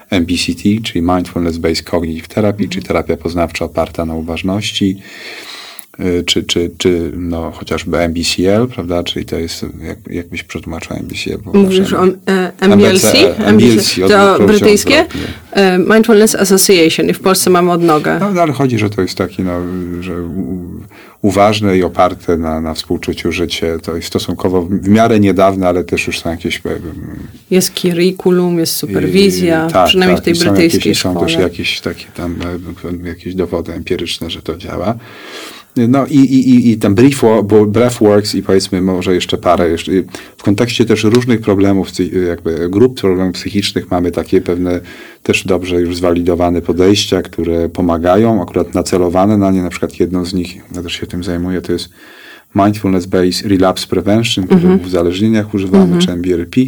MBCT, 0.09 0.63
czyli 0.83 1.01
Mindfulness 1.01 1.57
Based 1.57 1.89
Cognitive 1.89 2.27
Therapy, 2.27 2.69
czyli 2.69 2.85
terapia 2.85 3.17
poznawcza 3.17 3.65
oparta 3.65 4.05
na 4.05 4.15
uważności. 4.15 4.97
Y, 5.99 6.23
czy, 6.23 6.43
czy, 6.43 6.71
czy 6.77 7.11
no, 7.15 7.51
chociażby 7.51 7.97
MBCL, 7.97 8.67
prawda, 8.73 9.03
czyli 9.03 9.25
to 9.25 9.39
jest, 9.39 9.65
jak, 9.81 9.97
jakbyś 10.09 10.43
przetłumaczył 10.43 10.97
MBCL? 10.97 11.37
Mówisz 11.53 11.93
o 11.93 12.05
e, 12.61 12.65
MBLC? 12.65 13.13
MBC 13.37 14.07
to 14.07 14.39
brytyjskie? 14.45 15.05
E, 15.51 15.77
Mindfulness 15.77 16.35
Association 16.35 17.09
i 17.09 17.13
w 17.13 17.19
Polsce 17.19 17.49
mamy 17.49 17.71
odnogę. 17.71 18.17
No, 18.19 18.33
no, 18.33 18.41
ale 18.41 18.53
chodzi, 18.53 18.79
że 18.79 18.89
to 18.89 19.01
jest 19.01 19.15
taki, 19.15 19.43
no, 19.43 19.61
że 19.99 20.13
uważne 21.21 21.77
i 21.77 21.83
oparte 21.83 22.37
na, 22.37 22.61
na 22.61 22.73
współczuciu 22.73 23.31
życie. 23.31 23.77
To 23.83 23.95
jest 23.95 24.07
stosunkowo 24.07 24.61
w 24.61 24.87
miarę 24.87 25.19
niedawne, 25.19 25.67
ale 25.67 25.83
też 25.83 26.07
już 26.07 26.19
są 26.19 26.29
jakieś... 26.29 26.57
E, 26.57 26.59
jest 27.51 27.73
curriculum, 27.73 28.59
jest 28.59 28.75
superwizja, 28.75 29.67
i, 29.69 29.71
tak, 29.71 29.87
przynajmniej 29.87 30.21
tak, 30.21 30.23
w 30.23 30.39
tej 30.39 30.47
brytyjskiej 30.47 30.95
są 30.95 30.99
szkole. 30.99 31.19
Są 31.19 31.25
też 31.25 31.43
jakieś 31.43 31.81
takie 31.81 32.05
tam, 32.15 32.35
jakieś 33.03 33.35
dowody 33.35 33.73
empiryczne, 33.73 34.29
że 34.29 34.41
to 34.41 34.57
działa. 34.57 34.95
No 35.75 36.05
i, 36.05 36.17
i, 36.17 36.71
i 36.71 36.77
ten 36.77 36.95
brief, 36.95 37.21
Breathworks 37.67 38.35
i 38.35 38.43
powiedzmy 38.43 38.81
może 38.81 39.13
jeszcze 39.13 39.37
parę. 39.37 39.69
Jeszcze, 39.69 39.91
w 40.37 40.43
kontekście 40.43 40.85
też 40.85 41.03
różnych 41.03 41.41
problemów, 41.41 41.87
jakby 42.27 42.69
grup 42.69 42.99
problemów 43.01 43.35
psychicznych 43.35 43.91
mamy 43.91 44.11
takie 44.11 44.41
pewne 44.41 44.81
też 45.23 45.45
dobrze 45.45 45.81
już 45.81 45.97
zwalidowane 45.97 46.61
podejścia, 46.61 47.21
które 47.21 47.69
pomagają, 47.69 48.41
akurat 48.41 48.73
nacelowane 48.73 49.37
na 49.37 49.51
nie. 49.51 49.61
Na 49.61 49.69
przykład 49.69 49.99
jedną 49.99 50.25
z 50.25 50.33
nich, 50.33 50.55
ja 50.75 50.83
też 50.83 50.93
się 50.93 51.07
tym 51.07 51.23
zajmuję, 51.23 51.61
to 51.61 51.71
jest 51.71 51.89
Mindfulness-Based 52.55 53.47
Relapse 53.47 53.87
Prevention, 53.87 54.45
które 54.45 54.61
mm 54.61 54.77
-hmm. 54.77 54.83
w 54.83 54.85
uzależnieniach 54.85 55.53
używamy, 55.53 55.83
mm 55.83 55.99
-hmm. 55.99 56.05
czy 56.05 56.11
MBRP. 56.11 56.61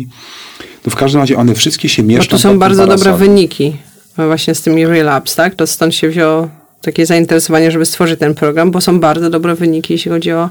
No 0.86 0.92
w 0.92 0.96
każdym 0.96 1.22
razie 1.22 1.38
one 1.38 1.56
wszystkie 1.56 1.90
się 1.90 2.04
mieszczą. 2.04 2.36
No 2.36 2.38
to 2.38 2.44
są 2.44 2.60
bardzo 2.60 2.88
dobre 2.88 3.18
wyniki 3.18 3.78
właśnie 4.16 4.56
z 4.56 4.62
tymi 4.62 4.86
relapse, 4.86 5.36
tak? 5.36 5.56
To 5.56 5.68
stąd 5.68 5.96
się 5.96 6.10
wzięło 6.10 6.63
takie 6.84 7.06
zainteresowanie, 7.06 7.72
żeby 7.72 7.86
stworzyć 7.86 8.20
ten 8.20 8.36
program, 8.36 8.72
bo 8.72 8.82
są 8.82 9.00
bardzo 9.00 9.30
dobre 9.30 9.56
wyniki, 9.56 9.94
jeśli 9.94 10.12
chodzi 10.12 10.32
o 10.32 10.50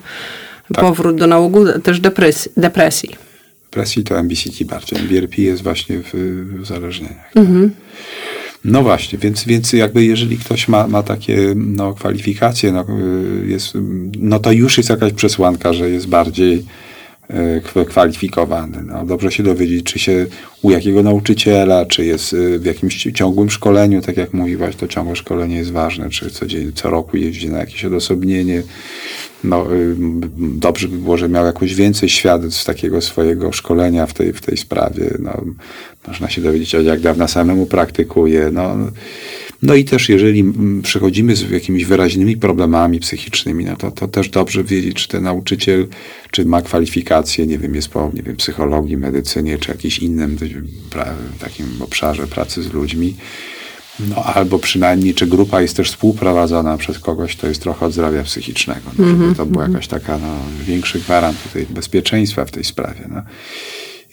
tak. 0.75 0.85
powrót 0.85 1.17
do 1.17 1.27
nałogu, 1.27 1.65
też 1.83 2.01
depresji. 2.01 2.53
depresji. 2.57 3.09
Depresji 3.65 4.05
to 4.05 4.19
MBCT 4.19 4.65
bardziej. 4.65 4.99
MBRP 5.01 5.43
jest 5.43 5.63
właśnie 5.63 6.03
w, 6.03 6.15
uzależnieniach. 6.63 7.31
Mhm. 7.37 7.71
No 8.65 8.83
właśnie, 8.83 9.19
więc, 9.19 9.45
więc 9.45 9.73
jakby 9.73 10.05
jeżeli 10.05 10.39
ktoś 10.39 10.69
ma, 10.69 10.87
ma 10.87 11.03
takie 11.03 11.53
no, 11.57 11.95
kwalifikacje, 11.95 12.73
no, 12.73 12.87
jest, 13.47 13.73
no 14.19 14.39
to 14.39 14.53
już 14.53 14.77
jest 14.77 14.91
jakaś 14.91 15.13
przesłanka, 15.13 15.73
że 15.73 15.91
jest 15.91 16.07
bardziej 16.07 16.65
kwalifikowany. 17.89 18.83
No, 18.87 19.07
dobrze 19.07 19.33
się 19.33 19.43
dowiedzieć, 19.43 19.85
czy 19.85 19.99
się 19.99 20.27
u 20.63 20.71
jakiego 20.71 21.03
nauczyciela, 21.03 21.87
czy 21.87 22.05
jest 22.05 22.35
e, 22.35 22.59
w 22.59 22.65
jakimś 22.65 23.09
ciągłym 23.15 23.51
szkoleniu, 23.51 24.03
tak 24.03 24.17
jak 24.17 24.33
mówiłaś, 24.33 24.77
to 24.77 24.89
ciągłe 24.89 25.17
szkolenie 25.17 25.57
jest 25.57 25.73
ważne, 25.73 26.11
czy 26.11 26.31
co, 26.31 26.47
co 26.75 26.91
roku 26.91 27.17
jeździ 27.17 27.51
na 27.51 27.59
jakieś 27.59 27.85
odosobnienie. 27.85 28.63
No, 29.45 29.75
y, 29.75 29.97
dobrze 30.39 30.89
by 30.89 30.99
było, 30.99 31.17
że 31.17 31.29
miał 31.29 31.47
jakoś 31.47 31.75
więcej 31.75 32.09
świadectw 32.09 32.65
takiego 32.65 33.01
swojego 33.01 33.53
szkolenia 33.53 34.07
w 34.07 34.15
tej, 34.15 34.33
w 34.33 34.41
tej 34.41 34.57
sprawie. 34.57 35.11
No, 35.19 35.45
można 36.09 36.31
się 36.31 36.41
dowiedzieć, 36.41 36.73
jak 36.73 37.01
dawno 37.01 37.29
samemu 37.29 37.67
praktykuje. 37.67 38.51
No, 38.53 38.77
no 39.63 39.75
i 39.75 39.85
też 39.85 40.09
jeżeli 40.09 40.45
przychodzimy 40.83 41.37
z 41.37 41.51
jakimiś 41.51 41.85
wyraźnymi 41.85 42.37
problemami 42.37 43.01
psychicznymi, 43.01 43.65
no 43.65 43.77
to, 43.77 43.91
to 43.91 44.09
też 44.09 44.29
dobrze 44.29 44.65
wiedzieć, 44.65 44.97
czy 44.97 45.09
ten 45.09 45.23
nauczyciel, 45.23 45.87
czy 46.31 46.45
ma 46.45 46.63
kwalifikacje, 46.63 47.47
nie 47.47 47.59
wiem, 47.59 47.75
jest 47.75 47.89
po 47.89 48.11
nie 48.15 48.23
wiem, 48.23 48.37
psychologii, 48.37 48.97
medycynie, 48.97 49.59
czy 49.59 49.71
jakimś 49.71 49.99
innym 49.99 50.39
takim 51.41 51.67
obszarze 51.81 52.27
pracy 52.27 52.63
z 52.63 52.73
ludźmi. 52.73 53.17
No 54.01 54.17
albo 54.17 54.59
przynajmniej, 54.59 55.15
czy 55.15 55.27
grupa 55.27 55.63
jest 55.63 55.77
też 55.77 55.91
współprowadzona 55.91 56.77
przez 56.77 56.99
kogoś, 56.99 57.37
to 57.37 57.47
jest 57.47 57.63
trochę 57.63 57.87
od 57.87 57.93
zdrowia 57.93 58.23
psychicznego. 58.23 58.91
No, 58.99 59.05
żeby 59.05 59.11
mhm, 59.11 59.35
to 59.35 59.47
była 59.47 59.65
mhm. 59.65 59.73
jakaś 59.73 59.89
taka 59.89 60.19
no, 60.19 60.37
większy 60.65 60.99
gwarant 60.99 61.43
tutaj 61.43 61.67
bezpieczeństwa 61.71 62.45
w 62.45 62.51
tej 62.51 62.65
sprawie. 62.65 63.01
No. 63.09 63.23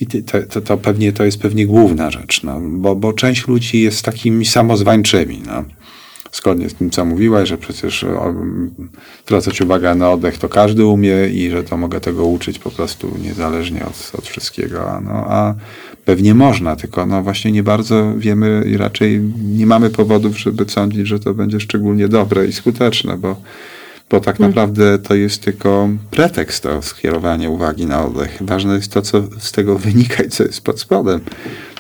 I 0.02 0.08
to, 0.08 0.38
to, 0.50 0.62
to, 0.62 0.78
pewnie 0.78 1.14
to 1.14 1.24
jest 1.24 1.42
pewnie 1.42 1.68
główna 1.68 2.12
rzecz, 2.12 2.44
no, 2.44 2.60
bo, 2.62 2.96
bo 2.96 3.14
część 3.14 3.48
ludzi 3.48 3.82
jest 3.82 4.06
takimi 4.06 4.46
samozwańczymi. 4.46 5.42
No. 5.46 5.64
zgodnie 6.32 6.70
z 6.70 6.74
tym, 6.74 6.90
co 6.90 7.06
mówiłaś, 7.06 7.50
że 7.50 7.58
przecież 7.58 8.06
zwracać 9.26 9.62
uwagę 9.62 9.96
na 9.96 10.12
oddech 10.12 10.38
to 10.38 10.50
każdy 10.50 10.86
umie 10.86 11.30
i 11.32 11.50
że 11.50 11.64
to 11.64 11.78
mogę 11.78 12.00
tego 12.00 12.26
uczyć 12.26 12.60
po 12.60 12.72
prostu 12.72 13.18
niezależnie 13.24 13.86
od, 13.86 14.12
od 14.18 14.28
wszystkiego. 14.28 15.02
No, 15.06 15.12
a 15.12 15.56
pewnie 16.06 16.34
można, 16.34 16.76
tylko 16.76 17.06
no 17.06 17.24
właśnie 17.24 17.52
nie 17.52 17.64
bardzo 17.64 18.14
wiemy 18.18 18.64
i 18.68 18.78
raczej 18.78 19.22
nie 19.42 19.66
mamy 19.66 19.90
powodów, 19.90 20.40
żeby 20.40 20.70
sądzić, 20.70 21.08
że 21.08 21.20
to 21.20 21.34
będzie 21.34 21.60
szczególnie 21.60 22.08
dobre 22.08 22.48
i 22.48 22.54
skuteczne, 22.54 23.18
bo 23.18 23.36
bo 24.10 24.20
tak 24.20 24.38
Hmm. 24.38 24.50
naprawdę 24.50 25.00
to 25.00 25.16
jest 25.16 25.44
tylko 25.44 25.90
pretekst 26.12 26.64
do 26.64 26.82
skierowania 26.82 27.50
uwagi 27.50 27.86
na 27.86 28.06
oddech. 28.06 28.38
Ważne 28.42 28.76
jest 28.76 28.94
to, 28.94 29.02
co 29.02 29.24
z 29.40 29.52
tego 29.52 29.78
wynika 29.78 30.24
i 30.24 30.30
co 30.30 30.44
jest 30.44 30.62
pod 30.62 30.80
spodem. 30.80 31.20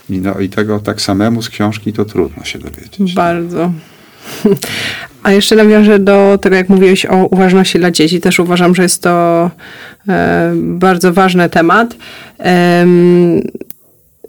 I, 0.09 0.17
no, 0.17 0.39
I 0.39 0.49
tego 0.49 0.79
tak 0.79 1.01
samemu 1.01 1.41
z 1.41 1.49
książki 1.49 1.93
to 1.93 2.05
trudno 2.05 2.43
się 2.43 2.59
dowiedzieć. 2.59 3.13
Bardzo. 3.13 3.71
A 5.23 5.31
jeszcze 5.31 5.55
nawiążę 5.55 5.99
do 5.99 6.37
tego, 6.41 6.55
jak 6.55 6.69
mówiłeś 6.69 7.05
o 7.05 7.15
uważności 7.25 7.79
dla 7.79 7.91
dzieci. 7.91 8.21
Też 8.21 8.39
uważam, 8.39 8.75
że 8.75 8.83
jest 8.83 9.03
to 9.03 9.51
e, 10.09 10.53
bardzo 10.55 11.13
ważny 11.13 11.49
temat. 11.49 11.95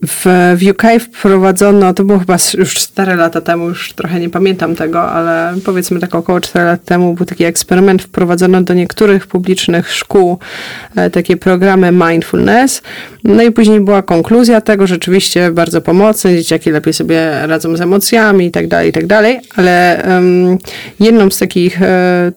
W, 0.06 0.26
w 0.56 0.70
UK 0.70 0.82
wprowadzono, 1.00 1.94
to 1.94 2.04
było 2.04 2.18
chyba 2.18 2.36
już 2.58 2.74
4 2.74 3.14
lata 3.14 3.40
temu, 3.40 3.68
już 3.68 3.92
trochę 3.92 4.20
nie 4.20 4.30
pamiętam 4.30 4.76
tego, 4.76 5.10
ale 5.10 5.54
powiedzmy 5.64 6.00
tak 6.00 6.14
około 6.14 6.40
4 6.40 6.64
lat 6.64 6.84
temu 6.84 7.14
był 7.14 7.26
taki 7.26 7.44
eksperyment, 7.44 8.02
wprowadzono 8.02 8.62
do 8.62 8.74
niektórych 8.74 9.26
publicznych 9.26 9.92
szkół 9.92 10.38
e, 10.96 11.10
takie 11.10 11.36
programy 11.36 11.92
mindfulness. 11.92 12.82
No 13.24 13.42
i 13.42 13.50
później 13.50 13.80
była 13.80 14.02
konkluzja 14.02 14.60
tego, 14.60 14.86
rzeczywiście 14.86 15.50
bardzo 15.50 15.80
pomocne, 15.80 16.36
dzieciaki 16.36 16.70
lepiej 16.70 16.92
sobie 16.92 17.46
radzą 17.46 17.76
z 17.76 17.80
emocjami 17.80 18.46
i 18.46 18.50
tak 18.50 18.68
dalej, 18.68 18.88
i 18.88 18.92
tak 18.92 19.06
dalej, 19.06 19.40
ale 19.56 20.02
em, 20.02 20.58
jedną 21.00 21.30
z 21.30 21.38
takich 21.38 21.82
e, 21.82 22.32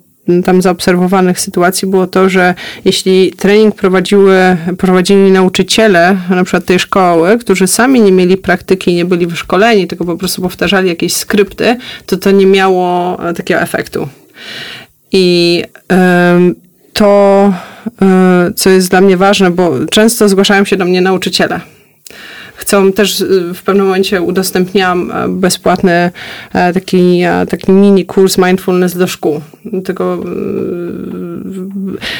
tam 0.45 0.61
zaobserwowanych 0.61 1.39
sytuacji 1.39 1.87
było 1.87 2.07
to, 2.07 2.29
że 2.29 2.55
jeśli 2.85 3.31
trening 3.31 3.75
prowadziły, 3.75 4.57
prowadzili 4.77 5.31
nauczyciele 5.31 6.17
na 6.29 6.43
przykład 6.43 6.65
tej 6.65 6.79
szkoły, 6.79 7.37
którzy 7.37 7.67
sami 7.67 8.01
nie 8.01 8.11
mieli 8.11 8.37
praktyki, 8.37 8.93
nie 8.93 9.05
byli 9.05 9.27
wyszkoleni, 9.27 9.87
tylko 9.87 10.05
po 10.05 10.17
prostu 10.17 10.41
powtarzali 10.41 10.89
jakieś 10.89 11.13
skrypty, 11.13 11.77
to 12.05 12.17
to 12.17 12.31
nie 12.31 12.45
miało 12.45 13.17
e, 13.29 13.33
takiego 13.33 13.61
efektu. 13.61 14.07
I 15.11 15.63
to, 16.93 17.53
e, 18.01 18.51
co 18.55 18.69
jest 18.69 18.89
dla 18.89 19.01
mnie 19.01 19.17
ważne, 19.17 19.51
bo 19.51 19.71
często 19.91 20.29
zgłaszają 20.29 20.65
się 20.65 20.77
do 20.77 20.85
mnie 20.85 21.01
nauczyciele. 21.01 21.59
Chcą 22.55 22.93
też 22.93 23.21
y, 23.21 23.53
w 23.53 23.63
pewnym 23.63 23.85
momencie 23.85 24.21
udostępniałam 24.21 25.11
e, 25.11 25.27
bezpłatny 25.27 26.11
e, 26.53 26.73
taki, 26.73 27.21
e, 27.21 27.45
taki 27.49 27.71
mini 27.71 28.05
kurs 28.05 28.37
mindfulness 28.37 28.97
do 28.97 29.07
szkół. 29.07 29.41
Tylko 29.85 30.23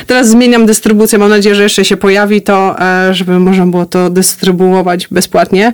y, 0.04 0.06
teraz 0.08 0.30
zmieniam 0.30 0.66
dystrybucję. 0.66 1.20
Mam 1.20 1.30
nadzieję, 1.30 1.56
że 1.56 1.64
jeszcze 1.64 1.86
się 1.86 1.98
pojawi 1.98 2.42
to, 2.42 2.76
żeby 3.12 3.40
można 3.40 3.66
było 3.66 3.86
to 3.86 4.10
dystrybuować 4.10 5.08
bezpłatnie. 5.08 5.74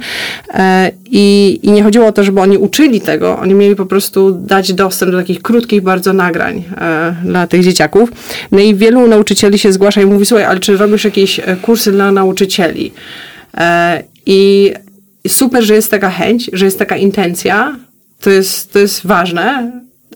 I, 1.06 1.60
I 1.64 1.72
nie 1.72 1.84
chodziło 1.84 2.08
o 2.08 2.12
to, 2.12 2.24
żeby 2.24 2.42
oni 2.42 2.58
uczyli 2.58 3.02
tego. 3.02 3.38
Oni 3.40 3.54
mieli 3.54 3.76
po 3.76 3.86
prostu 3.86 4.32
dać 4.32 4.74
dostęp 4.74 5.12
do 5.12 5.18
takich 5.18 5.42
krótkich 5.42 5.82
bardzo 5.82 6.14
nagrań 6.14 6.64
dla 7.24 7.48
tych 7.48 7.64
dzieciaków. 7.64 8.12
No 8.52 8.60
i 8.60 8.76
wielu 8.76 9.08
nauczycieli 9.08 9.60
się 9.60 9.72
zgłasza 9.72 10.02
i 10.02 10.06
mówi, 10.06 10.26
słuchaj, 10.26 10.46
ale 10.46 10.60
czy 10.60 10.78
robisz 10.78 11.06
jakieś 11.06 11.42
kursy 11.62 11.92
dla 11.92 12.12
nauczycieli? 12.12 12.92
I 14.26 14.74
super, 15.28 15.64
że 15.64 15.76
jest 15.76 15.92
taka 15.92 16.10
chęć, 16.10 16.50
że 16.54 16.66
jest 16.66 16.80
taka 16.80 16.98
intencja. 16.98 17.76
To 18.22 18.30
jest, 18.30 18.74
to 18.74 18.80
jest 18.80 19.06
ważne, 19.06 19.72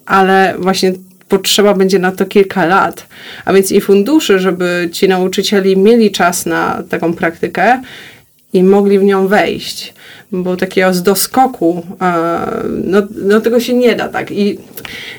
ale 0.06 0.56
właśnie 0.60 0.94
potrzeba 1.28 1.74
będzie 1.74 2.00
na 2.00 2.12
to 2.12 2.26
kilka 2.26 2.66
lat. 2.66 3.08
A 3.46 3.54
więc 3.54 3.72
i 3.72 3.82
funduszy, 3.82 4.40
żeby 4.40 4.90
ci 4.92 5.08
nauczycieli 5.08 5.78
mieli 5.78 6.12
czas 6.12 6.46
na 6.46 6.84
taką 6.90 7.14
praktykę 7.14 7.82
i 8.54 8.64
mogli 8.64 9.00
w 9.00 9.04
nią 9.04 9.28
wejść. 9.28 9.94
Bo 10.32 10.58
takiego 10.58 10.94
z 10.94 11.04
doskoku, 11.04 11.86
e, 12.02 12.14
no, 12.84 13.02
no 13.26 13.42
tego 13.42 13.60
się 13.60 13.74
nie 13.74 13.96
da 13.96 14.08
tak. 14.08 14.32
I 14.32 14.58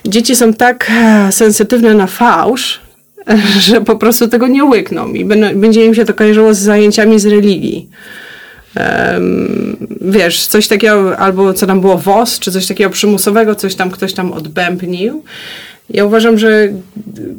dzieci 0.07 0.37
są 0.37 0.53
tak 0.53 0.91
e, 0.91 1.33
sensytywne 1.33 1.95
na 1.95 2.07
fałsz, 2.07 2.81
że 3.67 3.81
po 3.81 3.97
prostu 3.97 4.29
tego 4.29 4.49
nie 4.49 4.65
łykną 4.65 5.13
i 5.13 5.25
będzie 5.55 5.87
im 5.87 5.95
się 5.95 6.05
to 6.05 6.15
kojarzyło 6.15 6.55
z 6.55 6.59
zajęciami 6.59 7.21
z 7.21 7.27
religii. 7.27 7.89
Em, 8.75 9.77
wiesz, 10.01 10.47
coś 10.47 10.69
takiego, 10.69 11.19
albo 11.19 11.55
co 11.55 11.67
tam 11.67 11.81
było 11.81 11.99
WOS, 11.99 12.39
czy 12.39 12.53
coś 12.53 12.67
takiego 12.67 12.91
przymusowego, 12.91 13.55
coś 13.55 13.75
tam 13.75 13.91
ktoś 13.91 14.13
tam 14.13 14.33
odbębnił. 14.33 15.25
Ja 15.91 16.05
uważam, 16.05 16.39
że 16.39 16.69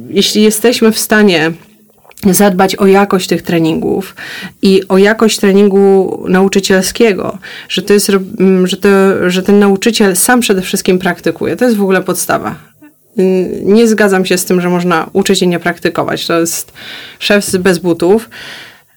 jeśli 0.09 0.43
jesteśmy 0.43 0.91
w 0.91 0.99
stanie 0.99 1.51
zadbać 2.31 2.75
o 2.75 2.87
jakość 2.87 3.27
tych 3.27 3.41
treningów 3.41 4.15
i 4.61 4.81
o 4.89 4.97
jakość 4.97 5.39
treningu 5.39 6.23
nauczycielskiego, 6.29 7.37
że 7.69 7.81
to 7.81 7.93
jest, 7.93 8.11
że, 8.63 8.77
to, 8.77 8.89
że 9.27 9.43
ten 9.43 9.59
nauczyciel 9.59 10.15
sam 10.15 10.39
przede 10.39 10.61
wszystkim 10.61 10.99
praktykuje. 10.99 11.55
To 11.55 11.65
jest 11.65 11.77
w 11.77 11.81
ogóle 11.81 12.01
podstawa. 12.01 12.55
Nie 13.63 13.87
zgadzam 13.87 14.25
się 14.25 14.37
z 14.37 14.45
tym, 14.45 14.61
że 14.61 14.69
można 14.69 15.09
uczyć 15.13 15.41
i 15.41 15.47
nie 15.47 15.59
praktykować. 15.59 16.27
To 16.27 16.39
jest 16.39 16.73
szef 17.19 17.57
bez 17.57 17.79
butów. 17.79 18.29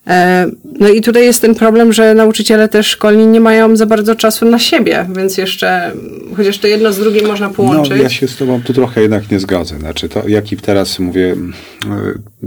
E, 0.09 0.50
No 0.80 0.88
i 0.88 1.00
tutaj 1.00 1.24
jest 1.24 1.42
ten 1.42 1.54
problem, 1.54 1.92
że 1.92 2.14
nauczyciele 2.14 2.68
też 2.68 2.86
szkolni 2.86 3.26
nie 3.26 3.40
mają 3.40 3.76
za 3.76 3.86
bardzo 3.86 4.16
czasu 4.16 4.46
na 4.46 4.59
siebie, 4.59 5.06
więc 5.16 5.38
jeszcze, 5.38 5.92
chociaż 6.36 6.59
to 6.59 6.66
jedno 6.66 6.92
z 6.92 6.98
drugim 6.98 7.26
można 7.26 7.50
połączyć. 7.50 7.90
No, 7.90 8.02
ja 8.02 8.09
się 8.09 8.28
z 8.28 8.36
tobą 8.36 8.62
tu 8.62 8.72
trochę 8.72 9.02
jednak 9.02 9.30
nie 9.30 9.40
zgodzę. 9.40 9.78
Znaczy, 9.78 10.09
to, 10.09 10.28
jak 10.28 10.52
i 10.52 10.56
teraz 10.56 10.98
mówię, 10.98 11.36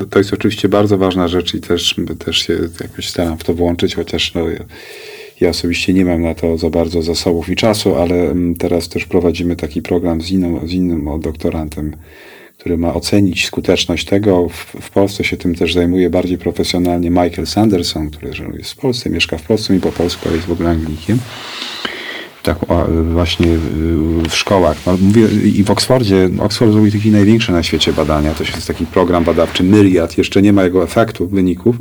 y, 0.01 0.05
to 0.09 0.19
jest 0.19 0.33
oczywiście 0.33 0.69
bardzo 0.69 0.97
ważna 0.97 1.27
rzecz 1.27 1.53
i 1.53 1.61
też, 1.61 1.95
też 2.25 2.37
się 2.37 2.59
jakoś 2.81 3.09
staram 3.09 3.37
w 3.37 3.43
to 3.43 3.53
włączyć, 3.53 3.95
chociaż 3.95 4.33
no, 4.33 4.41
ja, 5.41 5.49
osobiście 5.49 5.93
nie 5.93 6.05
mam 6.05 6.21
na 6.21 6.35
to 6.35 6.57
za 6.57 6.69
bardzo 6.69 7.01
zasobów 7.01 7.49
i 7.49 7.55
czasu, 7.55 7.95
ale 7.95 8.15
mm, 8.15 8.55
teraz 8.55 8.89
też 8.89 9.05
prowadzimy 9.05 9.55
taki 9.55 9.81
program 9.81 10.21
z, 10.21 10.31
inną, 10.31 10.67
z 10.67 10.71
innym 10.71 11.09
doktorantem, 11.21 11.95
który 12.61 12.77
ma 12.77 12.93
ocenić 12.93 13.45
skuteczność 13.45 14.05
tego. 14.05 14.49
W, 14.49 14.65
w 14.81 14.89
Polsce 14.89 15.23
się 15.23 15.37
tym 15.37 15.55
też 15.55 15.73
zajmuje 15.73 16.09
bardziej 16.09 16.37
profesjonalnie 16.37 17.09
Michael 17.09 17.47
Sanderson, 17.47 18.09
który 18.09 18.33
jest 18.57 18.71
w 18.71 18.75
Polsce, 18.75 19.09
mieszka 19.09 19.37
w 19.37 19.41
Polsce 19.41 19.75
i 19.75 19.79
po 19.79 19.91
polsku, 19.91 20.21
ale 20.25 20.35
jest 20.35 20.47
w 20.47 20.51
ogóle 20.51 20.69
Anglikiem 20.69 21.19
tak 22.43 22.57
właśnie 23.13 23.47
w 24.29 24.33
szkołach. 24.33 24.77
No, 24.85 24.97
mówię, 25.01 25.27
I 25.43 25.63
w 25.63 25.71
Oksfordzie, 25.71 26.29
Oxford 26.39 26.71
zrobił 26.71 26.91
takie 26.91 27.11
największe 27.11 27.51
na 27.51 27.63
świecie 27.63 27.93
badania. 27.93 28.33
To 28.33 28.43
jest 28.43 28.67
taki 28.67 28.85
program 28.85 29.23
badawczy 29.23 29.63
Myriad. 29.63 30.17
Jeszcze 30.17 30.41
nie 30.41 30.53
ma 30.53 30.63
jego 30.63 30.83
efektów, 30.83 31.31
wyników. 31.31 31.75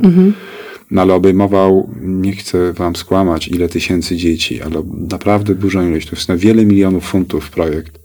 No, 0.91 1.01
ale 1.01 1.13
obejmował, 1.13 1.89
nie 2.01 2.31
chcę 2.31 2.73
wam 2.73 2.95
skłamać, 2.95 3.47
ile 3.47 3.69
tysięcy 3.69 4.15
dzieci, 4.15 4.61
ale 4.61 4.83
naprawdę 5.09 5.55
dużą 5.55 5.87
ilość. 5.87 6.09
To 6.09 6.15
jest 6.15 6.29
na 6.29 6.37
wiele 6.37 6.65
milionów 6.65 7.05
funtów 7.05 7.49
projekt, 7.49 8.00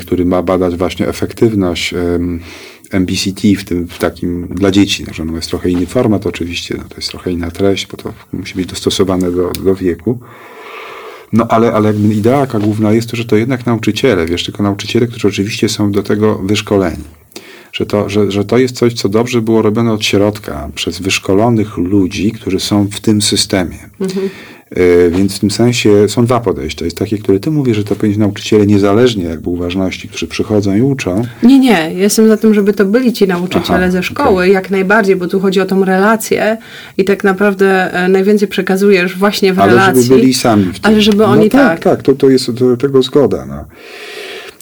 który 0.00 0.24
ma 0.24 0.42
badać 0.42 0.76
właśnie 0.76 1.08
efektywność 1.08 1.94
MBCT 2.90 3.40
w 3.58 3.64
tym 3.64 3.86
w 3.86 3.98
takim 3.98 4.46
dla 4.46 4.70
dzieci. 4.70 5.04
No, 5.06 5.14
że 5.14 5.24
no 5.24 5.36
jest 5.36 5.50
trochę 5.50 5.70
inny 5.70 5.86
format 5.86 6.26
oczywiście, 6.26 6.74
no, 6.78 6.84
to 6.88 6.96
jest 6.96 7.08
trochę 7.08 7.32
inna 7.32 7.50
treść, 7.50 7.86
bo 7.86 7.96
to 7.96 8.12
musi 8.32 8.54
być 8.54 8.66
dostosowane 8.66 9.32
do, 9.32 9.50
do 9.50 9.74
wieku. 9.74 10.18
No 11.32 11.46
ale, 11.48 11.72
ale 11.72 11.88
jakby 11.88 12.14
idea 12.14 12.40
taka 12.40 12.58
główna 12.58 12.92
jest 12.92 13.10
to, 13.10 13.16
że 13.16 13.24
to 13.24 13.36
jednak 13.36 13.66
nauczyciele, 13.66 14.26
wiesz, 14.26 14.44
tylko 14.44 14.62
nauczyciele, 14.62 15.06
którzy 15.06 15.28
oczywiście 15.28 15.68
są 15.68 15.92
do 15.92 16.02
tego 16.02 16.34
wyszkoleni. 16.34 17.04
Że 17.74 17.86
to, 17.86 18.08
że, 18.08 18.30
że 18.30 18.44
to 18.44 18.58
jest 18.58 18.76
coś, 18.76 18.94
co 18.94 19.08
dobrze 19.08 19.42
było 19.42 19.62
robione 19.62 19.92
od 19.92 20.04
środka 20.04 20.68
przez 20.74 21.00
wyszkolonych 21.00 21.76
ludzi, 21.76 22.32
którzy 22.32 22.60
są 22.60 22.88
w 22.88 23.00
tym 23.00 23.22
systemie. 23.22 23.78
Y, 24.78 25.10
Więc 25.10 25.36
w 25.36 25.38
tym 25.38 25.50
sensie 25.50 26.08
są 26.08 26.24
dwa 26.24 26.40
podejścia. 26.40 26.84
Jest 26.84 26.98
takie, 26.98 27.18
które 27.18 27.40
ty 27.40 27.50
mówisz, 27.50 27.76
że 27.76 27.84
to 27.84 27.94
powinni 27.96 28.18
nauczyciele 28.18 28.66
niezależnie 28.66 29.24
jakby 29.24 29.50
uważności, 29.50 30.08
którzy 30.08 30.26
przychodzą 30.26 30.76
i 30.76 30.82
uczą. 30.82 31.22
Nie, 31.42 31.58
nie. 31.58 31.90
Jestem 31.94 32.28
za 32.28 32.36
tym, 32.36 32.54
żeby 32.54 32.72
to 32.72 32.84
byli 32.84 33.12
ci 33.12 33.26
nauczyciele 33.26 33.78
Aha, 33.78 33.90
ze 33.90 34.02
szkoły, 34.02 34.48
jak 34.48 34.70
najbardziej, 34.70 35.16
bo 35.16 35.26
tu 35.26 35.40
chodzi 35.40 35.60
o 35.60 35.66
tą 35.66 35.84
relację 35.84 36.56
i 36.98 37.04
tak 37.04 37.24
naprawdę 37.24 37.92
e, 37.92 38.08
najwięcej 38.08 38.48
przekazujesz 38.48 39.16
właśnie 39.18 39.52
w 39.54 39.60
Ale 39.60 39.72
relacji. 39.72 40.02
żeby 40.02 40.20
byli 40.20 40.34
sami 40.34 40.64
w 40.64 40.80
tym. 40.80 40.80
Ale 40.82 41.02
żeby 41.02 41.24
oni 41.24 41.44
no 41.44 41.50
tak. 41.50 41.80
tak. 41.80 41.80
Tak, 41.80 42.02
to, 42.02 42.14
to 42.14 42.30
jest 42.30 42.50
do 42.50 42.76
tego 42.76 43.02
zgoda. 43.02 43.46
No. 43.46 43.64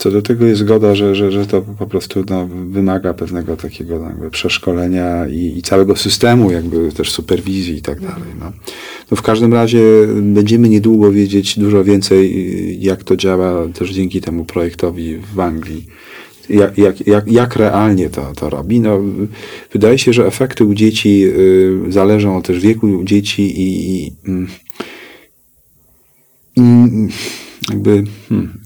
Co 0.02 0.10
do 0.10 0.22
tego 0.22 0.46
jest 0.46 0.60
zgoda, 0.60 0.94
że, 0.94 1.14
że, 1.14 1.32
że 1.32 1.46
to 1.46 1.62
po 1.62 1.86
prostu 1.86 2.24
no, 2.30 2.48
wymaga 2.70 3.14
pewnego 3.14 3.56
takiego 3.56 3.98
no, 3.98 4.08
jakby 4.08 4.30
przeszkolenia 4.30 5.28
i, 5.28 5.58
i 5.58 5.62
całego 5.62 5.96
systemu, 5.96 6.50
jakby 6.50 6.92
też 6.92 7.10
superwizji 7.10 7.76
i 7.76 7.82
tak 7.82 8.00
dalej. 8.00 8.28
No. 8.40 8.52
No 9.10 9.16
w 9.16 9.22
każdym 9.22 9.54
razie 9.54 9.80
będziemy 10.22 10.68
niedługo 10.68 11.12
wiedzieć 11.12 11.58
dużo 11.58 11.84
więcej, 11.84 12.82
jak 12.82 13.04
to 13.04 13.16
działa 13.16 13.68
też 13.68 13.90
dzięki 13.90 14.20
temu 14.20 14.44
projektowi 14.44 15.18
w 15.34 15.40
Anglii. 15.40 15.86
Jak, 16.48 16.78
jak, 16.78 17.06
jak, 17.06 17.32
jak 17.32 17.56
realnie 17.56 18.10
to, 18.10 18.32
to 18.36 18.50
robi? 18.50 18.80
No, 18.80 19.00
wydaje 19.72 19.98
się, 19.98 20.12
że 20.12 20.26
efekty 20.26 20.64
u 20.64 20.74
dzieci 20.74 21.24
y, 21.26 21.92
zależą 21.92 22.42
też 22.42 22.60
wieku 22.60 23.04
dzieci 23.04 23.42
i, 23.42 24.06
i 24.06 24.12
mm, 24.28 24.46
i 26.56 26.60
jakby. 27.70 28.04
Hmm, 28.28 28.58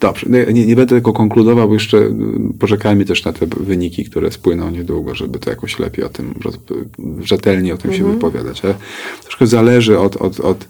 dobrze, 0.00 0.26
no 0.30 0.50
nie, 0.50 0.66
nie 0.66 0.76
będę 0.76 0.94
tylko 0.94 1.12
konkludował, 1.12 1.68
bo 1.68 1.74
jeszcze 1.74 1.98
mm, 1.98 2.54
poczekajmy 2.58 3.04
też 3.04 3.24
na 3.24 3.32
te 3.32 3.46
wyniki, 3.46 4.04
które 4.04 4.32
spłyną 4.32 4.70
niedługo, 4.70 5.14
żeby 5.14 5.38
to 5.38 5.50
jakoś 5.50 5.78
lepiej 5.78 6.04
o 6.04 6.08
tym, 6.08 6.34
rzetelnie 7.22 7.74
o 7.74 7.76
tym 7.76 7.92
się 7.92 8.04
wypowiadać. 8.04 8.64
Ale 8.64 8.74
troszkę 9.22 9.46
zależy 9.46 9.98
od, 9.98 10.16
od, 10.16 10.40
od, 10.40 10.68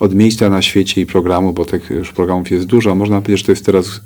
od 0.00 0.14
miejsca 0.14 0.50
na 0.50 0.62
świecie 0.62 1.00
i 1.00 1.06
programu, 1.06 1.52
bo 1.52 1.64
tych 1.64 1.90
już 1.90 2.12
programów 2.12 2.50
jest 2.50 2.66
dużo. 2.66 2.94
Można 2.94 3.20
powiedzieć, 3.20 3.40
że 3.40 3.46
to 3.46 3.52
jest 3.52 3.66
teraz 3.66 4.00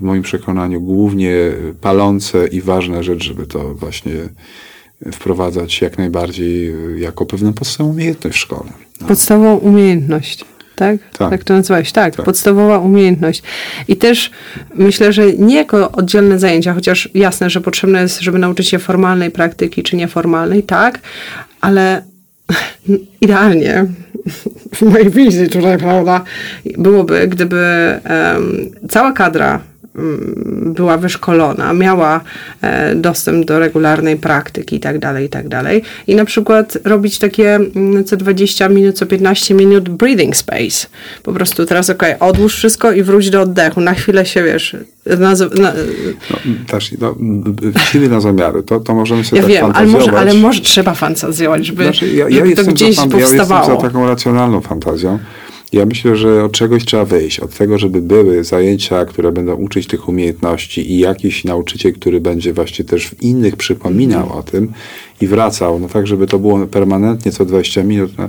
w 0.00 0.02
moim 0.02 0.22
przekonaniu 0.22 0.80
głównie 0.80 1.34
palące 1.80 2.46
i 2.46 2.60
ważna 2.60 3.02
rzecz, 3.02 3.24
żeby 3.24 3.46
to 3.46 3.74
właśnie 3.74 4.12
wprowadzać 5.12 5.80
jak 5.80 5.98
najbardziej 5.98 6.74
jako 6.96 7.26
pewną 7.26 7.52
podstawową 7.52 7.94
umiejętność 7.94 8.36
w 8.36 8.40
szkole. 8.40 8.72
No. 9.00 9.06
Podstawową 9.06 9.56
umiejętność. 9.56 10.44
Tak? 10.80 10.98
tak? 11.18 11.30
Tak 11.30 11.44
to 11.44 11.54
nazywałeś. 11.54 11.92
Tak, 11.92 12.16
tak, 12.16 12.24
podstawowa 12.24 12.78
umiejętność. 12.78 13.42
I 13.88 13.96
też 13.96 14.30
myślę, 14.74 15.12
że 15.12 15.32
nie 15.32 15.56
jako 15.56 15.92
oddzielne 15.92 16.38
zajęcia, 16.38 16.74
chociaż 16.74 17.08
jasne, 17.14 17.50
że 17.50 17.60
potrzebne 17.60 18.02
jest, 18.02 18.20
żeby 18.20 18.38
nauczyć 18.38 18.68
się 18.68 18.78
formalnej 18.78 19.30
praktyki 19.30 19.82
czy 19.82 19.96
nieformalnej, 19.96 20.62
tak, 20.62 20.98
ale 21.60 22.02
idealnie 23.20 23.86
w 24.74 24.82
mojej 24.82 25.10
wizji 25.10 25.48
tutaj, 25.48 25.78
prawda, 25.78 26.24
byłoby, 26.78 27.28
gdyby 27.28 28.00
um, 28.10 28.70
cała 28.88 29.12
kadra 29.12 29.60
była 30.74 30.96
wyszkolona, 30.96 31.72
miała 31.72 32.20
e, 32.62 32.94
dostęp 32.94 33.46
do 33.46 33.58
regularnej 33.58 34.16
praktyki 34.16 34.76
i 34.76 34.80
tak 34.80 34.98
dalej, 34.98 35.26
i 35.26 35.28
tak 35.28 35.48
dalej. 35.48 35.82
I 36.06 36.14
na 36.14 36.24
przykład 36.24 36.78
robić 36.84 37.18
takie 37.18 37.54
mm, 37.54 38.04
co 38.04 38.16
20 38.16 38.68
minut, 38.68 38.96
co 38.98 39.06
15 39.06 39.54
minut 39.54 39.88
breathing 39.88 40.36
space. 40.36 40.86
Po 41.22 41.32
prostu 41.32 41.66
teraz 41.66 41.90
ok, 41.90 42.02
odłóż 42.20 42.56
wszystko 42.56 42.92
i 42.92 43.02
wróć 43.02 43.30
do 43.30 43.40
oddechu. 43.42 43.80
Na 43.80 43.94
chwilę 43.94 44.26
się, 44.26 44.42
wiesz, 44.42 44.76
na, 45.06 45.16
na, 45.16 45.34
no, 46.30 46.36
też, 46.66 46.92
no, 46.98 47.14
siły 47.78 48.08
na 48.08 48.20
zamiary, 48.20 48.62
to, 48.62 48.80
to 48.80 48.94
możemy 48.94 49.24
sobie 49.24 49.42
ja 49.42 49.42
tak 49.42 49.52
wiem, 49.52 49.72
ale 49.74 49.86
może, 49.86 50.12
ale 50.12 50.34
może 50.34 50.60
trzeba 50.60 50.94
fantazjować, 50.94 51.66
żeby, 51.66 51.82
znaczy, 51.82 52.08
ja, 52.08 52.28
ja 52.28 52.44
żeby 52.44 52.56
to 52.56 52.64
gdzieś 52.64 52.96
za, 52.96 53.02
powstawało. 53.02 53.54
Ja 53.54 53.60
jestem 53.60 53.76
za 53.76 53.82
taką 53.82 54.06
racjonalną 54.06 54.60
fantazją. 54.60 55.18
Ja 55.72 55.86
myślę, 55.86 56.16
że 56.16 56.44
od 56.44 56.52
czegoś 56.52 56.84
trzeba 56.84 57.04
wyjść. 57.04 57.40
Od 57.40 57.54
tego, 57.54 57.78
żeby 57.78 58.02
były 58.02 58.44
zajęcia, 58.44 59.04
które 59.04 59.32
będą 59.32 59.54
uczyć 59.54 59.86
tych 59.86 60.08
umiejętności 60.08 60.92
i 60.92 60.98
jakiś 60.98 61.44
nauczyciel, 61.44 61.92
który 61.92 62.20
będzie 62.20 62.52
właśnie 62.52 62.84
też 62.84 63.06
w 63.06 63.22
innych 63.22 63.56
przypominał 63.56 64.22
mm. 64.22 64.32
o 64.32 64.42
tym 64.42 64.72
i 65.20 65.26
wracał, 65.26 65.80
no 65.80 65.88
tak, 65.88 66.06
żeby 66.06 66.26
to 66.26 66.38
było 66.38 66.66
permanentnie 66.66 67.32
co 67.32 67.44
20 67.44 67.82
minut. 67.82 68.12
No, 68.18 68.28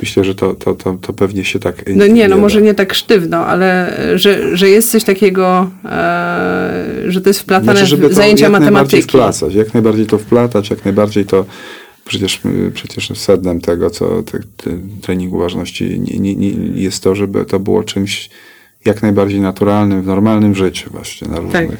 myślę, 0.00 0.24
że 0.24 0.34
to, 0.34 0.54
to, 0.54 0.74
to, 0.74 0.98
to 1.00 1.12
pewnie 1.12 1.44
się 1.44 1.58
tak. 1.58 1.84
No 1.96 2.06
nie, 2.06 2.28
no 2.28 2.36
może 2.36 2.62
nie 2.62 2.74
tak 2.74 2.94
sztywno, 2.94 3.46
ale 3.46 4.00
że, 4.14 4.56
że 4.56 4.68
jest 4.68 4.90
coś 4.90 5.04
takiego, 5.04 5.70
e, 5.84 7.02
że 7.08 7.20
to 7.20 7.30
jest 7.30 7.40
wplatane 7.40 7.72
znaczy, 7.72 7.86
żeby 7.86 8.08
w 8.08 8.14
zajęcia 8.14 8.44
jak 8.44 8.52
matematyki. 8.52 8.96
Najbardziej 8.96 9.02
wplatać, 9.02 9.54
jak 9.54 9.74
najbardziej 9.74 10.06
to 10.06 10.18
wplatać, 10.18 10.70
jak 10.70 10.84
najbardziej 10.84 11.24
to 11.24 11.44
Przecież, 12.10 12.40
przecież 12.74 13.18
sednem 13.18 13.60
tego, 13.60 13.90
co 13.90 14.22
te, 14.22 14.38
te 14.56 14.70
trening 15.00 15.32
uważności 15.32 16.00
nie, 16.00 16.18
nie, 16.18 16.36
nie 16.36 16.82
jest 16.82 17.02
to, 17.02 17.14
żeby 17.14 17.44
to 17.44 17.60
było 17.60 17.84
czymś 17.84 18.30
jak 18.84 19.02
najbardziej 19.02 19.40
naturalnym, 19.40 20.02
w 20.02 20.06
normalnym 20.06 20.54
życiu 20.54 20.90
właśnie, 20.92 21.28
na 21.28 21.40
różnych, 21.40 21.70
tak. 21.70 21.78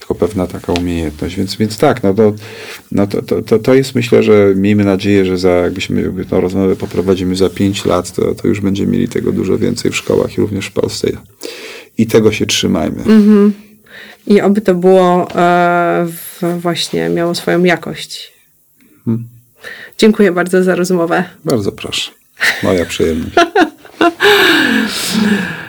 jako 0.00 0.14
pewna 0.14 0.46
taka 0.46 0.72
umiejętność. 0.72 1.36
Więc, 1.36 1.56
więc 1.56 1.78
tak, 1.78 2.02
no, 2.02 2.14
to, 2.14 2.32
no 2.92 3.06
to, 3.06 3.22
to, 3.22 3.42
to, 3.42 3.58
to 3.58 3.74
jest 3.74 3.94
myślę, 3.94 4.22
że 4.22 4.52
miejmy 4.56 4.84
nadzieję, 4.84 5.24
że 5.24 5.38
za, 5.38 5.50
jakbyśmy 5.50 6.24
tę 6.30 6.40
rozmowę 6.40 6.76
poprowadzimy 6.76 7.36
za 7.36 7.50
pięć 7.50 7.84
lat, 7.84 8.12
to, 8.12 8.34
to 8.34 8.48
już 8.48 8.60
będziemy 8.60 8.92
mieli 8.92 9.08
tego 9.08 9.32
dużo 9.32 9.58
więcej 9.58 9.90
w 9.90 9.96
szkołach 9.96 10.38
i 10.38 10.40
również 10.40 10.66
w 10.66 10.72
Polsce. 10.72 11.08
I 11.98 12.06
tego 12.06 12.32
się 12.32 12.46
trzymajmy. 12.46 12.98
Mhm. 12.98 13.52
I 14.26 14.40
oby 14.40 14.60
to 14.60 14.74
było 14.74 15.30
e, 15.34 16.06
w, 16.06 16.42
właśnie, 16.60 17.08
miało 17.08 17.34
swoją 17.34 17.64
jakość. 17.64 18.32
Hmm. 19.04 19.33
Dziękuję 19.98 20.32
bardzo 20.32 20.62
za 20.62 20.74
rozmowę. 20.74 21.24
Bardzo 21.44 21.72
proszę. 21.72 22.10
Moja 22.62 22.86
przyjemność. 22.86 23.36